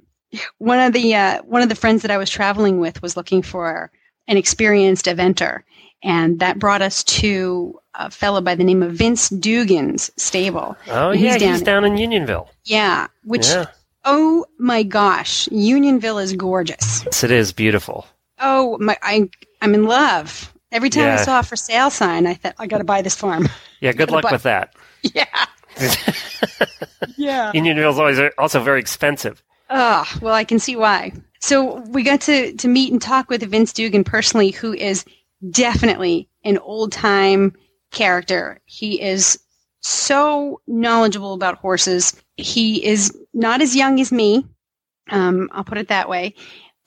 one 0.58 0.80
of 0.80 0.94
the 0.94 1.16
uh, 1.16 1.42
one 1.44 1.62
of 1.62 1.70
the 1.70 1.76
friends 1.76 2.02
that 2.02 2.12
i 2.12 2.18
was 2.18 2.30
traveling 2.30 2.80
with 2.80 3.02
was 3.02 3.16
looking 3.18 3.42
for 3.42 3.92
an 4.28 4.38
experienced 4.38 5.06
eventer 5.06 5.62
and 6.04 6.40
that 6.40 6.60
brought 6.60 6.82
us 6.82 7.04
to 7.04 7.80
a 7.96 8.10
fellow 8.12 8.42
by 8.42 8.56
the 8.56 8.64
name 8.64 8.84
of 8.84 8.92
vince 8.94 9.30
dugan's 9.30 10.12
stable 10.18 10.76
Oh 10.88 11.12
And 11.12 11.20
yeah, 11.20 11.34
he's 11.34 11.42
he's 11.44 11.62
down- 11.62 11.84
down, 11.84 11.92
in 11.92 11.98
Unionville. 11.98 12.50
yeah 12.66 13.08
which 13.24 13.48
Yeah, 13.48 13.66
oh 14.04 14.46
my 14.60 14.84
gosh 14.84 15.48
unionville 15.52 16.18
is 16.20 16.34
gorgeous 16.34 17.04
yes, 17.06 17.24
it 17.24 17.32
is 17.32 17.52
beautiful. 17.54 18.06
Oh, 18.38 18.78
my! 18.82 18.98
I 19.02 19.30
I'm 19.62 19.74
in 19.74 19.86
love. 19.86 20.54
Every 20.74 20.90
time 20.90 21.08
I 21.08 21.16
saw 21.16 21.40
a 21.40 21.44
for 21.44 21.56
sale 21.56 21.90
sign, 21.90 22.28
I 22.28 22.34
thought 22.34 22.54
I 22.60 22.68
got 22.68 22.80
to 22.80 22.84
buy 22.84 23.02
this 23.02 23.16
farm. 23.16 23.48
Yeah, 23.80 23.94
good 23.94 24.12
luck 24.12 24.24
But- 24.24 24.34
with 24.34 24.44
that. 24.44 24.74
yeah, 25.04 25.46
yeah. 27.18 27.52
Unionville's 27.54 28.00
always 28.00 28.20
also 28.38 28.62
very 28.62 28.80
expensive. 28.80 29.42
Oh, 29.70 30.06
well, 30.22 30.34
I 30.34 30.44
can 30.44 30.60
see 30.60 30.76
why. 30.76 31.14
So 31.40 31.80
we 31.90 32.04
got 32.04 32.22
to 32.22 32.54
to 32.54 32.68
meet 32.68 32.92
and 32.92 33.02
talk 33.02 33.30
with 33.30 33.44
Vince 33.44 33.74
Dugan 33.74 34.04
personally, 34.04 34.52
who 34.52 34.74
is 34.74 35.06
definitely 35.52 36.30
an 36.44 36.58
old 36.60 36.92
time 36.92 37.54
character. 37.92 38.60
He 38.66 39.02
is 39.02 39.40
so 39.82 40.62
knowledgeable 40.68 41.34
about 41.34 41.58
horses. 41.58 42.14
He 42.38 42.84
is 42.84 43.16
not 43.34 43.62
as 43.62 43.76
young 43.76 44.00
as 44.00 44.12
me. 44.12 44.46
Um, 45.10 45.50
I'll 45.52 45.64
put 45.64 45.78
it 45.78 45.90
that 45.90 46.10
way. 46.10 46.34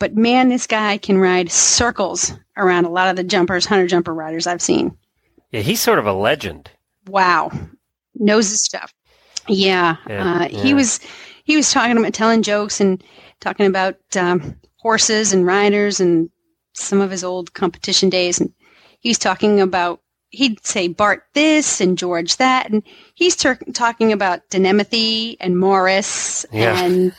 But 0.01 0.16
man, 0.16 0.49
this 0.49 0.66
guy 0.66 0.99
can 0.99 1.18
ride 1.18 1.51
circles 1.51 2.33
around 2.57 2.85
a 2.85 2.91
lot 2.91 3.09
of 3.11 3.16
the 3.16 3.24
jumpers, 3.24 3.66
hunter 3.66 3.87
jumper 3.87 4.14
riders 4.14 4.47
I've 4.47 4.62
seen. 4.62 4.97
Yeah, 5.51 5.61
he's 5.61 5.81
sort 5.81 5.99
of 5.99 6.07
a 6.07 6.12
legend. 6.12 6.70
wow 7.07 7.51
knows 8.20 8.51
his 8.51 8.62
stuff 8.62 8.93
yeah, 9.49 9.97
Yeah, 10.09 10.35
uh, 10.35 10.49
yeah. 10.51 10.62
he 10.62 10.74
was 10.74 11.01
he 11.49 11.57
was 11.57 11.72
talking 11.72 11.96
about 11.96 12.12
telling 12.12 12.42
jokes 12.42 12.78
and 12.78 13.03
talking 13.40 13.64
about 13.64 13.96
um, 14.16 14.55
horses 14.76 15.32
and 15.32 15.46
riders 15.46 15.99
and 15.99 16.28
some 16.74 17.01
of 17.01 17.11
his 17.11 17.24
old 17.24 17.55
competition 17.55 18.11
days. 18.11 18.38
And 18.38 18.53
he's 19.01 19.18
talking 19.18 19.59
about 19.59 20.03
he'd 20.28 20.62
say 20.64 20.88
bart 20.88 21.22
this 21.32 21.80
and 21.80 21.96
george 21.96 22.36
that. 22.36 22.70
And 22.70 22.82
he's 23.14 23.34
tur 23.34 23.59
talking 23.72 24.12
about 24.12 24.46
denemothy 24.51 25.38
and 25.40 25.59
morris 25.59 26.44
Yeah. 26.53 26.78
and 26.84 27.12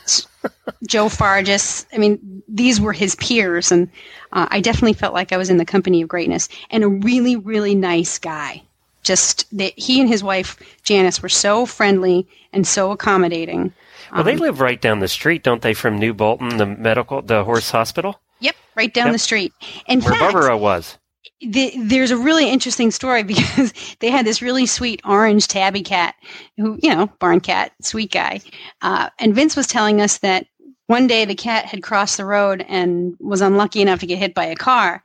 Joe 0.86 1.06
Fargis 1.06 1.84
i 1.92 1.98
mean 1.98 2.42
these 2.46 2.80
were 2.80 2.92
his 2.92 3.16
peers. 3.16 3.72
And 3.72 3.90
uh, 4.32 4.46
i 4.52 4.60
definitely 4.60 4.92
felt 4.92 5.12
like 5.12 5.32
i 5.32 5.36
was 5.36 5.50
in 5.50 5.56
the 5.56 5.64
company 5.64 6.02
of 6.02 6.08
greatness. 6.08 6.48
And 6.70 6.84
a 6.84 6.88
really 6.88 7.34
really 7.34 7.74
nice 7.74 8.16
guy. 8.16 8.62
Just 9.02 9.46
that 9.58 9.72
he 9.76 9.98
and 10.00 10.08
his 10.08 10.22
wife 10.22 10.56
Janice 10.84 11.20
were 11.20 11.28
so 11.28 11.66
friendly 11.66 12.28
and 12.52 12.64
so 12.64 12.92
accommodating. 12.92 13.72
Well, 14.12 14.24
they 14.24 14.34
Um, 14.34 14.38
live 14.40 14.60
right 14.60 14.80
down 14.80 15.00
the 15.00 15.08
street, 15.08 15.42
don't 15.42 15.62
they, 15.62 15.74
from 15.74 15.98
New 15.98 16.12
Bolton, 16.14 16.56
the 16.56 16.66
medical, 16.66 17.22
the 17.22 17.44
horse 17.44 17.70
hospital, 17.70 18.20
Yep, 18.40 18.56
right 18.76 18.92
down 18.92 19.06
Yep. 19.08 19.12
the 19.14 19.18
street. 19.18 19.52
In 19.86 20.00
where 20.00 20.14
fact, 20.14 20.32
Barbaro 20.32 20.56
was. 20.56 20.98
the, 21.40 21.72
there's 21.78 22.10
a 22.10 22.16
really 22.16 22.48
interesting 22.50 22.90
story 22.90 23.22
because 23.34 23.72
they 24.00 24.10
had 24.10 24.26
this 24.26 24.42
really 24.42 24.66
sweet 24.66 25.00
orange 25.04 25.46
tabby 25.48 25.82
cat, 25.82 26.14
who 26.56 26.78
you 26.82 26.94
know, 26.94 27.06
barn 27.18 27.40
cat, 27.40 27.72
sweet 27.82 28.10
guy. 28.12 28.40
Uh, 28.82 29.10
and 29.18 29.34
Vince 29.34 29.56
was 29.56 29.66
telling 29.66 30.00
us 30.00 30.18
that 30.18 30.46
one 30.86 31.06
day 31.06 31.24
the 31.24 31.34
cat 31.36 31.66
had 31.66 31.82
crossed 31.82 32.16
the 32.16 32.24
road 32.24 32.64
and 32.68 33.14
was 33.20 33.40
unlucky 33.42 33.80
enough 33.80 34.00
to 34.00 34.06
get 34.06 34.18
hit 34.18 34.34
by 34.34 34.44
a 34.46 34.56
car, 34.56 35.02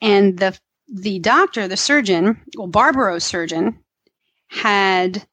and 0.00 0.38
the 0.38 0.56
the 0.86 1.18
doctor, 1.18 1.66
the 1.66 1.76
surgeon, 1.78 2.40
well, 2.56 2.66
Barbaro's 2.68 3.24
surgeon, 3.24 3.78
had 4.48 5.26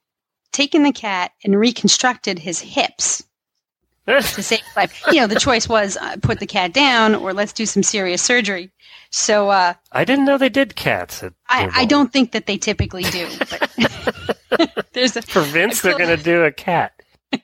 taken 0.52 0.84
the 0.84 0.92
cat 0.92 1.32
and 1.44 1.58
reconstructed 1.58 2.40
his 2.40 2.60
hips 2.60 3.24
to 4.08 4.22
save 4.22 4.62
his 4.62 4.76
life. 4.76 5.04
You 5.12 5.22
know, 5.22 5.28
the 5.28 5.40
choice 5.40 5.68
was 5.68 5.98
uh, 5.98 6.18
put 6.22 6.40
the 6.40 6.48
cat 6.48 6.74
down 6.74 7.16
or 7.16 7.34
let's 7.34 7.54
do 7.54 7.66
some 7.66 7.84
serious 7.84 8.22
surgery. 8.22 8.72
So 9.12 9.50
uh, 9.50 9.74
I 9.92 10.06
didn't 10.06 10.26
know 10.26 10.38
they 10.38 10.50
did 10.50 10.76
cats. 10.76 11.22
At 11.22 11.34
I, 11.50 11.70
I 11.74 11.86
don't 11.86 12.14
think 12.14 12.32
that 12.32 12.46
they 12.46 12.58
typically 12.58 13.04
do. 13.04 13.28
But 13.40 14.86
there's 14.94 15.16
a, 15.18 15.22
For 15.22 15.42
Vince, 15.42 15.82
they're 15.82 15.98
going 15.98 16.16
to 16.16 16.24
do 16.24 16.44
a 16.44 16.52
cat. 16.52 16.94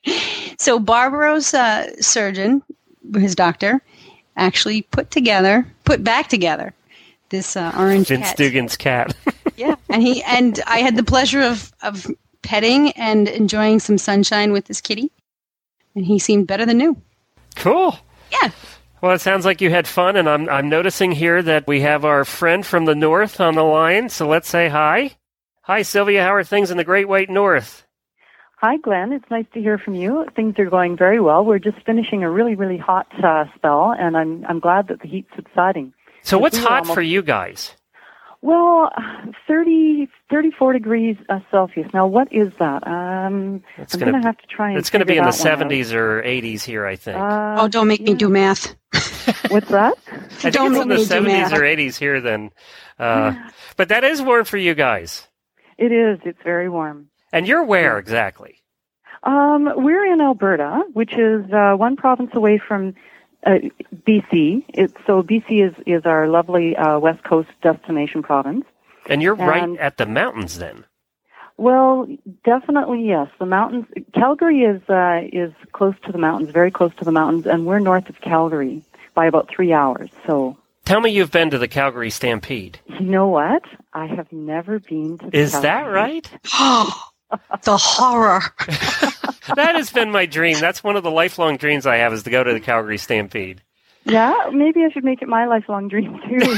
so 0.57 0.79
Barbaro's 0.79 1.53
uh, 1.53 1.93
surgeon, 2.01 2.63
his 3.13 3.35
doctor, 3.35 3.81
actually 4.37 4.83
put 4.83 5.11
together, 5.11 5.67
put 5.83 6.03
back 6.03 6.29
together 6.29 6.73
this 7.29 7.57
uh, 7.57 7.73
orange 7.77 8.07
Vince 8.07 8.27
cat. 8.27 8.37
Dugan's 8.37 8.77
cat. 8.77 9.15
Yeah, 9.57 9.75
and 9.89 10.01
he 10.01 10.23
and 10.23 10.61
I 10.67 10.79
had 10.79 10.95
the 10.95 11.03
pleasure 11.03 11.41
of 11.41 11.73
of 11.81 12.07
petting 12.47 12.91
and 12.91 13.27
enjoying 13.27 13.79
some 13.79 13.97
sunshine 13.97 14.51
with 14.53 14.65
this 14.65 14.79
kitty, 14.81 15.11
and 15.95 16.05
he 16.05 16.17
seemed 16.17 16.47
better 16.47 16.65
than 16.65 16.77
new. 16.77 16.95
cool. 17.55 17.97
Yeah. 18.31 18.51
Well, 19.01 19.13
it 19.13 19.21
sounds 19.21 19.45
like 19.45 19.61
you 19.61 19.69
had 19.69 19.87
fun, 19.87 20.15
and 20.15 20.27
I'm 20.27 20.49
I'm 20.49 20.69
noticing 20.69 21.11
here 21.11 21.41
that 21.43 21.67
we 21.67 21.81
have 21.81 22.03
our 22.05 22.25
friend 22.25 22.65
from 22.65 22.85
the 22.85 22.95
north 22.95 23.39
on 23.39 23.53
the 23.55 23.63
line. 23.63 24.09
So 24.09 24.27
let's 24.27 24.49
say 24.49 24.69
hi. 24.69 25.11
Hi, 25.61 25.81
Sylvia. 25.83 26.23
How 26.23 26.33
are 26.33 26.43
things 26.43 26.71
in 26.71 26.77
the 26.77 26.83
Great 26.83 27.07
White 27.07 27.29
North? 27.29 27.85
Hi, 28.59 28.77
Glenn. 28.77 29.13
It's 29.13 29.29
nice 29.29 29.45
to 29.53 29.59
hear 29.61 29.77
from 29.77 29.93
you. 29.93 30.25
Things 30.35 30.55
are 30.57 30.69
going 30.69 30.97
very 30.97 31.19
well. 31.21 31.45
We're 31.45 31.59
just 31.59 31.77
finishing 31.85 32.23
a 32.23 32.31
really, 32.31 32.55
really 32.55 32.77
hot 32.77 33.07
uh, 33.23 33.45
spell, 33.55 33.93
and 33.97 34.17
I'm 34.17 34.43
I'm 34.49 34.59
glad 34.59 34.87
that 34.87 35.01
the 35.01 35.07
heat's 35.07 35.29
subsiding. 35.35 35.93
So 36.23 36.39
what's 36.39 36.57
hot 36.57 36.79
almost- 36.81 36.95
for 36.95 37.01
you 37.01 37.21
guys? 37.21 37.75
Well, 38.41 38.91
30, 39.47 40.07
34 40.29 40.73
degrees 40.73 41.17
uh, 41.29 41.39
Celsius. 41.49 41.87
Now, 41.93 42.05
what 42.07 42.31
is 42.31 42.49
that? 42.59 42.85
Um, 42.87 43.63
It's 43.77 43.95
I'm 43.95 43.99
gonna 43.99 44.11
going 44.11 44.21
be- 44.21 44.23
to 44.23 44.27
have 44.27 44.37
to 44.37 44.47
try 44.47 44.69
and 44.69 44.77
It's 44.77 44.89
going 44.89 44.99
to 44.99 45.05
be 45.05 45.17
in 45.17 45.23
the 45.25 45.31
that 45.31 45.39
one 45.59 45.63
out. 45.63 45.71
70s 45.71 45.93
or 45.93 46.21
80s 46.21 46.63
here, 46.63 46.85
I 46.85 46.95
think. 46.95 47.17
Uh, 47.17 47.55
oh, 47.59 47.67
don't 47.67 47.87
make 47.87 48.01
me 48.01 48.13
do 48.13 48.29
math. 48.29 48.75
What's 49.49 49.69
that? 49.69 49.95
I 50.11 50.17
think 50.51 50.53
don't 50.53 50.73
it's 50.75 50.81
in 50.83 50.87
the 50.89 50.95
70s 50.97 51.23
math. 51.27 51.53
or 51.53 51.61
80s 51.61 51.97
here 51.97 52.21
then. 52.21 52.51
Uh, 52.99 53.33
but 53.75 53.89
that 53.89 54.03
is 54.03 54.21
warm 54.21 54.45
for 54.45 54.57
you 54.57 54.73
guys. 54.75 55.27
It 55.77 55.91
is. 55.91 56.19
It's 56.23 56.39
very 56.43 56.69
warm. 56.69 57.09
And 57.33 57.47
you're 57.47 57.63
where 57.63 57.97
exactly? 57.97 58.55
Um, 59.23 59.69
we're 59.75 60.05
in 60.05 60.21
Alberta, 60.21 60.83
which 60.93 61.13
is 61.17 61.43
uh, 61.51 61.73
one 61.75 61.95
province 61.95 62.31
away 62.33 62.61
from 62.65 62.93
uh, 63.47 63.59
BC. 64.05 64.63
It's, 64.69 64.93
so 65.07 65.23
BC 65.23 65.69
is, 65.69 65.75
is 65.85 66.05
our 66.05 66.27
lovely 66.27 66.75
uh, 66.75 66.99
west 66.99 67.23
coast 67.23 67.49
destination 67.61 68.21
province. 68.21 68.65
And 69.09 69.21
you're 69.21 69.35
right 69.35 69.77
at 69.79 69.97
the 69.97 70.05
mountains 70.05 70.59
then. 70.59 70.85
Well, 71.55 72.07
definitely 72.43 73.07
yes. 73.07 73.29
The 73.39 73.45
mountains. 73.45 73.85
Calgary 74.13 74.63
is 74.63 74.81
uh, 74.89 75.21
is 75.31 75.53
close 75.71 75.95
to 76.05 76.11
the 76.11 76.17
mountains, 76.17 76.51
very 76.51 76.69
close 76.69 76.93
to 76.95 77.05
the 77.05 77.11
mountains, 77.11 77.47
and 77.47 77.65
we're 77.65 77.79
north 77.79 78.09
of 78.09 78.21
Calgary 78.21 78.83
by 79.15 79.25
about 79.25 79.49
three 79.49 79.73
hours. 79.73 80.11
So 80.27 80.57
Tell 80.85 81.01
me 81.01 81.09
you've 81.09 81.31
been 81.31 81.49
to 81.49 81.57
the 81.57 81.67
Calgary 81.67 82.09
Stampede. 82.09 82.79
you 82.87 82.99
know 83.01 83.27
what? 83.27 83.63
I 83.93 84.05
have 84.05 84.31
never 84.31 84.79
been 84.79 85.17
to. 85.17 85.35
Is 85.35 85.51
that 85.53 85.83
Calgary. 85.83 85.93
right? 85.93 86.31
the 87.63 87.77
horror. 87.77 88.41
that 89.55 89.75
has 89.75 89.89
been 89.89 90.11
my 90.11 90.25
dream. 90.25 90.59
That's 90.59 90.83
one 90.83 90.95
of 90.95 91.03
the 91.03 91.11
lifelong 91.11 91.57
dreams 91.57 91.85
I 91.85 91.97
have 91.97 92.13
is 92.13 92.23
to 92.23 92.29
go 92.29 92.43
to 92.43 92.53
the 92.53 92.59
Calgary 92.59 92.97
Stampede. 92.97 93.61
Yeah, 94.05 94.49
maybe 94.53 94.85
I 94.85 94.89
should 94.89 95.03
make 95.03 95.21
it 95.21 95.27
my 95.27 95.45
lifelong 95.45 95.89
dream 95.89 96.19
too. 96.27 96.57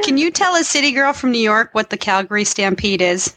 Can 0.02 0.18
you 0.18 0.30
tell 0.30 0.54
a 0.54 0.62
city 0.62 0.92
girl 0.92 1.12
from 1.12 1.32
New 1.32 1.40
York 1.40 1.70
what 1.72 1.90
the 1.90 1.96
Calgary 1.96 2.44
Stampede 2.44 3.02
is? 3.02 3.36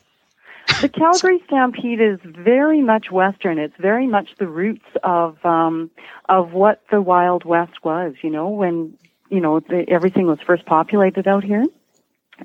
the 0.81 0.89
Calgary 0.89 1.41
Stampede 1.47 1.99
is 1.99 2.19
very 2.23 2.81
much 2.81 3.11
Western. 3.11 3.57
It's 3.57 3.75
very 3.79 4.07
much 4.07 4.29
the 4.37 4.47
roots 4.47 4.85
of 5.03 5.43
um, 5.45 5.91
of 6.29 6.53
what 6.53 6.81
the 6.91 7.01
Wild 7.01 7.43
West 7.43 7.83
was. 7.83 8.13
You 8.21 8.29
know, 8.29 8.49
when 8.49 8.97
you 9.29 9.39
know 9.39 9.59
the, 9.59 9.85
everything 9.89 10.27
was 10.27 10.39
first 10.45 10.65
populated 10.65 11.27
out 11.27 11.43
here, 11.43 11.65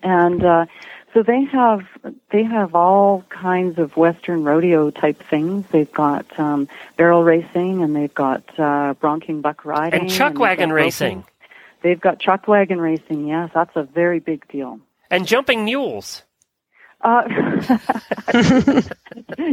and 0.03 0.45
uh, 0.45 0.67
so 1.15 1.23
they 1.23 1.45
have 1.45 1.81
they 2.31 2.43
have 2.43 2.75
all 2.75 3.25
kinds 3.29 3.79
of 3.79 3.97
Western 3.97 4.45
rodeo 4.45 4.91
type 4.91 5.23
things. 5.31 5.65
They've 5.71 5.93
got 5.93 6.27
um, 6.39 6.69
barrel 6.97 7.25
racing, 7.25 7.83
and 7.83 7.97
they've 7.97 8.15
got 8.15 8.43
uh, 8.59 8.95
bronking 8.95 9.41
buck 9.43 9.65
riding, 9.65 10.01
And 10.01 10.11
chuck 10.11 10.35
they've 10.35 10.41
wagon 10.41 10.73
racing. 10.73 11.25
They've 11.83 12.01
got 12.01 12.19
chuck 12.19 12.49
wagon 12.49 12.81
racing. 12.81 13.27
Yes, 13.29 13.51
that's 13.55 13.75
a 13.75 13.85
very 13.85 14.19
big 14.19 14.47
deal. 14.49 14.81
And 15.11 15.27
jumping 15.27 15.65
mules. 15.65 16.23
Uh, 17.01 17.23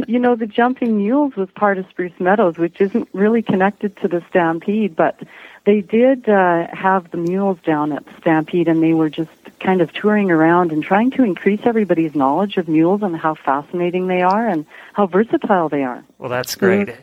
you 0.08 0.18
know, 0.18 0.34
the 0.34 0.48
jumping 0.48 0.96
mules 0.96 1.36
was 1.36 1.48
part 1.54 1.78
of 1.78 1.86
Spruce 1.88 2.18
Meadows, 2.18 2.58
which 2.58 2.80
isn't 2.80 3.08
really 3.12 3.40
connected 3.40 3.96
to 3.98 4.08
the 4.08 4.20
Stampede, 4.28 4.96
but 4.96 5.20
they 5.66 5.80
did 5.80 6.28
uh, 6.28 6.68
have 6.72 7.10
the 7.10 7.16
mules 7.16 7.58
down 7.64 7.92
at 7.92 8.06
the 8.06 8.12
Stampede, 8.20 8.68
and 8.68 8.82
they 8.82 8.94
were 8.94 9.10
just 9.10 9.30
kind 9.60 9.80
of 9.80 9.92
touring 9.92 10.30
around 10.30 10.70
and 10.70 10.82
trying 10.82 11.10
to 11.10 11.24
increase 11.24 11.60
everybody's 11.64 12.14
knowledge 12.14 12.56
of 12.56 12.68
mules 12.68 13.02
and 13.02 13.16
how 13.16 13.34
fascinating 13.34 14.06
they 14.06 14.22
are 14.22 14.46
and 14.46 14.64
how 14.92 15.06
versatile 15.06 15.68
they 15.68 15.82
are. 15.82 16.04
Well, 16.18 16.30
that's 16.30 16.54
great. 16.54 16.94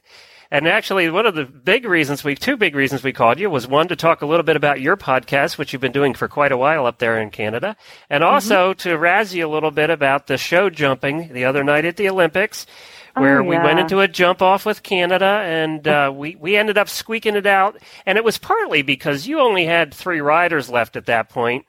And 0.49 0.67
actually, 0.67 1.09
one 1.09 1.25
of 1.25 1.35
the 1.35 1.45
big 1.45 1.83
reasons 1.83 2.23
we, 2.23 2.35
two 2.35 2.55
big 2.55 2.75
reasons 2.75 3.03
we 3.03 3.11
called 3.11 3.39
you 3.39 3.49
was 3.49 3.67
one 3.67 3.87
to 3.89 3.95
talk 3.95 4.21
a 4.21 4.25
little 4.25 4.43
bit 4.43 4.55
about 4.55 4.79
your 4.79 4.95
podcast, 4.95 5.57
which 5.57 5.73
you've 5.73 5.81
been 5.81 5.91
doing 5.91 6.13
for 6.13 6.27
quite 6.27 6.51
a 6.51 6.57
while 6.57 6.85
up 6.85 6.99
there 6.99 7.19
in 7.19 7.31
Canada, 7.31 7.75
and 8.09 8.23
also 8.23 8.73
to 8.75 8.95
razz 8.95 9.33
you 9.33 9.45
a 9.45 9.49
little 9.49 9.71
bit 9.71 9.89
about 9.89 10.27
the 10.27 10.37
show 10.37 10.69
jumping 10.69 11.33
the 11.33 11.45
other 11.45 11.63
night 11.63 11.85
at 11.85 11.97
the 11.97 12.07
Olympics, 12.07 12.67
where 13.15 13.39
Oh, 13.39 13.43
we 13.43 13.57
went 13.57 13.79
into 13.79 13.99
a 13.99 14.07
jump 14.07 14.41
off 14.41 14.65
with 14.65 14.83
Canada, 14.83 15.41
and 15.43 15.87
uh, 15.87 16.11
we 16.13 16.35
we 16.35 16.55
ended 16.55 16.77
up 16.77 16.89
squeaking 16.89 17.35
it 17.35 17.45
out, 17.45 17.77
and 18.05 18.17
it 18.17 18.23
was 18.23 18.37
partly 18.37 18.81
because 18.81 19.27
you 19.27 19.39
only 19.39 19.65
had 19.65 19.93
three 19.93 20.21
riders 20.21 20.69
left 20.69 20.95
at 20.95 21.05
that 21.05 21.29
point, 21.29 21.65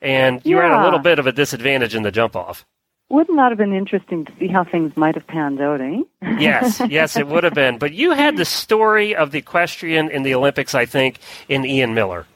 and 0.00 0.40
you 0.44 0.56
were 0.56 0.62
at 0.62 0.80
a 0.80 0.84
little 0.84 0.98
bit 0.98 1.18
of 1.18 1.26
a 1.26 1.32
disadvantage 1.32 1.94
in 1.94 2.02
the 2.02 2.12
jump 2.12 2.36
off. 2.36 2.64
Wouldn't 3.10 3.36
that 3.36 3.50
have 3.50 3.58
been 3.58 3.74
interesting 3.74 4.24
to 4.24 4.32
see 4.38 4.48
how 4.48 4.64
things 4.64 4.96
might 4.96 5.14
have 5.14 5.26
panned 5.26 5.60
out, 5.60 5.80
eh? 5.80 6.00
yes, 6.38 6.80
yes, 6.88 7.16
it 7.16 7.26
would 7.28 7.44
have 7.44 7.54
been. 7.54 7.78
But 7.78 7.92
you 7.92 8.12
had 8.12 8.36
the 8.36 8.46
story 8.46 9.14
of 9.14 9.30
the 9.30 9.38
equestrian 9.38 10.10
in 10.10 10.22
the 10.22 10.34
Olympics, 10.34 10.74
I 10.74 10.86
think, 10.86 11.18
in 11.48 11.66
Ian 11.66 11.94
Millar. 11.94 12.26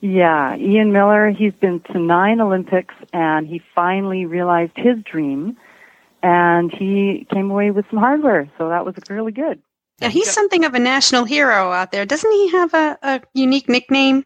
Yeah, 0.00 0.56
Ian 0.56 0.92
Millar, 0.92 1.30
he's 1.30 1.54
been 1.54 1.80
to 1.92 1.98
nine 1.98 2.40
Olympics 2.40 2.94
and 3.12 3.46
he 3.48 3.62
finally 3.74 4.26
realized 4.26 4.72
his 4.76 4.98
dream 5.02 5.56
and 6.24 6.72
he 6.72 7.26
came 7.30 7.50
away 7.50 7.70
with 7.70 7.84
some 7.90 7.98
hardware, 7.98 8.50
so 8.56 8.70
that 8.70 8.86
was 8.86 8.94
really 9.10 9.30
good. 9.32 9.60
Yeah, 10.00 10.08
he's 10.08 10.30
something 10.30 10.64
of 10.64 10.74
a 10.74 10.78
national 10.78 11.24
hero 11.24 11.70
out 11.70 11.92
there. 11.92 12.06
Doesn't 12.06 12.32
he 12.32 12.50
have 12.50 12.72
a, 12.74 12.98
a 13.02 13.20
unique 13.34 13.68
nickname? 13.68 14.24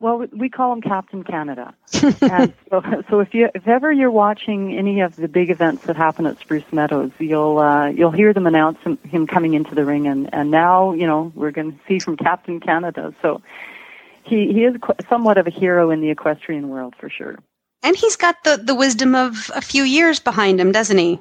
Well, 0.00 0.26
we- 0.32 0.48
call 0.50 0.72
him 0.72 0.82
Captain 0.82 1.24
Canada. 1.24 1.74
and 2.20 2.52
so, 2.70 2.82
so 3.08 3.20
if 3.20 3.32
you 3.34 3.48
if 3.54 3.66
ever 3.66 3.90
you're 3.90 4.10
watching 4.10 4.76
any 4.76 5.00
of 5.00 5.16
the 5.16 5.28
big 5.28 5.50
events 5.50 5.84
that 5.86 5.96
happen 5.96 6.26
at 6.26 6.38
Spruce 6.38 6.70
Meadows, 6.72 7.10
you'll 7.18 7.58
uh, 7.58 7.88
you'll 7.88 8.10
hear 8.10 8.32
them 8.34 8.46
announce 8.46 8.78
him, 8.82 8.98
him 9.04 9.26
coming 9.26 9.54
into 9.54 9.74
the 9.74 9.84
ring, 9.84 10.06
and 10.06 10.32
and 10.34 10.50
now 10.50 10.92
you 10.92 11.06
know 11.06 11.32
we're 11.34 11.50
going 11.52 11.72
to 11.72 11.78
see 11.88 11.98
from 11.98 12.16
Captain 12.16 12.60
Canada. 12.60 13.14
So 13.22 13.40
he 14.24 14.52
he 14.52 14.64
is 14.64 14.76
qu- 14.80 14.94
somewhat 15.08 15.38
of 15.38 15.46
a 15.46 15.50
hero 15.50 15.90
in 15.90 16.00
the 16.02 16.10
equestrian 16.10 16.68
world 16.68 16.94
for 16.98 17.08
sure. 17.08 17.38
And 17.82 17.96
he's 17.96 18.16
got 18.16 18.42
the, 18.44 18.56
the 18.56 18.74
wisdom 18.74 19.14
of 19.14 19.50
a 19.54 19.60
few 19.60 19.82
years 19.84 20.20
behind 20.20 20.60
him, 20.60 20.72
doesn't 20.72 20.98
he? 20.98 21.18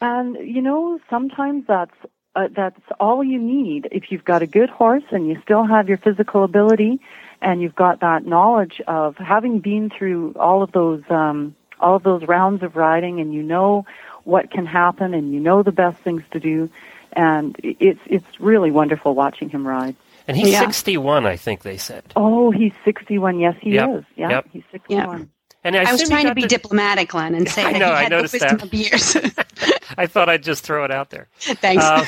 And 0.00 0.36
you 0.36 0.62
know, 0.62 1.00
sometimes 1.10 1.64
that's 1.66 1.94
uh, 2.34 2.48
that's 2.54 2.80
all 3.00 3.24
you 3.24 3.38
need. 3.38 3.88
If 3.90 4.12
you've 4.12 4.24
got 4.24 4.42
a 4.42 4.46
good 4.46 4.68
horse 4.68 5.04
and 5.10 5.26
you 5.26 5.40
still 5.42 5.64
have 5.64 5.88
your 5.88 5.98
physical 5.98 6.44
ability, 6.44 7.00
and 7.40 7.62
you've 7.62 7.74
got 7.74 8.00
that 8.00 8.26
knowledge 8.26 8.80
of 8.86 9.16
having 9.16 9.60
been 9.60 9.90
through 9.90 10.34
all 10.38 10.62
of 10.62 10.72
those 10.72 11.02
um, 11.10 11.56
all 11.80 11.96
of 11.96 12.02
those 12.02 12.22
rounds 12.24 12.62
of 12.62 12.76
riding, 12.76 13.20
and 13.20 13.32
you 13.32 13.42
know 13.42 13.86
what 14.24 14.50
can 14.50 14.66
happen, 14.66 15.14
and 15.14 15.32
you 15.32 15.40
know 15.40 15.62
the 15.62 15.72
best 15.72 15.98
things 16.00 16.22
to 16.32 16.40
do, 16.40 16.68
and 17.12 17.56
it's 17.62 18.00
it's 18.06 18.40
really 18.40 18.70
wonderful 18.70 19.14
watching 19.14 19.48
him 19.48 19.66
ride. 19.66 19.96
And 20.28 20.36
he's 20.36 20.50
Yeah. 20.50 20.60
61, 20.60 21.24
I 21.24 21.36
think 21.36 21.62
they 21.62 21.76
said. 21.78 22.02
Oh, 22.16 22.50
he's 22.50 22.72
sixty-one. 22.84 23.38
Yes, 23.38 23.54
he 23.60 23.74
Yep, 23.74 23.88
is. 23.90 24.04
Yeah, 24.16 24.30
yep. 24.30 24.46
he's 24.52 24.64
sixty-one. 24.72 25.30
And 25.66 25.76
I, 25.76 25.88
I 25.88 25.92
was 25.92 26.08
trying 26.08 26.26
to 26.26 26.34
be 26.34 26.42
the- 26.42 26.48
diplomatic, 26.48 27.12
Len, 27.12 27.34
and 27.34 27.48
say 27.48 27.64
I 27.64 27.72
that 27.72 27.78
know, 27.78 27.86
he 27.86 27.92
I 27.92 28.02
had 28.04 28.12
the 28.12 28.16
noticed 28.16 28.34
wisdom 28.34 28.58
that. 28.58 28.66
of 28.66 28.74
years. 28.74 29.16
I 29.98 30.06
thought 30.06 30.28
I'd 30.28 30.44
just 30.44 30.62
throw 30.62 30.84
it 30.84 30.92
out 30.92 31.10
there. 31.10 31.26
Thanks. 31.40 31.82
Uh, 31.84 32.06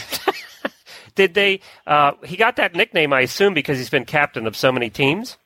did 1.17 1.35
they? 1.35 1.61
Uh, 1.87 2.13
he 2.25 2.37
got 2.37 2.55
that 2.57 2.75
nickname, 2.75 3.13
I 3.13 3.23
assume, 3.23 3.55
because 3.55 3.77
he's 3.79 3.91
been 3.91 4.05
captain 4.05 4.47
of 4.47 4.57
so 4.57 4.71
many 4.71 4.91
teams. 4.91 5.37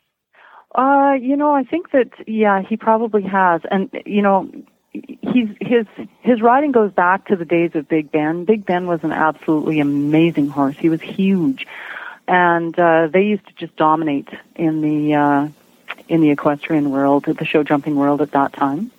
Uh, 0.74 1.14
you 1.18 1.36
know, 1.36 1.52
I 1.54 1.64
think 1.64 1.90
that 1.92 2.10
yeah, 2.26 2.60
he 2.62 2.76
probably 2.76 3.22
has, 3.22 3.62
and 3.70 3.90
you 4.04 4.20
know, 4.20 4.50
he's 4.92 5.48
his 5.60 5.86
his 6.20 6.42
riding 6.42 6.72
goes 6.72 6.92
back 6.92 7.26
to 7.28 7.36
the 7.36 7.46
days 7.46 7.70
of 7.74 7.88
Big 7.88 8.12
Ben. 8.12 8.44
Big 8.44 8.66
Ben 8.66 8.86
was 8.86 9.02
an 9.04 9.12
absolutely 9.12 9.80
amazing 9.80 10.48
horse. 10.48 10.76
He 10.76 10.90
was 10.90 11.00
huge, 11.00 11.66
and 12.28 12.78
uh, 12.78 13.08
they 13.10 13.22
used 13.22 13.46
to 13.46 13.54
just 13.54 13.74
dominate 13.76 14.28
in 14.56 14.82
the 14.82 15.14
uh, 15.14 15.48
in 16.08 16.20
the 16.20 16.30
equestrian 16.30 16.90
world, 16.90 17.24
the 17.24 17.44
show 17.44 17.62
jumping 17.62 17.96
world 17.96 18.20
at 18.20 18.32
that 18.32 18.52
time. 18.52 18.90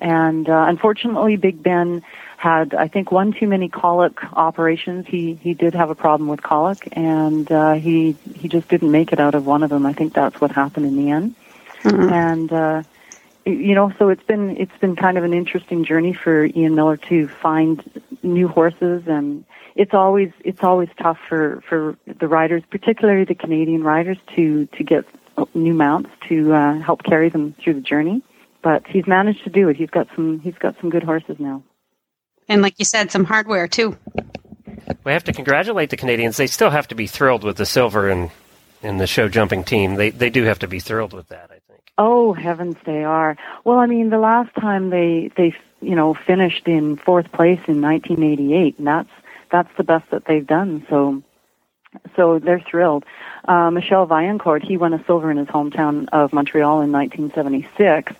And 0.00 0.48
uh, 0.48 0.66
unfortunately, 0.68 1.36
Big 1.36 1.62
Ben 1.62 2.02
had, 2.36 2.72
I 2.74 2.86
think, 2.86 3.10
one 3.10 3.32
too 3.32 3.48
many 3.48 3.68
colic 3.68 4.22
operations. 4.32 5.06
He 5.08 5.34
he 5.34 5.54
did 5.54 5.74
have 5.74 5.90
a 5.90 5.94
problem 5.94 6.28
with 6.28 6.42
colic, 6.42 6.88
and 6.92 7.50
uh, 7.50 7.74
he 7.74 8.12
he 8.36 8.48
just 8.48 8.68
didn't 8.68 8.92
make 8.92 9.12
it 9.12 9.18
out 9.18 9.34
of 9.34 9.44
one 9.46 9.62
of 9.62 9.70
them. 9.70 9.84
I 9.86 9.92
think 9.92 10.14
that's 10.14 10.40
what 10.40 10.52
happened 10.52 10.86
in 10.86 10.96
the 10.96 11.10
end. 11.10 11.34
And 11.84 12.52
uh, 12.52 12.82
you 13.44 13.74
know, 13.74 13.92
so 13.98 14.08
it's 14.08 14.22
been 14.22 14.56
it's 14.56 14.76
been 14.78 14.94
kind 14.94 15.18
of 15.18 15.24
an 15.24 15.32
interesting 15.32 15.84
journey 15.84 16.12
for 16.12 16.44
Ian 16.44 16.74
Millar 16.74 16.96
to 17.08 17.28
find 17.28 17.82
new 18.22 18.46
horses, 18.46 19.02
and 19.06 19.44
it's 19.74 19.94
always 19.94 20.30
it's 20.44 20.62
always 20.62 20.88
tough 20.96 21.18
for 21.28 21.62
for 21.68 21.96
the 22.06 22.28
riders, 22.28 22.62
particularly 22.70 23.24
the 23.24 23.34
Canadian 23.34 23.82
riders, 23.82 24.18
to 24.36 24.66
to 24.66 24.84
get 24.84 25.06
new 25.54 25.74
mounts 25.74 26.10
to 26.28 26.52
uh, 26.52 26.78
help 26.80 27.02
carry 27.02 27.28
them 27.28 27.54
through 27.62 27.74
the 27.74 27.80
journey. 27.80 28.22
But 28.62 28.86
he's 28.86 29.06
managed 29.06 29.44
to 29.44 29.50
do 29.50 29.68
it. 29.68 29.76
He's 29.76 29.90
got 29.90 30.08
some 30.14 30.40
he's 30.40 30.58
got 30.58 30.74
some 30.80 30.90
good 30.90 31.04
horses 31.04 31.36
now. 31.38 31.62
and 32.48 32.60
like 32.62 32.74
you 32.78 32.84
said, 32.84 33.10
some 33.10 33.24
hardware 33.24 33.68
too. 33.68 33.96
We 35.04 35.12
have 35.12 35.24
to 35.24 35.32
congratulate 35.32 35.90
the 35.90 35.96
Canadians. 35.96 36.36
They 36.36 36.46
still 36.46 36.70
have 36.70 36.88
to 36.88 36.94
be 36.94 37.06
thrilled 37.06 37.44
with 37.44 37.56
the 37.56 37.66
silver 37.66 38.08
in 38.08 38.30
in 38.82 38.98
the 38.98 39.06
show 39.06 39.28
jumping 39.28 39.64
team. 39.64 39.94
They 39.94 40.10
they 40.10 40.30
do 40.30 40.44
have 40.44 40.58
to 40.60 40.68
be 40.68 40.80
thrilled 40.80 41.12
with 41.12 41.28
that. 41.28 41.50
I 41.50 41.58
think. 41.68 41.80
Oh 41.96 42.32
heavens, 42.32 42.76
they 42.84 43.04
are. 43.04 43.36
Well, 43.64 43.78
I 43.78 43.86
mean, 43.86 44.10
the 44.10 44.18
last 44.18 44.54
time 44.54 44.90
they 44.90 45.30
they 45.36 45.54
you 45.80 45.94
know 45.94 46.14
finished 46.14 46.66
in 46.66 46.96
fourth 46.96 47.30
place 47.32 47.60
in 47.68 47.80
1988, 47.80 48.78
and 48.78 48.86
that's 48.86 49.10
that's 49.50 49.70
the 49.76 49.84
best 49.84 50.10
that 50.10 50.24
they've 50.26 50.46
done. 50.46 50.86
So, 50.90 51.22
so 52.16 52.38
they're 52.38 52.60
thrilled. 52.60 53.04
Uh, 53.46 53.70
Michel 53.70 54.06
Vaillancourt, 54.06 54.62
he 54.62 54.76
won 54.76 54.92
a 54.92 55.04
silver 55.04 55.30
in 55.30 55.36
his 55.36 55.48
hometown 55.48 56.08
of 56.12 56.32
Montreal 56.32 56.82
in 56.82 56.92
1976, 56.92 58.12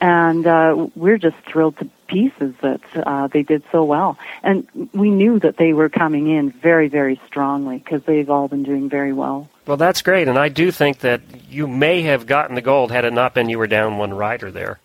and 0.00 0.46
uh, 0.46 0.88
we're 0.94 1.18
just 1.18 1.36
thrilled 1.46 1.78
to 1.78 1.88
pieces 2.06 2.54
that 2.60 2.80
uh, 2.94 3.26
they 3.28 3.42
did 3.42 3.62
so 3.72 3.84
well. 3.84 4.18
And 4.42 4.66
we 4.92 5.10
knew 5.10 5.38
that 5.38 5.56
they 5.56 5.72
were 5.72 5.88
coming 5.88 6.28
in 6.28 6.50
very, 6.50 6.88
very 6.88 7.20
strongly 7.26 7.78
because 7.78 8.02
they've 8.04 8.28
all 8.28 8.48
been 8.48 8.62
doing 8.62 8.88
very 8.88 9.12
well. 9.12 9.48
Well, 9.66 9.78
that's 9.78 10.02
great, 10.02 10.28
and 10.28 10.38
I 10.38 10.50
do 10.50 10.70
think 10.70 10.98
that 11.00 11.22
you 11.48 11.66
may 11.66 12.02
have 12.02 12.26
gotten 12.26 12.54
the 12.54 12.60
gold 12.62 12.90
had 12.90 13.04
it 13.04 13.12
not 13.12 13.34
been 13.34 13.48
you 13.48 13.58
were 13.58 13.66
down 13.66 13.96
one 13.96 14.12
rider 14.12 14.50
there. 14.50 14.78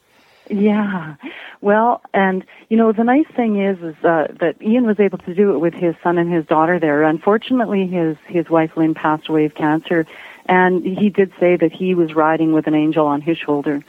Yeah. 0.50 1.16
Well, 1.62 2.02
and 2.14 2.44
you 2.70 2.78
know 2.78 2.92
the 2.92 3.04
nice 3.04 3.28
thing 3.36 3.62
is 3.62 3.78
is 3.80 4.04
uh, 4.04 4.28
that 4.40 4.56
Ian 4.62 4.86
was 4.86 5.00
able 5.00 5.20
to 5.20 5.34
do 5.36 5.54
it 5.54 5.60
with 5.60 5.74
his 5.74 5.96
son 6.02 6.18
and 6.18 6.32
his 6.32 6.46
daughter 6.46 6.80
there. 6.80 7.04
Unfortunately, 7.04 7.86
his 7.88 8.18
his 8.26 8.50
wife 8.50 8.76
Lynn 8.76 8.96
passed 8.96 9.28
away 9.28 9.46
of 9.46 9.54
cancer, 9.54 10.08
and 10.48 10.84
he 10.84 11.10
did 11.10 11.32
say 11.40 11.56
that 11.56 11.72
he 11.72 11.94
was 11.94 12.16
riding 12.16 12.54
with 12.54 12.66
an 12.66 12.74
angel 12.74 13.06
on 13.06 13.22
his 13.22 13.38
shoulder, 13.38 13.84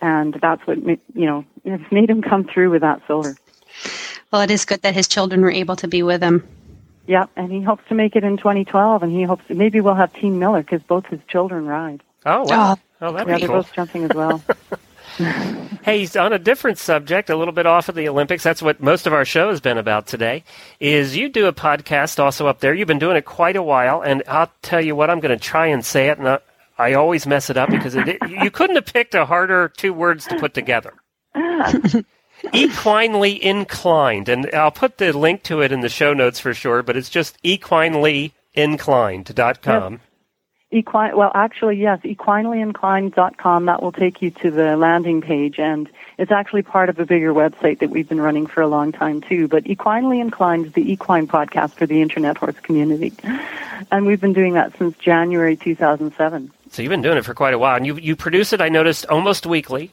and 0.00 0.34
that's 0.34 0.66
what 0.66 0.84
you 0.84 0.98
know 1.14 1.44
made 1.90 2.10
him 2.10 2.20
come 2.20 2.44
through 2.44 2.70
with 2.70 2.82
that 2.82 3.00
silver. 3.06 3.36
Well, 4.30 4.42
it 4.42 4.50
is 4.50 4.64
good 4.64 4.82
that 4.82 4.94
his 4.94 5.08
children 5.08 5.40
were 5.40 5.50
able 5.50 5.76
to 5.76 5.88
be 5.88 6.02
with 6.02 6.22
him. 6.22 6.46
Yep, 7.06 7.30
and 7.36 7.50
he 7.50 7.62
hopes 7.62 7.82
to 7.88 7.94
make 7.94 8.16
it 8.16 8.22
in 8.22 8.36
2012, 8.36 9.02
and 9.02 9.12
he 9.12 9.22
hopes 9.22 9.44
maybe 9.48 9.80
we'll 9.80 9.94
have 9.94 10.12
Team 10.12 10.38
Millar 10.38 10.62
because 10.62 10.82
both 10.82 11.06
his 11.06 11.20
children 11.26 11.66
ride. 11.66 12.02
Oh 12.26 12.44
wow! 12.44 12.76
Oh, 13.00 13.12
that'd 13.12 13.28
yeah, 13.28 13.34
be 13.34 13.40
they're 13.40 13.48
cool. 13.48 13.56
both 13.58 13.72
jumping 13.72 14.04
as 14.04 14.14
well. 14.14 14.42
Hey, 15.18 16.08
on 16.18 16.32
a 16.32 16.38
different 16.38 16.78
subject, 16.78 17.28
a 17.28 17.36
little 17.36 17.52
bit 17.52 17.66
off 17.66 17.88
of 17.88 17.94
the 17.94 18.08
Olympics. 18.08 18.42
That's 18.42 18.62
what 18.62 18.80
most 18.80 19.06
of 19.06 19.12
our 19.12 19.24
show 19.24 19.50
has 19.50 19.60
been 19.60 19.78
about 19.78 20.06
today. 20.06 20.44
Is 20.80 21.16
you 21.16 21.28
do 21.28 21.46
a 21.46 21.52
podcast 21.52 22.18
also 22.18 22.46
up 22.46 22.60
there. 22.60 22.72
You've 22.72 22.88
been 22.88 22.98
doing 22.98 23.16
it 23.16 23.24
quite 23.24 23.56
a 23.56 23.62
while, 23.62 24.00
and 24.00 24.22
I'll 24.28 24.50
tell 24.62 24.80
you 24.80 24.96
what. 24.96 25.10
I'm 25.10 25.20
going 25.20 25.36
to 25.36 25.42
try 25.42 25.66
and 25.66 25.84
say 25.84 26.08
it, 26.08 26.18
and 26.18 26.28
I, 26.28 26.38
I 26.78 26.94
always 26.94 27.26
mess 27.26 27.50
it 27.50 27.56
up 27.56 27.70
because 27.70 27.94
it, 27.94 28.18
you 28.28 28.50
couldn't 28.50 28.76
have 28.76 28.86
picked 28.86 29.14
a 29.14 29.26
harder 29.26 29.68
two 29.68 29.92
words 29.92 30.26
to 30.26 30.38
put 30.38 30.54
together. 30.54 30.94
Ah. 31.34 31.72
Equinely 32.52 33.38
inclined, 33.38 34.28
and 34.28 34.50
I'll 34.52 34.72
put 34.72 34.98
the 34.98 35.12
link 35.12 35.44
to 35.44 35.60
it 35.60 35.70
in 35.70 35.80
the 35.80 35.88
show 35.88 36.12
notes 36.12 36.40
for 36.40 36.54
sure. 36.54 36.82
But 36.82 36.96
it's 36.96 37.10
just 37.10 37.40
equinelyinclined.com. 37.42 40.00
Equine, 40.72 41.14
well, 41.14 41.30
actually, 41.34 41.76
yes, 41.76 42.00
equinelyinclined.com. 42.00 43.66
That 43.66 43.82
will 43.82 43.92
take 43.92 44.22
you 44.22 44.30
to 44.30 44.50
the 44.50 44.76
landing 44.78 45.20
page, 45.20 45.58
and 45.58 45.86
it's 46.16 46.32
actually 46.32 46.62
part 46.62 46.88
of 46.88 46.98
a 46.98 47.04
bigger 47.04 47.34
website 47.34 47.80
that 47.80 47.90
we've 47.90 48.08
been 48.08 48.22
running 48.22 48.46
for 48.46 48.62
a 48.62 48.66
long 48.66 48.90
time 48.90 49.20
too. 49.20 49.48
But 49.48 49.64
Equinely 49.64 50.18
Inclined 50.18 50.66
is 50.66 50.72
the 50.72 50.90
equine 50.90 51.28
podcast 51.28 51.72
for 51.72 51.84
the 51.84 52.00
internet 52.00 52.38
horse 52.38 52.58
community, 52.60 53.12
and 53.92 54.06
we've 54.06 54.20
been 54.20 54.32
doing 54.32 54.54
that 54.54 54.76
since 54.78 54.96
January 54.96 55.56
2007. 55.56 56.50
So 56.70 56.80
you've 56.80 56.88
been 56.88 57.02
doing 57.02 57.18
it 57.18 57.24
for 57.26 57.34
quite 57.34 57.52
a 57.52 57.58
while, 57.58 57.76
and 57.76 57.86
you 57.86 57.96
you 57.96 58.16
produce 58.16 58.54
it. 58.54 58.62
I 58.62 58.70
noticed 58.70 59.04
almost 59.06 59.44
weekly. 59.44 59.92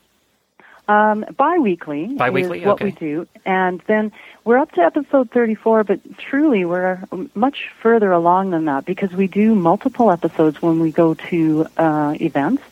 Um, 0.90 1.24
bi-weekly, 1.38 2.08
Bi-weekly, 2.16 2.62
is 2.62 2.66
what 2.66 2.74
okay. 2.82 2.86
we 2.86 2.92
do, 2.94 3.28
and 3.46 3.80
then 3.86 4.12
we're 4.44 4.58
up 4.58 4.72
to 4.72 4.82
episode 4.82 5.30
34. 5.30 5.84
But 5.84 6.18
truly, 6.18 6.66
we're 6.66 7.00
much 7.36 7.70
further 7.80 8.12
along 8.12 8.50
than 8.50 8.66
that 8.66 8.86
because 8.86 9.12
we 9.12 9.28
do 9.28 9.54
multiple 9.54 10.10
episodes 10.10 10.64
when 10.64 10.80
we 10.80 10.92
go 10.92 11.14
to 11.14 11.68
uh, 11.78 12.16
events. 12.20 12.64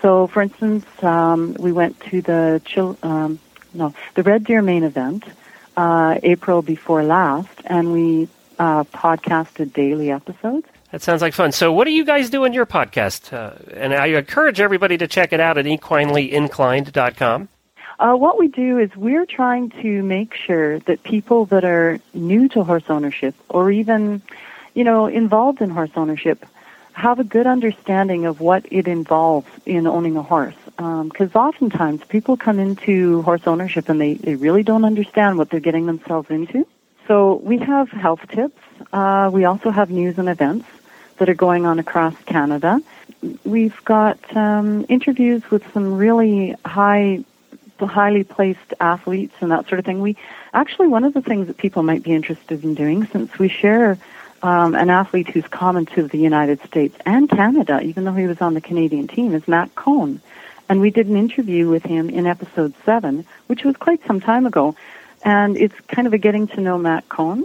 So, 0.00 0.28
for 0.28 0.42
instance, 0.42 0.86
um, 1.02 1.56
we 1.58 1.72
went 1.72 1.98
to 2.02 2.22
the 2.22 2.62
Chil- 2.64 2.96
um, 3.02 3.40
no 3.74 3.92
the 4.14 4.22
Red 4.22 4.44
Deer 4.44 4.62
Mane 4.62 4.84
Event 4.84 5.24
uh, 5.76 6.16
April 6.22 6.62
before 6.62 7.02
last, 7.02 7.60
and 7.64 7.92
we 7.92 8.28
uh, 8.60 8.84
podcasted 8.84 9.72
daily 9.72 10.12
episodes. 10.12 10.68
That 10.90 11.02
sounds 11.02 11.20
like 11.20 11.34
fun. 11.34 11.52
So, 11.52 11.72
what 11.72 11.84
do 11.84 11.90
you 11.90 12.04
guys 12.04 12.30
do 12.30 12.44
in 12.44 12.52
your 12.54 12.64
podcast? 12.64 13.32
Uh, 13.32 13.54
and 13.74 13.94
I 13.94 14.06
encourage 14.06 14.58
everybody 14.58 14.96
to 14.98 15.06
check 15.06 15.32
it 15.32 15.40
out 15.40 15.58
at 15.58 15.66
equinelyinclined.com. 15.66 17.48
Uh, 17.98 18.14
what 18.14 18.38
we 18.38 18.48
do 18.48 18.78
is 18.78 18.94
we're 18.96 19.26
trying 19.26 19.70
to 19.70 20.02
make 20.02 20.34
sure 20.34 20.78
that 20.80 21.02
people 21.02 21.46
that 21.46 21.64
are 21.64 21.98
new 22.14 22.48
to 22.48 22.62
horse 22.62 22.84
ownership 22.88 23.34
or 23.48 23.70
even, 23.70 24.22
you 24.74 24.84
know, 24.84 25.06
involved 25.06 25.60
in 25.60 25.68
horse 25.68 25.90
ownership 25.96 26.46
have 26.92 27.18
a 27.18 27.24
good 27.24 27.46
understanding 27.46 28.24
of 28.24 28.40
what 28.40 28.64
it 28.70 28.88
involves 28.88 29.48
in 29.66 29.86
owning 29.86 30.16
a 30.16 30.22
horse. 30.22 30.54
Because 30.76 31.34
oftentimes 31.34 32.04
people 32.04 32.36
come 32.36 32.58
into 32.58 33.22
horse 33.22 33.42
ownership 33.46 33.88
and 33.88 34.00
they, 34.00 34.14
they 34.14 34.36
really 34.36 34.62
don't 34.62 34.84
understand 34.84 35.36
what 35.36 35.50
they're 35.50 35.60
getting 35.60 35.86
themselves 35.86 36.30
into. 36.30 36.66
So 37.08 37.34
we 37.36 37.58
have 37.58 37.90
health 37.90 38.20
tips. 38.28 38.60
Uh, 38.92 39.30
we 39.32 39.44
also 39.44 39.70
have 39.70 39.90
news 39.90 40.18
and 40.18 40.28
events 40.28 40.66
that 41.18 41.28
are 41.28 41.34
going 41.34 41.66
on 41.66 41.78
across 41.78 42.14
Canada. 42.24 42.80
We've 43.44 43.84
got 43.84 44.18
um, 44.36 44.86
interviews 44.88 45.42
with 45.50 45.64
some 45.72 45.94
really 45.94 46.54
high, 46.64 47.24
highly 47.80 48.24
placed 48.24 48.74
athletes 48.80 49.34
and 49.40 49.50
that 49.50 49.68
sort 49.68 49.78
of 49.78 49.84
thing. 49.84 50.00
We 50.00 50.16
actually 50.52 50.88
one 50.88 51.04
of 51.04 51.14
the 51.14 51.22
things 51.22 51.48
that 51.48 51.56
people 51.56 51.82
might 51.82 52.02
be 52.02 52.12
interested 52.12 52.64
in 52.64 52.74
doing, 52.74 53.06
since 53.06 53.38
we 53.38 53.48
share 53.48 53.98
um, 54.42 54.74
an 54.74 54.90
athlete 54.90 55.28
who's 55.28 55.46
common 55.48 55.86
to 55.86 56.06
the 56.06 56.18
United 56.18 56.62
States 56.64 56.96
and 57.04 57.28
Canada, 57.28 57.80
even 57.80 58.04
though 58.04 58.12
he 58.12 58.26
was 58.26 58.40
on 58.40 58.54
the 58.54 58.60
Canadian 58.60 59.08
team, 59.08 59.34
is 59.34 59.46
Mac 59.48 59.74
Cone. 59.74 60.20
And 60.68 60.80
we 60.80 60.90
did 60.90 61.06
an 61.06 61.16
interview 61.16 61.68
with 61.68 61.82
him 61.82 62.10
in 62.10 62.26
episode 62.26 62.74
seven, 62.84 63.26
which 63.46 63.64
was 63.64 63.76
quite 63.76 64.06
some 64.06 64.20
time 64.20 64.46
ago. 64.46 64.76
And 65.24 65.56
it's 65.56 65.74
kind 65.88 66.06
of 66.06 66.12
a 66.12 66.18
getting 66.18 66.46
to 66.48 66.60
know 66.60 66.78
Mac 66.78 67.08
Cone. 67.08 67.44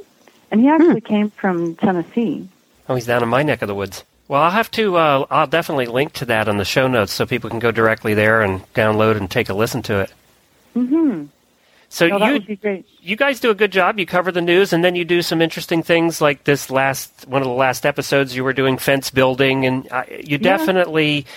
And 0.52 0.62
he 0.62 0.68
actually 0.68 1.02
came 1.02 1.32
from 1.32 1.76
Tennessee. 1.76 2.48
Oh, 2.90 2.96
he's 2.96 3.06
down 3.06 3.24
in 3.24 3.30
my 3.30 3.44
neck 3.44 3.62
of 3.62 3.68
the 3.68 3.76
woods. 3.76 4.04
Well, 4.28 4.42
I'll 4.42 4.52
have 4.52 4.72
to. 4.72 4.96
Uh, 4.98 5.26
I'll 5.30 5.48
definitely 5.48 5.86
link 5.86 6.14
to 6.14 6.26
that 6.26 6.48
in 6.48 6.58
the 6.58 6.66
show 6.66 6.88
notes 6.88 7.14
so 7.14 7.26
people 7.26 7.50
can 7.50 7.60
go 7.60 7.72
directly 7.72 8.14
there 8.14 8.42
and 8.42 8.62
download 8.74 9.18
and 9.18 9.30
take 9.30 9.50
a 9.50 9.54
listen 9.54 9.82
to 9.84 10.00
it. 10.02 10.14
Mm-hmm. 10.76 11.26
So 11.90 12.08
No, 12.08 12.26
you 12.26 12.34
would 12.34 12.48
be 12.48 12.56
great. 12.56 12.88
you 13.02 13.16
guys 13.16 13.40
do 13.40 13.52
a 13.52 13.56
good 13.56 13.72
job. 13.72 14.00
You 14.00 14.06
cover 14.08 14.32
the 14.32 14.42
news, 14.42 14.74
and 14.74 14.84
then 14.84 14.96
you 14.96 15.06
do 15.06 15.22
some 15.22 15.42
interesting 15.42 15.84
things 15.84 16.22
like 16.22 16.46
this 16.46 16.72
last 16.72 17.28
one 17.28 17.42
of 17.42 17.48
the 17.48 17.54
last 17.54 17.86
episodes. 17.86 18.36
You 18.36 18.44
were 18.44 18.54
doing 18.54 18.78
fence 18.80 19.12
building, 19.12 19.66
and 19.66 19.88
uh, 19.92 20.04
you 20.24 20.38
definitely, 20.40 21.28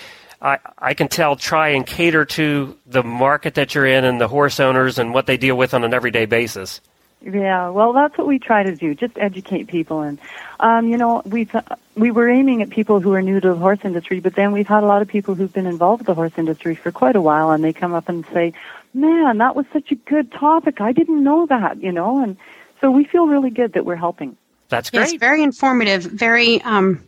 I 0.41 0.57
I 0.79 0.93
can 0.95 1.09
tell, 1.09 1.35
try 1.35 1.69
and 1.69 1.85
cater 1.85 2.25
to 2.25 2.75
the 2.87 3.03
market 3.03 3.53
that 3.55 3.75
you're 3.75 3.85
in 3.85 4.03
and 4.05 4.19
the 4.19 4.27
horse 4.27 4.59
owners 4.59 4.97
and 4.97 5.13
what 5.13 5.27
they 5.27 5.37
deal 5.37 5.55
with 5.55 5.73
on 5.75 5.83
an 5.83 5.93
everyday 5.93 6.25
basis. 6.25 6.81
Yeah, 7.21 7.69
well, 7.69 7.93
that's 7.93 8.17
what 8.17 8.27
we 8.27 8.37
try 8.39 8.63
to 8.63 8.75
do, 8.75 8.93
just 8.93 9.17
educate 9.17 9.67
people. 9.67 10.01
And, 10.01 10.19
um, 10.59 10.87
you 10.87 10.97
know, 10.97 11.23
we've, 11.25 11.53
we 11.95 12.11
were 12.11 12.29
aiming 12.29 12.61
at 12.61 12.69
people 12.69 12.99
who 12.99 13.13
are 13.13 13.21
new 13.21 13.39
to 13.39 13.49
the 13.49 13.55
horse 13.55 13.79
industry, 13.83 14.19
but 14.19 14.35
then 14.35 14.51
we've 14.51 14.67
had 14.67 14.83
a 14.83 14.85
lot 14.85 15.01
of 15.01 15.07
people 15.07 15.33
who've 15.33 15.51
been 15.51 15.65
involved 15.65 16.01
with 16.01 16.07
the 16.07 16.13
horse 16.13 16.33
industry 16.37 16.75
for 16.75 16.91
quite 16.91 17.15
a 17.15 17.21
while, 17.21 17.51
and 17.51 17.63
they 17.63 17.73
come 17.73 17.93
up 17.93 18.07
and 18.07 18.25
say, 18.33 18.53
man, 18.93 19.39
that 19.39 19.55
was 19.55 19.65
such 19.73 19.91
a 19.91 19.95
good 19.95 20.31
topic. 20.31 20.79
I 20.79 20.91
didn't 20.91 21.23
know 21.23 21.47
that, 21.47 21.81
you 21.81 21.91
know, 21.91 22.21
and 22.23 22.37
so 22.81 22.91
we 22.91 23.03
feel 23.03 23.27
really 23.27 23.49
good 23.49 23.73
that 23.73 23.83
we're 23.83 23.95
helping. 23.95 24.37
That's 24.69 24.91
Yes, 24.93 25.11
great. 25.11 25.19
very 25.19 25.43
informative, 25.43 26.03
very 26.03 26.61
um, 26.63 27.03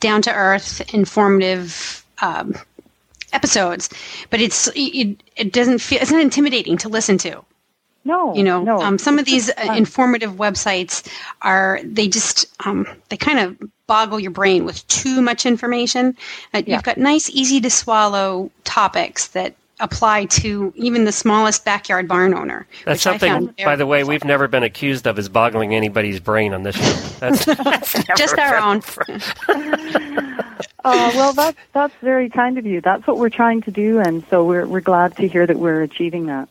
down 0.00 0.22
to 0.22 0.32
earth, 0.32 0.80
informative 0.94 2.04
um, 2.22 2.54
episodes. 3.32 3.90
But 4.30 4.40
it's 4.40 4.68
it, 4.74 5.22
it 5.36 5.52
doesn't 5.52 5.80
feel 5.80 5.98
it's 6.00 6.12
not 6.12 6.22
intimidating 6.22 6.76
to 6.78 6.88
listen 6.88 7.18
to. 7.18 7.44
No, 8.04 8.34
You 8.34 8.42
know, 8.44 8.62
no. 8.62 8.80
um, 8.82 8.98
some 8.98 9.18
of 9.18 9.24
these 9.24 9.50
uh, 9.50 9.72
informative 9.76 10.32
websites 10.32 11.08
are 11.42 11.80
they 11.82 12.06
just 12.08 12.46
um, 12.66 12.86
they 13.08 13.16
kind 13.16 13.38
of 13.38 13.56
boggle 13.86 14.20
your 14.20 14.30
brain 14.30 14.64
with 14.64 14.86
too 14.88 15.22
much 15.22 15.46
information. 15.46 16.16
Uh, 16.52 16.62
Yeah. 16.66 16.74
You've 16.76 16.82
got 16.84 16.98
nice, 16.98 17.30
easy 17.30 17.60
to 17.62 17.70
swallow 17.70 18.50
topics 18.64 19.28
that 19.28 19.54
apply 19.80 20.24
to 20.26 20.72
even 20.76 21.04
the 21.04 21.12
smallest 21.12 21.64
backyard 21.64 22.06
barn 22.06 22.32
owner. 22.34 22.66
That's 22.84 23.02
something, 23.02 23.52
by 23.64 23.74
the 23.76 23.86
way, 23.86 23.98
helpful. 23.98 24.10
we've 24.10 24.24
never 24.24 24.46
been 24.48 24.62
accused 24.62 25.06
of 25.06 25.18
is 25.18 25.28
boggling 25.28 25.74
anybody's 25.74 26.20
brain 26.20 26.54
on 26.54 26.62
this 26.62 26.76
show. 26.76 26.82
That's, 27.20 27.44
that's 27.46 28.04
just 28.16 28.38
our 28.38 28.56
own. 28.58 28.82
Oh, 30.86 31.10
well, 31.14 31.32
that's, 31.32 31.56
that's 31.72 31.94
very 32.02 32.28
kind 32.28 32.58
of 32.58 32.66
you. 32.66 32.82
That's 32.82 33.06
what 33.06 33.16
we're 33.16 33.30
trying 33.30 33.62
to 33.62 33.70
do, 33.70 33.98
and 34.00 34.22
so 34.28 34.44
we're, 34.44 34.66
we're 34.66 34.80
glad 34.82 35.16
to 35.16 35.26
hear 35.26 35.46
that 35.46 35.58
we're 35.58 35.80
achieving 35.82 36.26
that. 36.26 36.48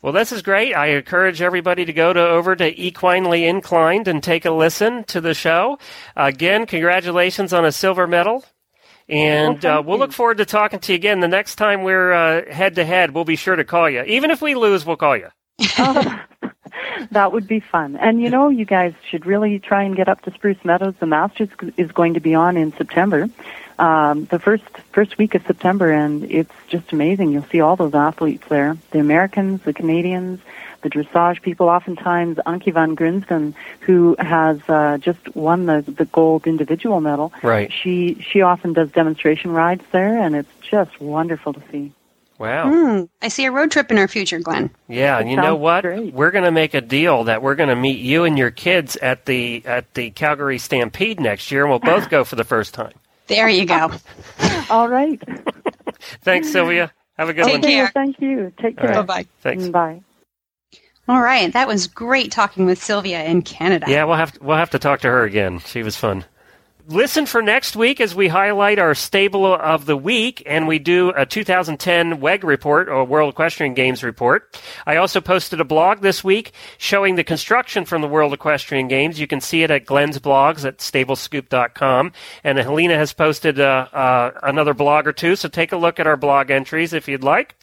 Well, 0.00 0.12
this 0.12 0.30
is 0.30 0.42
great. 0.42 0.74
I 0.74 0.88
encourage 0.88 1.42
everybody 1.42 1.84
to 1.84 1.92
go 1.92 2.12
to 2.12 2.20
over 2.20 2.54
to 2.54 2.72
Equinely 2.74 3.48
Inclined 3.48 4.06
and 4.06 4.22
take 4.22 4.44
a 4.44 4.50
listen 4.50 5.04
to 5.04 5.20
the 5.20 5.34
show. 5.34 5.78
Again, 6.16 6.66
congratulations 6.66 7.52
on 7.52 7.64
a 7.64 7.72
silver 7.72 8.06
medal. 8.06 8.44
And 9.08 9.62
Well, 9.64 9.78
uh, 9.78 9.82
we'll 9.82 9.98
look 9.98 10.12
forward 10.12 10.38
to 10.38 10.44
talking 10.44 10.80
to 10.80 10.92
you 10.92 10.96
again. 10.96 11.20
The 11.20 11.28
next 11.28 11.56
time 11.56 11.82
we're 11.82 12.50
head 12.50 12.76
to 12.76 12.84
head, 12.84 13.12
we'll 13.12 13.24
be 13.24 13.36
sure 13.36 13.56
to 13.56 13.64
call 13.64 13.88
you. 13.88 14.02
Even 14.02 14.30
if 14.30 14.40
we 14.40 14.54
lose, 14.54 14.84
we'll 14.86 14.96
call 14.96 15.16
you. 15.16 15.28
that 17.10 17.32
would 17.32 17.46
be 17.46 17.60
fun. 17.60 17.96
And 17.96 18.20
you 18.20 18.30
know, 18.30 18.48
you 18.48 18.64
guys 18.64 18.92
should 19.10 19.26
really 19.26 19.58
try 19.58 19.82
and 19.82 19.96
get 19.96 20.08
up 20.08 20.22
to 20.22 20.32
Spruce 20.32 20.62
Meadows. 20.64 20.94
The 21.00 21.06
Masters 21.06 21.48
is 21.76 21.90
going 21.92 22.14
to 22.14 22.20
be 22.20 22.34
on 22.34 22.56
in 22.56 22.72
September, 22.76 23.28
um, 23.78 24.24
the 24.26 24.38
first 24.38 24.64
first 24.92 25.18
week 25.18 25.34
of 25.34 25.46
September, 25.46 25.90
and 25.90 26.30
it's 26.30 26.52
just 26.68 26.92
amazing. 26.92 27.32
You'll 27.32 27.44
see 27.44 27.60
all 27.60 27.76
those 27.76 27.94
athletes 27.94 28.44
there: 28.48 28.76
the 28.90 28.98
Americans, 28.98 29.62
the 29.62 29.72
Canadians, 29.72 30.40
the 30.82 30.90
dressage 30.90 31.42
people. 31.42 31.68
Oftentimes, 31.68 32.38
Anky 32.38 32.72
van 32.72 32.96
Grunsven, 32.96 33.54
who 33.80 34.16
has 34.18 34.60
uh, 34.68 34.98
just 34.98 35.34
won 35.34 35.66
the 35.66 35.82
the 35.86 36.06
gold 36.06 36.46
individual 36.46 37.00
medal, 37.00 37.32
Right. 37.42 37.72
She 37.72 38.14
she 38.20 38.42
often 38.42 38.72
does 38.72 38.90
demonstration 38.90 39.52
rides 39.52 39.84
there, 39.92 40.18
and 40.18 40.34
it's 40.34 40.52
just 40.60 41.00
wonderful 41.00 41.52
to 41.52 41.62
see. 41.70 41.92
Wow. 42.38 42.70
Hmm, 42.70 43.04
I 43.20 43.28
see 43.28 43.46
a 43.46 43.50
road 43.50 43.72
trip 43.72 43.90
in 43.90 43.98
our 43.98 44.06
future, 44.06 44.38
Glenn. 44.38 44.70
Yeah, 44.86 45.18
and 45.18 45.28
you 45.28 45.36
know 45.36 45.56
what? 45.56 45.82
great. 45.82 46.14
We're 46.14 46.30
going 46.30 46.44
to 46.44 46.52
make 46.52 46.72
a 46.72 46.80
deal 46.80 47.24
that 47.24 47.42
we're 47.42 47.56
going 47.56 47.68
to 47.68 47.74
meet 47.74 47.98
you 47.98 48.22
and 48.22 48.38
your 48.38 48.52
kids 48.52 48.94
at 48.96 49.26
the 49.26 49.62
at 49.66 49.92
the 49.94 50.10
Calgary 50.10 50.58
Stampede 50.58 51.18
next 51.18 51.50
year, 51.50 51.62
and 51.62 51.70
we'll 51.70 51.80
both 51.80 52.08
go 52.10 52.22
for 52.22 52.36
the 52.36 52.44
first 52.44 52.74
time. 52.74 52.92
There 53.28 53.48
you 53.48 53.64
go. 53.66 53.92
All 54.70 54.88
right. 54.88 55.20
Thanks, 56.22 56.50
Sylvia. 56.50 56.92
Have 57.16 57.28
a 57.28 57.34
good 57.34 57.44
Take 57.44 57.54
one. 57.54 57.62
care. 57.62 57.88
Thank 57.94 58.20
you. 58.20 58.52
Take 58.60 58.76
care. 58.76 58.88
right. 58.90 59.06
Bye-bye. 59.06 59.26
Thanks. 59.40 59.64
Mm, 59.64 59.72
bye. 59.72 60.00
All 61.08 61.22
right, 61.22 61.50
that 61.54 61.66
was 61.66 61.86
great 61.86 62.30
talking 62.30 62.66
with 62.66 62.82
Sylvia 62.82 63.24
in 63.24 63.40
Canada. 63.40 63.86
Yeah, 63.88 64.04
we'll 64.04 64.16
have 64.16 64.32
to, 64.32 64.44
we'll 64.44 64.58
have 64.58 64.70
to 64.70 64.78
talk 64.78 65.00
to 65.00 65.08
her 65.08 65.24
again. 65.24 65.58
She 65.60 65.82
was 65.82 65.96
fun. 65.96 66.26
Listen 66.90 67.26
for 67.26 67.42
next 67.42 67.76
week 67.76 68.00
as 68.00 68.14
we 68.14 68.28
highlight 68.28 68.78
our 68.78 68.94
stable 68.94 69.44
of 69.44 69.84
the 69.84 69.94
week 69.94 70.42
and 70.46 70.66
we 70.66 70.78
do 70.78 71.10
a 71.10 71.26
2010 71.26 72.18
WEG 72.18 72.44
report 72.44 72.88
or 72.88 73.04
World 73.04 73.34
Equestrian 73.34 73.74
Games 73.74 74.02
report. 74.02 74.58
I 74.86 74.96
also 74.96 75.20
posted 75.20 75.60
a 75.60 75.66
blog 75.66 76.00
this 76.00 76.24
week 76.24 76.52
showing 76.78 77.16
the 77.16 77.24
construction 77.24 77.84
from 77.84 78.00
the 78.00 78.08
World 78.08 78.32
Equestrian 78.32 78.88
Games. 78.88 79.20
You 79.20 79.26
can 79.26 79.42
see 79.42 79.62
it 79.62 79.70
at 79.70 79.84
Glenn's 79.84 80.18
blogs 80.18 80.64
at 80.64 80.78
stablescoop.com. 80.78 82.12
And 82.42 82.56
Helena 82.56 82.96
has 82.96 83.12
posted 83.12 83.60
uh, 83.60 83.88
uh, 83.92 84.30
another 84.42 84.72
blog 84.72 85.06
or 85.06 85.12
two, 85.12 85.36
so 85.36 85.50
take 85.50 85.72
a 85.72 85.76
look 85.76 86.00
at 86.00 86.06
our 86.06 86.16
blog 86.16 86.50
entries 86.50 86.94
if 86.94 87.06
you'd 87.06 87.22
like. 87.22 87.54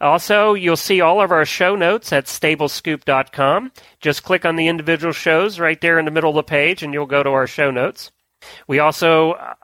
Also, 0.00 0.54
you'll 0.54 0.76
see 0.76 1.00
all 1.00 1.20
of 1.20 1.30
our 1.30 1.44
show 1.44 1.76
notes 1.76 2.12
at 2.12 2.24
stablescoop.com. 2.24 3.70
Just 4.00 4.24
click 4.24 4.44
on 4.44 4.56
the 4.56 4.66
individual 4.66 5.12
shows 5.12 5.60
right 5.60 5.80
there 5.80 5.96
in 6.00 6.06
the 6.06 6.10
middle 6.10 6.30
of 6.30 6.36
the 6.36 6.42
page 6.42 6.82
and 6.82 6.92
you'll 6.92 7.06
go 7.06 7.22
to 7.22 7.30
our 7.30 7.46
show 7.46 7.70
notes. 7.70 8.10
We 8.66 8.78
also 8.78 9.32
uh, 9.32 9.54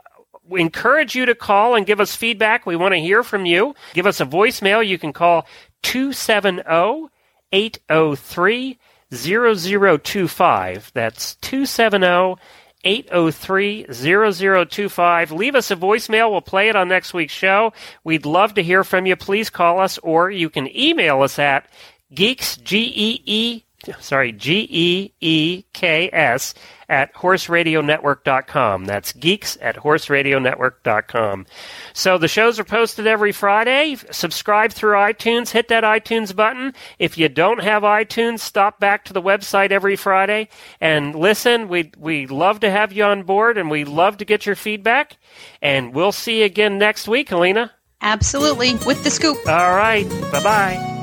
encourage 0.52 1.14
you 1.14 1.26
to 1.26 1.34
call 1.34 1.74
and 1.74 1.86
give 1.86 2.00
us 2.00 2.14
feedback. 2.14 2.66
We 2.66 2.76
want 2.76 2.92
to 2.94 3.00
hear 3.00 3.22
from 3.22 3.46
you. 3.46 3.74
Give 3.94 4.06
us 4.06 4.20
a 4.20 4.26
voicemail. 4.26 4.86
You 4.86 4.98
can 4.98 5.12
call 5.12 5.46
270 5.82 7.10
803 7.52 8.78
0025. 9.12 10.90
That's 10.94 11.34
270 11.36 12.40
803 12.82 13.86
0025. 13.92 15.32
Leave 15.32 15.54
us 15.54 15.70
a 15.70 15.76
voicemail. 15.76 16.30
We'll 16.30 16.40
play 16.40 16.68
it 16.68 16.76
on 16.76 16.88
next 16.88 17.12
week's 17.12 17.32
show. 17.32 17.72
We'd 18.04 18.24
love 18.24 18.54
to 18.54 18.62
hear 18.62 18.84
from 18.84 19.06
you. 19.06 19.16
Please 19.16 19.50
call 19.50 19.80
us 19.80 19.98
or 19.98 20.30
you 20.30 20.48
can 20.48 20.74
email 20.74 21.22
us 21.22 21.38
at 21.38 21.68
geeks, 22.14 22.56
G 22.56 22.92
E 22.94 23.22
E, 23.26 23.64
sorry, 24.00 24.32
G 24.32 24.66
E 24.70 25.12
E 25.20 25.64
K 25.72 26.10
S 26.12 26.54
at 26.88 27.14
horseradionetwork.com. 27.14 28.84
That's 28.84 29.12
geeks 29.12 29.56
at 29.60 29.76
horseradionetwork.com. 29.76 31.46
So 31.92 32.18
the 32.18 32.28
shows 32.28 32.58
are 32.58 32.64
posted 32.64 33.06
every 33.06 33.32
Friday. 33.32 33.96
Subscribe 34.10 34.72
through 34.72 34.94
iTunes. 34.94 35.50
Hit 35.50 35.68
that 35.68 35.84
iTunes 35.84 36.34
button. 36.34 36.74
If 36.98 37.16
you 37.16 37.28
don't 37.28 37.62
have 37.62 37.84
iTunes, 37.84 38.40
stop 38.40 38.80
back 38.80 39.04
to 39.06 39.12
the 39.12 39.22
website 39.22 39.70
every 39.70 39.96
Friday 39.96 40.48
and 40.80 41.14
listen. 41.14 41.68
We 41.68 41.92
we 41.96 42.26
love 42.26 42.60
to 42.60 42.70
have 42.70 42.92
you 42.92 43.04
on 43.04 43.22
board 43.22 43.56
and 43.56 43.70
we 43.70 43.84
love 43.84 44.18
to 44.18 44.24
get 44.24 44.44
your 44.44 44.56
feedback. 44.56 45.16
And 45.62 45.94
we'll 45.94 46.12
see 46.12 46.40
you 46.40 46.44
again 46.44 46.78
next 46.78 47.06
week, 47.06 47.28
Helena. 47.28 47.72
Absolutely. 48.02 48.74
With 48.86 49.04
the 49.04 49.10
scoop. 49.10 49.38
All 49.46 49.76
right. 49.76 50.08
Bye 50.32 50.42
bye. 50.42 50.99